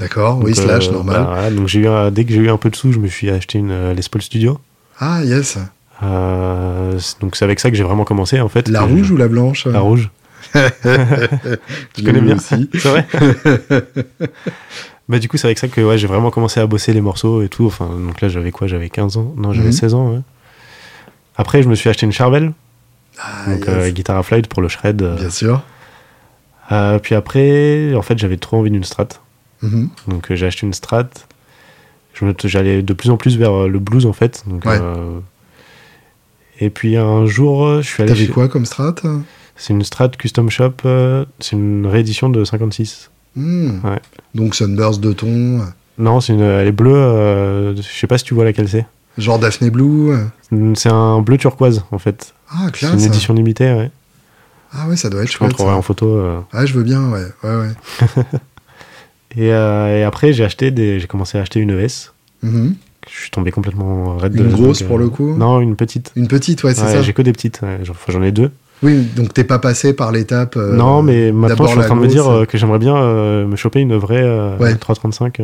[0.00, 1.24] D'accord, oui, slash, normal.
[1.24, 1.68] Bah, donc
[2.14, 4.22] dès que j'ai eu un peu de sous, je me suis acheté une Les Paul
[4.22, 4.58] Studio.
[5.00, 5.58] Ah, yes.
[7.20, 8.68] donc c'est avec ça que j'ai vraiment commencé, en fait.
[8.68, 9.66] La rouge ou la blanche?
[9.66, 10.10] La rouge.
[11.94, 12.70] tu connais bien aussi.
[12.72, 13.06] C'est vrai.
[15.08, 17.42] Bah, du coup, c'est avec ça que ouais, j'ai vraiment commencé à bosser les morceaux
[17.42, 17.66] et tout.
[17.66, 18.66] Enfin, donc là, j'avais quoi?
[18.66, 19.34] J'avais 15 ans?
[19.36, 20.00] Non, j'avais 16 mhm.
[20.00, 20.22] ans.
[21.36, 22.52] Après, je me suis acheté une Charvel.
[23.18, 25.02] Ah, donc, euh, guitare à Floyd pour le shred.
[25.02, 25.16] Euh.
[25.16, 25.62] Bien sûr.
[26.70, 29.08] Euh, puis après, en fait, j'avais trop envie d'une strat.
[29.62, 29.88] Mhm.
[30.08, 31.08] Donc, j'ai acheté une strat.
[32.44, 34.44] J'allais de plus en plus vers le blues, en fait.
[34.46, 34.66] Donc,
[36.60, 38.12] et puis un jour, je suis allé.
[38.12, 38.96] T'avais quoi comme strat?
[39.54, 40.72] C'est une strat Custom Shop.
[41.38, 43.10] c'est une réédition de 56.
[43.38, 43.80] Hmm.
[44.34, 45.60] Donc Sunburst de ton.
[45.98, 46.94] Non, c'est une, elle est bleue.
[46.94, 48.86] Euh, je sais pas si tu vois laquelle c'est.
[49.16, 50.12] Genre Daphne Blue.
[50.74, 52.34] C'est un bleu turquoise en fait.
[52.50, 53.90] Ah, C'est une édition limitée, ouais.
[54.72, 55.52] Ah ouais, ça doit être chouette.
[55.56, 56.06] Je en photo.
[56.06, 56.40] Euh.
[56.52, 58.24] Ah, je veux bien, ouais, ouais, ouais.
[59.36, 62.10] Euh, et, après, j'ai acheté des, j'ai commencé à acheter une ES.
[62.42, 62.72] Mm-hmm.
[63.08, 64.34] Je suis tombé complètement raide.
[64.34, 65.36] Une grosse pour le coup.
[65.36, 66.12] Non, une petite.
[66.16, 67.02] Une petite, ouais, c'est ça.
[67.02, 67.60] J'ai que des petites.
[68.08, 68.50] J'en ai deux.
[68.82, 70.56] Oui, donc t'es pas passé par l'étape.
[70.56, 72.96] Euh, non, mais maintenant je suis en train de me dire euh, que j'aimerais bien
[72.96, 74.24] euh, me choper une vraie
[74.78, 75.40] 335.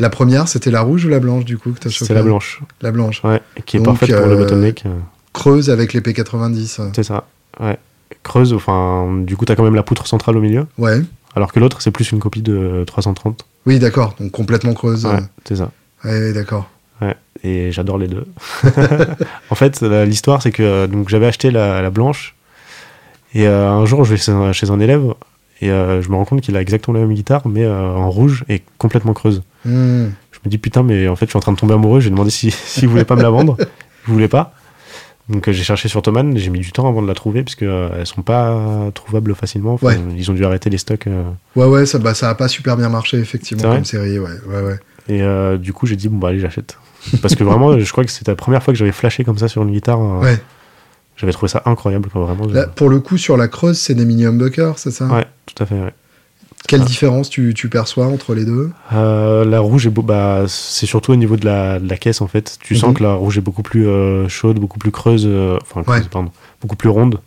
[0.00, 2.22] La première, c'était la rouge ou la blanche du coup que t'as chopé C'est la
[2.22, 2.60] blanche.
[2.80, 3.22] La blanche.
[3.24, 4.84] Ouais, qui est parfaite pour le bottleneck.
[5.32, 6.92] Creuse avec les P90.
[6.94, 7.24] C'est ça.
[7.60, 7.78] Ouais.
[8.22, 10.66] Creuse, enfin, du coup t'as quand même la poutre centrale au milieu.
[10.78, 11.00] Ouais.
[11.36, 13.44] Alors que l'autre, c'est plus une copie de 330.
[13.66, 14.14] Oui, d'accord.
[14.20, 15.04] Donc complètement creuse.
[15.04, 15.70] Ouais, c'est ça.
[16.04, 16.68] Ouais, d'accord.
[17.02, 18.24] Ouais, et j'adore les deux.
[19.50, 22.34] en fait, l'histoire, c'est que donc j'avais acheté la, la, blanche
[23.34, 25.12] et euh, un jour, je vais chez un, élève
[25.60, 28.10] et euh, je me rends compte qu'il a exactement la même guitare, mais euh, en
[28.10, 29.42] rouge et complètement creuse.
[29.64, 30.06] Hmm.
[30.30, 32.00] Je me dis putain, mais en fait, je suis en train de tomber amoureux.
[32.00, 33.56] J'ai demandé s'il si, si voulait pas me la vendre.
[34.06, 34.54] Il voulait pas.
[35.30, 37.88] Donc j'ai cherché sur Thomann, j'ai mis du temps avant de la trouver parce que
[37.98, 39.80] elles sont pas trouvables facilement.
[40.14, 41.08] Ils ont dû arrêter les stocks.
[41.56, 44.60] Ouais ouais, ça bah, ça a pas super bien marché effectivement comme série, ouais ouais
[44.60, 44.78] ouais.
[45.08, 46.76] Et du coup j'ai dit bon bah allez j'achète
[47.22, 49.48] parce que vraiment je crois que c'était la première fois que j'avais flashé comme ça
[49.48, 49.98] sur une guitare.
[50.20, 50.38] Ouais.
[51.16, 52.46] J'avais trouvé ça incroyable, vraiment.
[52.74, 55.06] pour le coup, sur la creuse, c'est des mini humbuckers, c'est ça?
[55.06, 55.94] Ouais, tout à fait, ouais.
[56.66, 58.70] Quelle différence tu, tu, perçois entre les deux?
[58.94, 62.26] Euh, La rouge est bah, c'est surtout au niveau de la, de la, caisse en
[62.26, 62.56] fait.
[62.62, 62.94] Tu sens mhm.
[62.94, 66.30] que la rouge est beaucoup plus euh, chaude, beaucoup plus creuse, euh, enfin pardon,
[66.62, 67.20] beaucoup plus ronde.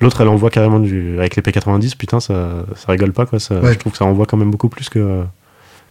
[0.00, 1.96] L'autre, elle envoie carrément du avec les P90.
[1.96, 3.40] Putain, ça, ça rigole pas quoi.
[3.40, 5.24] Ça, Je trouve que ça envoie quand même beaucoup plus que,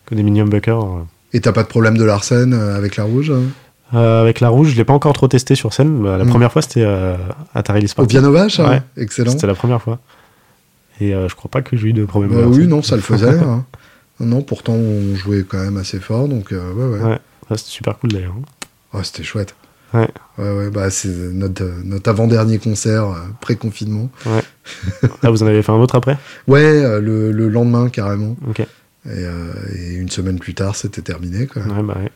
[0.05, 1.05] que des mini humbuckers.
[1.33, 3.33] Et t'as pas de problème de l'arsène avec la rouge
[3.93, 6.03] Euh, avec la rouge, je l'ai pas encore trop testé sur scène.
[6.03, 6.29] La Mm.
[6.29, 7.15] première fois, c'était euh,
[7.53, 8.81] à Tarelli Au piano vache, hein Ouais.
[8.97, 9.31] excellent.
[9.31, 9.99] C'était la première fois.
[10.99, 12.31] Et euh, je crois pas que j'ai eu de problème.
[12.33, 13.29] Bah oui, non, ça le faisait.
[13.39, 13.65] hein.
[14.19, 17.09] Non, pourtant on jouait quand même assez fort, donc euh, ouais, ouais.
[17.11, 17.19] Ouais.
[17.49, 18.33] Ah, c'était super cool d'ailleurs.
[18.93, 19.55] Oh, c'était chouette.
[19.93, 20.09] Ouais.
[20.37, 24.09] Ouais, ouais, bah c'est notre, notre avant-dernier concert euh, pré-confinement.
[25.23, 26.17] Ah, vous en avez fait un autre après?
[26.47, 28.35] Ouais, euh, le, le lendemain carrément.
[28.49, 28.59] Ok.
[28.59, 28.65] Et,
[29.05, 31.47] euh, et une semaine plus tard, c'était terminé.
[31.47, 31.61] Quoi.
[31.61, 32.11] Ouais, bah ouais.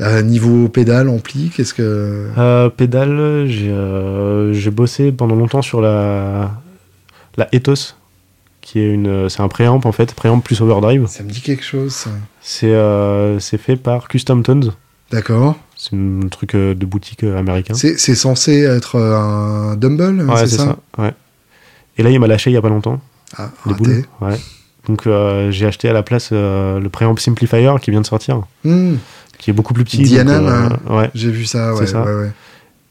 [0.00, 2.28] Euh, niveau pédale, ampli, qu'est-ce que.
[2.36, 6.50] Euh, pédale, j'ai euh, j'ai bossé pendant longtemps sur la,
[7.38, 7.94] la Ethos,
[8.60, 11.06] qui est une, c'est un préamp en fait, préamp plus overdrive.
[11.06, 12.04] Ça me dit quelque chose.
[12.42, 14.72] C'est euh, c'est fait par Custom Tones.
[15.10, 15.56] D'accord.
[15.76, 17.72] C'est un truc euh, de boutique américain.
[17.74, 21.02] C'est censé être un dumble, Ouais, c'est c'est ça, ça.
[21.02, 21.14] Ouais.
[21.96, 23.00] Et là, il m'a lâché il y a pas longtemps,
[23.38, 23.84] Ah, les raté.
[23.84, 24.04] boules.
[24.20, 24.36] Ouais.
[24.86, 28.42] Donc euh, j'ai acheté à la place euh, le préamp Simplifier qui vient de sortir,
[28.64, 28.94] Hmm,
[29.38, 30.02] qui est beaucoup plus petit.
[30.02, 31.10] Diana, donc, euh, ouais.
[31.14, 31.86] J'ai vu ça, ouais.
[31.86, 32.02] ça.
[32.04, 32.30] ouais.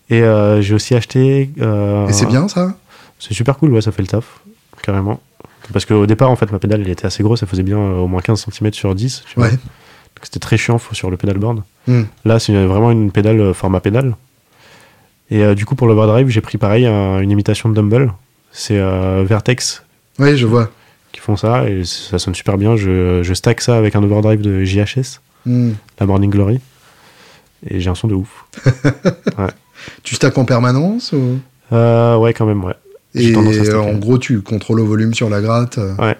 [0.10, 0.22] Et
[0.62, 1.50] j'ai aussi acheté.
[1.58, 2.76] Et c'est bien ça?
[3.20, 4.40] C'est super cool, ouais, ça fait le taf,
[4.82, 5.20] carrément.
[5.74, 8.08] Parce qu'au départ, en fait, ma pédale, elle était assez grosse, elle faisait bien au
[8.08, 9.24] moins 15 cm sur 10.
[9.28, 9.46] tu vois.
[9.48, 9.52] Ouais.
[9.52, 11.64] Donc c'était très chiant sur le pédalboard.
[11.88, 12.04] Hmm.
[12.24, 14.16] Là, c'est vraiment une pédale format pédale.
[15.32, 18.14] Et du coup, pour l'overdrive, j'ai pris pareil, un- une imitation de Dumble.
[18.52, 18.78] C'est
[19.24, 19.84] Vertex
[20.20, 20.70] Oui, je vois.
[21.16, 22.76] Qui font ça, et ça sonne super bien.
[22.76, 25.72] Je, je stack ça avec un overdrive de JHS, Hmm.
[26.00, 26.60] la Morning Glory.
[27.70, 28.46] Et j'ai un son de ouf.
[30.04, 31.40] Tu stacks en permanence ou...
[31.72, 32.74] Euh, ouais, quand même, ouais.
[33.14, 33.76] Et stacker.
[33.76, 35.78] en gros, tu contrôles au volume sur la gratte.
[35.78, 36.18] euh, Ouais.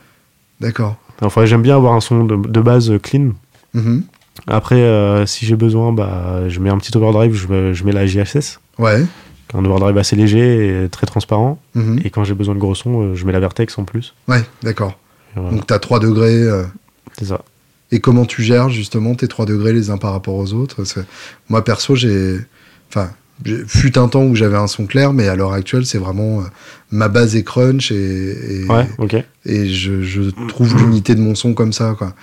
[0.62, 0.96] D'accord.
[1.22, 3.32] Enfin, j'aime bien avoir un son de, de base euh, clean.
[3.74, 4.04] Mhm.
[4.48, 8.06] Après, euh, si j'ai besoin, bah, je mets un petit overdrive, je, je mets la
[8.06, 9.04] JHS, Ouais.
[9.58, 11.60] Un overdrive assez léger et très transparent.
[11.76, 12.02] Mhm.
[12.04, 14.14] Et quand j'ai besoin de gros sons, euh, je mets la Vertex en plus.
[14.28, 14.98] Ouais, d'accord.
[15.36, 16.42] Voilà, Donc, tu as 3 degrés.
[16.44, 16.64] euh,
[17.18, 17.42] c'est ça.
[17.92, 20.84] Et comment tu gères justement tes 3 degrés les uns par rapport aux autres?
[21.50, 22.38] Moi, perso, j'ai.
[22.90, 23.10] Enfin,
[23.68, 26.40] fut un temps où j'avais un son clair, mais à l'heure actuelle, c'est vraiment.
[26.42, 26.44] euh,
[26.92, 29.16] ma base est crunch et, et, Ouais, ok.
[29.46, 32.14] et je, je trouve l'unité de mon son comme ça, quoi.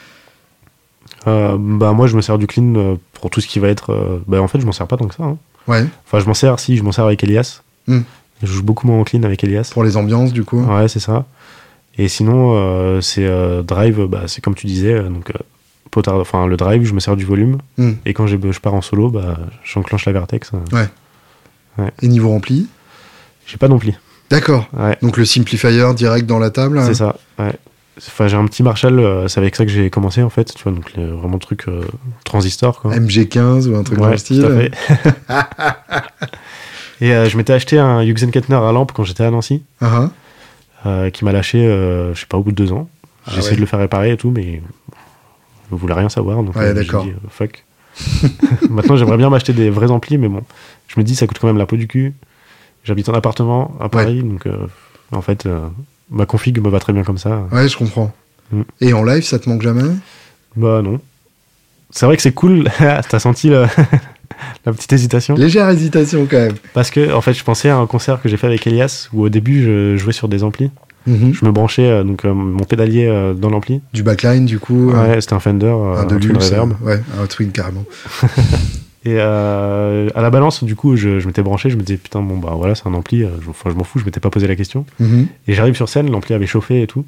[1.27, 4.21] Euh, bah, moi, je me sers du clean pour tout ce qui va être.
[4.27, 5.23] bah, en fait, je m'en sers pas tant que ça.
[5.25, 5.39] hein.
[5.69, 7.63] Ouais, Enfin, je m'en sers, si, je m'en sers avec Elias.
[7.87, 8.01] Hmm.
[8.43, 9.71] Je joue beaucoup moins en clean avec Elias.
[9.73, 10.61] pour les ambiances, du coup.
[10.63, 11.27] Ouais, c'est ça.
[11.99, 15.35] Et sinon, euh, c'est euh, drive, bah, c'est comme tu disais, euh, donc euh,
[15.91, 17.59] potard- enfin le drive, je me sers du volume.
[17.79, 17.93] Hmm.
[18.07, 20.51] Et quand je pars en solo, bah, j'enclenche la Vertex.
[20.55, 21.87] euh.
[22.03, 22.67] Et niveau ampli?
[23.47, 23.95] J'ai pas d'ampli.
[24.31, 24.69] D'accord.
[24.73, 26.81] Ouais, Donc le simplifier direct dans la table.
[26.87, 27.17] c'est ça.
[27.39, 27.53] Ouais.
[27.99, 30.63] Enfin, j'ai un petit Marshall, euh, c'est avec ça que j'ai commencé en fait, tu
[30.63, 31.83] vois, donc le- vraiment truc euh,
[32.25, 32.95] transistor quoi.
[32.95, 34.41] MG15 ou un truc dans Ouais, le style.
[34.41, 34.71] tout à fait.
[37.01, 39.63] Et euh, je m'étais acheté un Hughes Kettner à lampe quand j'étais à Nancy,
[40.87, 41.59] euh, qui m'a lâché,
[42.15, 42.89] je sais pas, au bout de deux ans.
[43.27, 43.57] J'ai Ah essayé ouais.
[43.57, 44.63] de le faire réparer et tout, mais
[45.71, 47.05] je voulais rien savoir, donc Ouais, j'ai d'accord.
[47.05, 47.65] dit, fuck.
[48.71, 50.43] Maintenant, j'aimerais bien m'acheter des vrais amplis, mais bon,
[50.89, 52.15] je me dis, ça coûte quand même la peau du cul.
[52.85, 54.47] J'habite en appartement à Paris, donc
[55.13, 55.47] en fait,
[56.13, 57.47] ma config me va très bien comme ça.
[57.51, 58.13] Ouais, je comprends.
[58.53, 58.63] Hmm.
[58.81, 59.91] Et en live, ça te manque jamais?
[60.57, 61.01] Bah non.
[61.91, 63.67] C'est vrai que c'est cool, t'as senti le-
[64.67, 65.35] la petite hésitation?
[65.35, 66.55] Légère hésitation quand même.
[66.75, 69.23] Parce que, en fait, je pensais à un concert que j'ai fait avec Elias où
[69.23, 70.71] au début je jouais sur des amplis.
[71.07, 71.35] Mhm.
[71.35, 73.81] Je me branchais euh, donc euh, mon pédalier euh, dans l'ampli.
[73.93, 74.91] Du backline, du coup.
[74.91, 76.45] euh, Ouais, c'était un Fender, un un Twin Deluxe.
[76.51, 76.75] Reverb.
[76.83, 77.85] ouais, un Twin carrément.
[79.05, 82.23] Et euh, à la balance, du coup, je, je m'étais branché, je me disais putain,
[82.23, 84.31] bon bah voilà, c'est un ampli, euh, je, enfin, je m'en fous, je m'étais pas
[84.31, 84.87] posé la question.
[85.01, 85.27] Mhm.
[85.49, 87.05] Et j'arrive sur scène, l'ampli avait chauffé et tout.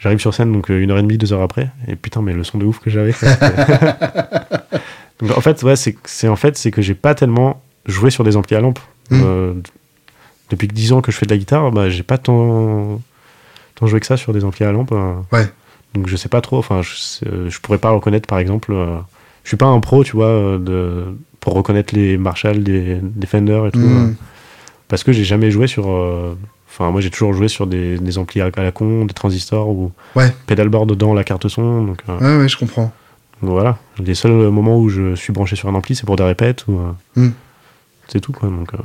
[0.00, 2.32] J'arrive sur scène donc euh, une heure et demie, deux heures après, et putain, mais
[2.32, 3.12] le son de ouf que j'avais.
[5.20, 8.36] donc en fait, ouais, c'est en fait, c'est que j'ai pas tellement joué sur des
[8.36, 8.80] amplis à lampe.
[9.10, 9.20] Mm.
[9.24, 9.54] Euh,
[10.50, 13.00] depuis que 10 ans que je fais de la guitare, bah, j'ai pas tant,
[13.76, 14.90] tant joué que ça sur des amplis à lampe.
[15.30, 15.46] Ouais.
[15.94, 18.72] Donc je sais pas trop, enfin, je, je pourrais pas reconnaître par exemple.
[18.72, 18.96] euh,
[19.50, 21.04] suis pas un pro, tu vois, euh, de,
[21.40, 23.78] pour reconnaître les Marshall, des, des Fender et tout.
[23.78, 24.08] Mhm.
[24.10, 24.12] euh,
[24.88, 25.88] parce que j'ai jamais joué sur.
[25.90, 26.34] euh,
[26.72, 29.90] Enfin, moi j'ai toujours joué sur des, des amplis à la con, des transistors ou
[30.14, 30.32] Ouais.
[30.46, 31.82] pedalboard dans la carte son.
[31.84, 32.92] Donc, Ouais, ouais, je comprends.
[33.42, 33.76] donc voilà.
[33.98, 36.78] Les seuls moments où je suis branché sur un ampli, c'est pour des répètes ou.
[36.78, 36.92] euh,
[37.26, 37.30] Mm.
[38.06, 38.48] C'est tout quoi.
[38.48, 38.78] Donc euh,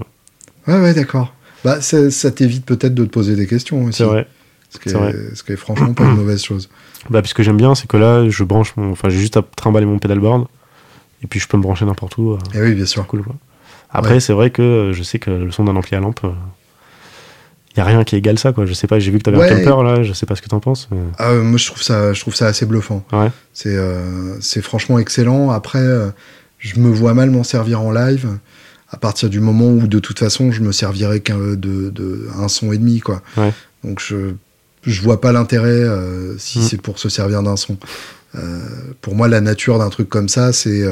[0.68, 1.32] Ouais, ouais, d'accord.
[1.64, 3.98] Bah, ça, ça t'évite peut-être de te poser des questions aussi.
[4.00, 4.28] c'est vrai.
[4.72, 5.14] Ce qui est, vrai.
[5.36, 6.70] ce qui est franchement pas une mauvaise chose.
[7.12, 8.92] Bah, puis ce que j'aime bien, c'est que là, je branche mon.
[8.94, 10.48] Enfin, j'ai juste à trimballer mon pedalboard
[11.24, 12.32] et puis je peux me brancher n'importe où.
[12.34, 13.06] euh, Et oui, bien sûr.
[13.08, 13.36] cool quoi.
[13.92, 14.20] Après, Ouais.
[14.20, 17.82] c'est vrai que euh, je sais que le son d'un ampli à lampe, il y
[17.82, 18.66] a rien qui égale ça quoi.
[18.66, 19.50] Je sais pas, j'ai vu que t'avais Ouais.
[19.52, 20.88] un camper là, je sais pas ce que t'en penses.
[20.92, 23.04] mais- Ah, euh, moi, je trouve ça, je trouve ça assez bluffant.
[23.12, 23.32] Ouais.
[23.54, 25.52] C'est, euh, franchement excellent.
[25.52, 26.10] Après, euh,
[26.60, 28.28] je me vois mal m'en servir en live
[28.92, 32.48] à partir du moment où, de toute façon, je me servirais qu'un de, de un
[32.48, 33.22] son et demi, quoi.
[33.36, 33.52] Ouais.
[33.84, 34.34] Donc, je,
[34.84, 36.62] je vois pas l'intérêt euh, si Mm.
[36.62, 37.78] c'est pour se servir d'un son.
[39.02, 40.84] Pour moi, la nature d'un truc comme ça, c'est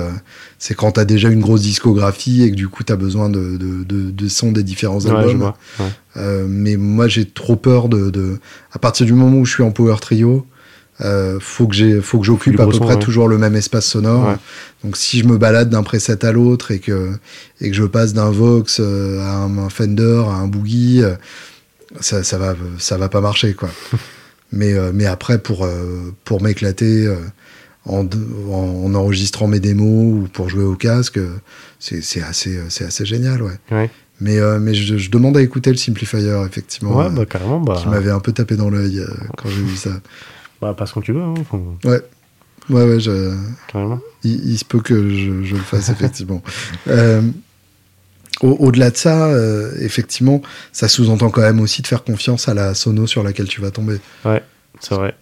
[0.60, 4.12] c'est quand t'as déjà une grosse discographie et que du coup t'as besoin de, de,
[4.12, 5.54] de, sons des différents albums.
[6.48, 8.40] mais moi, j'ai trop peur de, de,
[8.72, 10.46] À partir du moment où je suis en power trio,
[11.02, 14.38] euh, faut que j'ai faut que j'occupe à peu près toujours le même espace sonore.
[14.84, 17.12] Donc si je me balade d'un preset à l'autre et que
[17.62, 21.16] et que je passe d'un Vox euh, à un, Fender à un Boogie euh,
[22.00, 23.70] ça, ça va ça va pas marcher quoi
[24.54, 25.68] mais mais après pour
[26.24, 27.14] pour m'éclater
[27.86, 28.08] en,
[28.50, 31.20] en, enregistrant mes démos ou pour jouer au casque
[31.80, 33.90] c'est assez assez génial ouais,
[34.22, 36.96] mais, mais je, demande à écouter le Simplifier, effectivement.
[36.96, 37.60] Ouais, bah, carrément.
[37.60, 37.78] Bah...
[37.82, 39.04] Qui m'avait un peu tapé dans l'œil
[39.36, 39.90] quand j'ai vu ça.
[40.62, 41.22] Bah, passe quand tu veux.
[41.22, 41.34] Hein,
[41.84, 42.02] ouais.
[42.70, 43.36] Ouais, ouais, je...
[44.24, 46.42] Il, se peut que je, le fasse, effectivement.
[46.88, 47.22] Euh,
[48.44, 50.42] au-delà de ça, euh, effectivement,
[50.72, 53.72] ça sous-entend quand même aussi de faire confiance à la sono sur laquelle tu vas
[53.72, 54.00] tomber.
[54.26, 54.44] Ouais,
[54.80, 55.16] c'est vrai.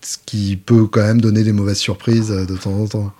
[0.00, 3.12] Ce qui peut quand même donner des mauvaises surprises euh, de temps en temps.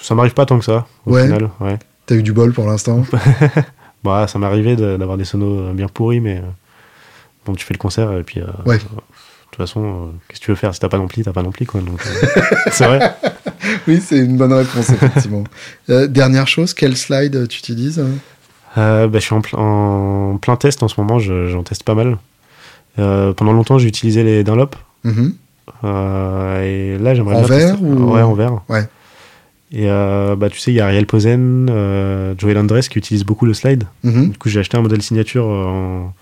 [0.00, 1.24] ça m'arrive pas tant que ça, au ouais.
[1.24, 1.50] final.
[1.60, 1.78] Ouais.
[2.06, 3.04] T'as eu du bol pour l'instant
[4.04, 6.42] Bah, ça m'est arrivé d'avoir des sonos bien pourris, mais
[7.46, 8.40] bon, tu fais le concert et puis.
[8.66, 8.80] ouais
[9.52, 10.72] de toute façon, euh, qu'est-ce que tu veux faire?
[10.72, 11.80] Si t'as pas d'ampli, t'as pas d'ampli, quoi.
[11.80, 12.30] Euh,
[12.72, 13.14] c'est vrai.
[13.88, 15.44] oui, c'est une bonne réponse, effectivement.
[15.90, 18.02] Euh, dernière chose, quel slide tu utilises
[18.76, 22.18] bah, Je suis en, plein test en ce moment, j'en teste pas mal.
[22.96, 24.76] pendant longtemps, j'ai utilisé les Dunlop.
[25.04, 25.32] Mm-hmm.
[26.62, 28.12] et là, j'aimerais En vert ou...
[28.12, 28.60] Ouais, en vert.
[28.68, 28.88] Ouais.
[29.72, 31.66] Et bah, tu sais, il y a Ariel Posen,
[32.38, 33.84] Joel Andres qui utilise beaucoup le slide.
[34.04, 34.30] Mm-hmm.
[34.30, 36.14] Du coup, j'ai acheté un modèle signature en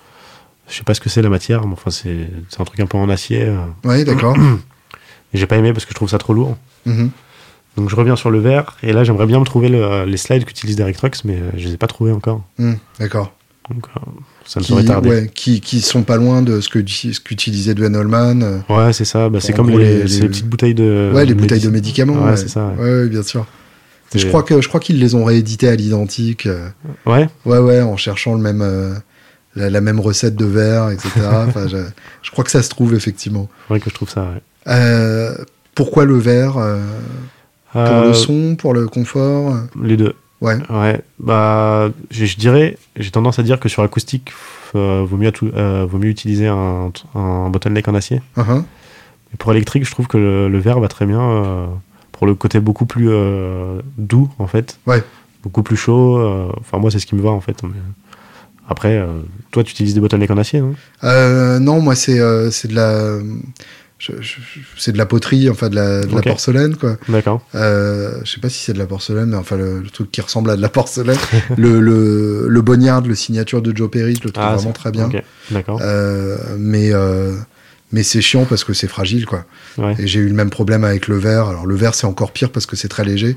[0.71, 2.27] je sais pas ce que c'est la matière, mais enfin, c'est
[2.59, 3.43] un truc un peu en acier.
[3.43, 3.57] Euh.
[3.83, 4.37] Oui, d'accord.
[5.33, 6.57] J'ai pas aimé parce que je trouve ça trop lourd.
[6.87, 7.09] Mm-hmm.
[7.77, 9.69] Donc je reviens sur le verre, et là j'aimerais bien me trouver
[10.05, 12.43] les slides qu'utilise Derek Trucks, mais euh, je les ai pas trouvés encore.
[12.57, 13.33] Mm, d'accord.
[13.69, 13.99] Donc euh,
[14.45, 15.09] ça me serait tardé.
[15.09, 18.63] Ouais, qui, qui sont pas loin de ce que ce qu'utilisait Dwayne Holman.
[18.67, 19.29] Ouais, c'est ça.
[19.29, 21.11] Bah, c'est comme les, petites bouteilles de.
[21.13, 22.25] Ouais, les bouteilles de médicaments.
[22.25, 22.73] Ouais, c'est ça.
[22.77, 23.07] Ouais.
[23.07, 23.45] bien sûr.
[24.13, 26.49] Je crois que je crois qu'ils les ont réédités à l'identique.
[27.05, 27.29] Ouais.
[27.45, 28.61] Ouais, ouais, en cherchant le même
[29.55, 31.09] la, même recette de verre, etc.
[31.47, 33.49] enfin, je, crois que ça se trouve effectivement.
[33.63, 34.27] C'est vrai que je trouve ça.
[34.67, 35.35] Euh,
[35.75, 36.79] pourquoi le verre euh,
[37.71, 40.13] Pour le euh, son, pour le confort Les deux.
[40.41, 40.57] Ouais.
[40.69, 41.01] Ouais.
[41.19, 44.31] Bah, je, dirais, j'ai tendance à dire que sur acoustique,
[44.73, 45.31] vaut mieux,
[45.85, 48.21] vaut mieux utiliser un, un bottleneck en acier.
[48.37, 48.63] Uh-huh.
[49.37, 51.69] pour électrique, je trouve que le, verre va très bien
[52.11, 53.09] pour le côté beaucoup plus
[53.97, 54.79] doux en fait.
[54.87, 55.03] Ouais.
[55.43, 56.51] Beaucoup plus chaud.
[56.59, 57.61] Enfin moi c'est ce qui me va en fait.
[58.71, 59.19] Après, euh,
[59.51, 60.75] toi, tu utilises des bottlenecks en acier, non?
[61.03, 63.17] Euh, Non, moi, c'est euh, c'est de la.
[64.77, 66.97] C'est de la poterie, enfin de la, de la porcelaine, quoi.
[67.09, 67.41] D'accord.
[67.53, 70.55] je sais pas si c'est de la porcelaine, mais enfin le, truc qui ressemble à
[70.55, 71.17] de la porcelaine.
[71.57, 75.09] le, le, le le signature de Joe Perry, je le trouve ah, vraiment très bien.
[75.51, 75.81] D'accord.
[76.57, 76.91] mais
[77.91, 79.45] mais c'est chiant parce que c'est fragile quoi.
[79.97, 81.47] Et j'ai eu le même problème avec le verre.
[81.47, 83.35] Alors le verre c'est encore pire parce que c'est très léger.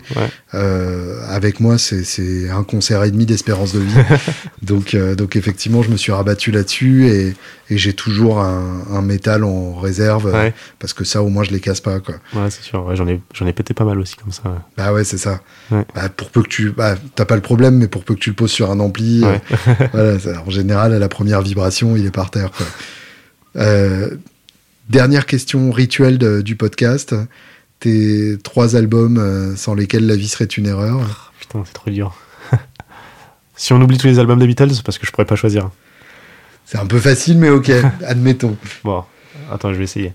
[0.55, 3.95] Euh, avec moi c'est un concert et demi d'espérance de vie.
[4.63, 7.35] donc euh, donc effectivement je me suis rabattu là-dessus et,
[7.71, 10.33] et j'ai toujours un, un, métal en réserve
[10.79, 12.17] parce que ça au moins je les casse pas quoi.
[12.35, 12.95] Ouais c'est sûr.
[12.95, 14.43] j'en ai j'en ai pété pas mal aussi comme ça.
[14.77, 15.41] Bah ouais c'est ça.
[15.71, 18.31] Bah, pour peu que tu bah, t'as pas le problème mais pour peu que tu
[18.31, 19.25] le poses sur un ampli.
[19.95, 22.67] Euh, en général à la première vibration il est par terre quoi.
[24.85, 27.15] Euh, Dernière question rituelle du podcast.
[27.81, 31.01] Tes trois albums euh, sans lesquels la vie serait une erreur.
[31.03, 32.15] Oh, putain, c'est trop dur.
[33.57, 35.71] si on oublie tous les albums des Beatles, parce que je pourrais pas choisir.
[36.65, 37.71] C'est un peu facile, mais ok,
[38.07, 38.57] admettons.
[38.85, 39.05] Bon,
[39.53, 40.15] attends, je vais essayer.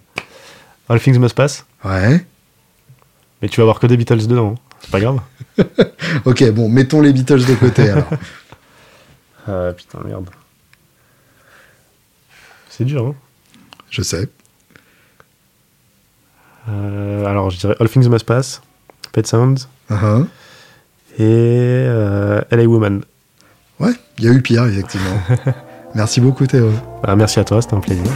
[0.87, 1.65] All Things Must Pass.
[1.83, 2.25] Ouais.
[3.41, 4.61] Mais tu vas avoir que des Beatles dedans, hein.
[4.81, 5.19] c'est pas grave.
[6.25, 8.09] ok, bon, mettons les Beatles de côté alors.
[9.47, 10.29] Ah putain, merde.
[12.69, 13.15] C'est dur, hein
[13.89, 14.29] Je sais.
[16.69, 18.61] Euh, alors, je dirais All Things Must Pass,
[19.11, 19.67] Pet Sounds.
[19.89, 20.25] Uh-huh.
[21.17, 23.01] Et euh, LA Woman.
[23.79, 25.19] Ouais, il y a eu pire, effectivement.
[25.95, 26.71] merci beaucoup, Théo.
[27.03, 28.11] Bah, merci à toi, c'était un plaisir.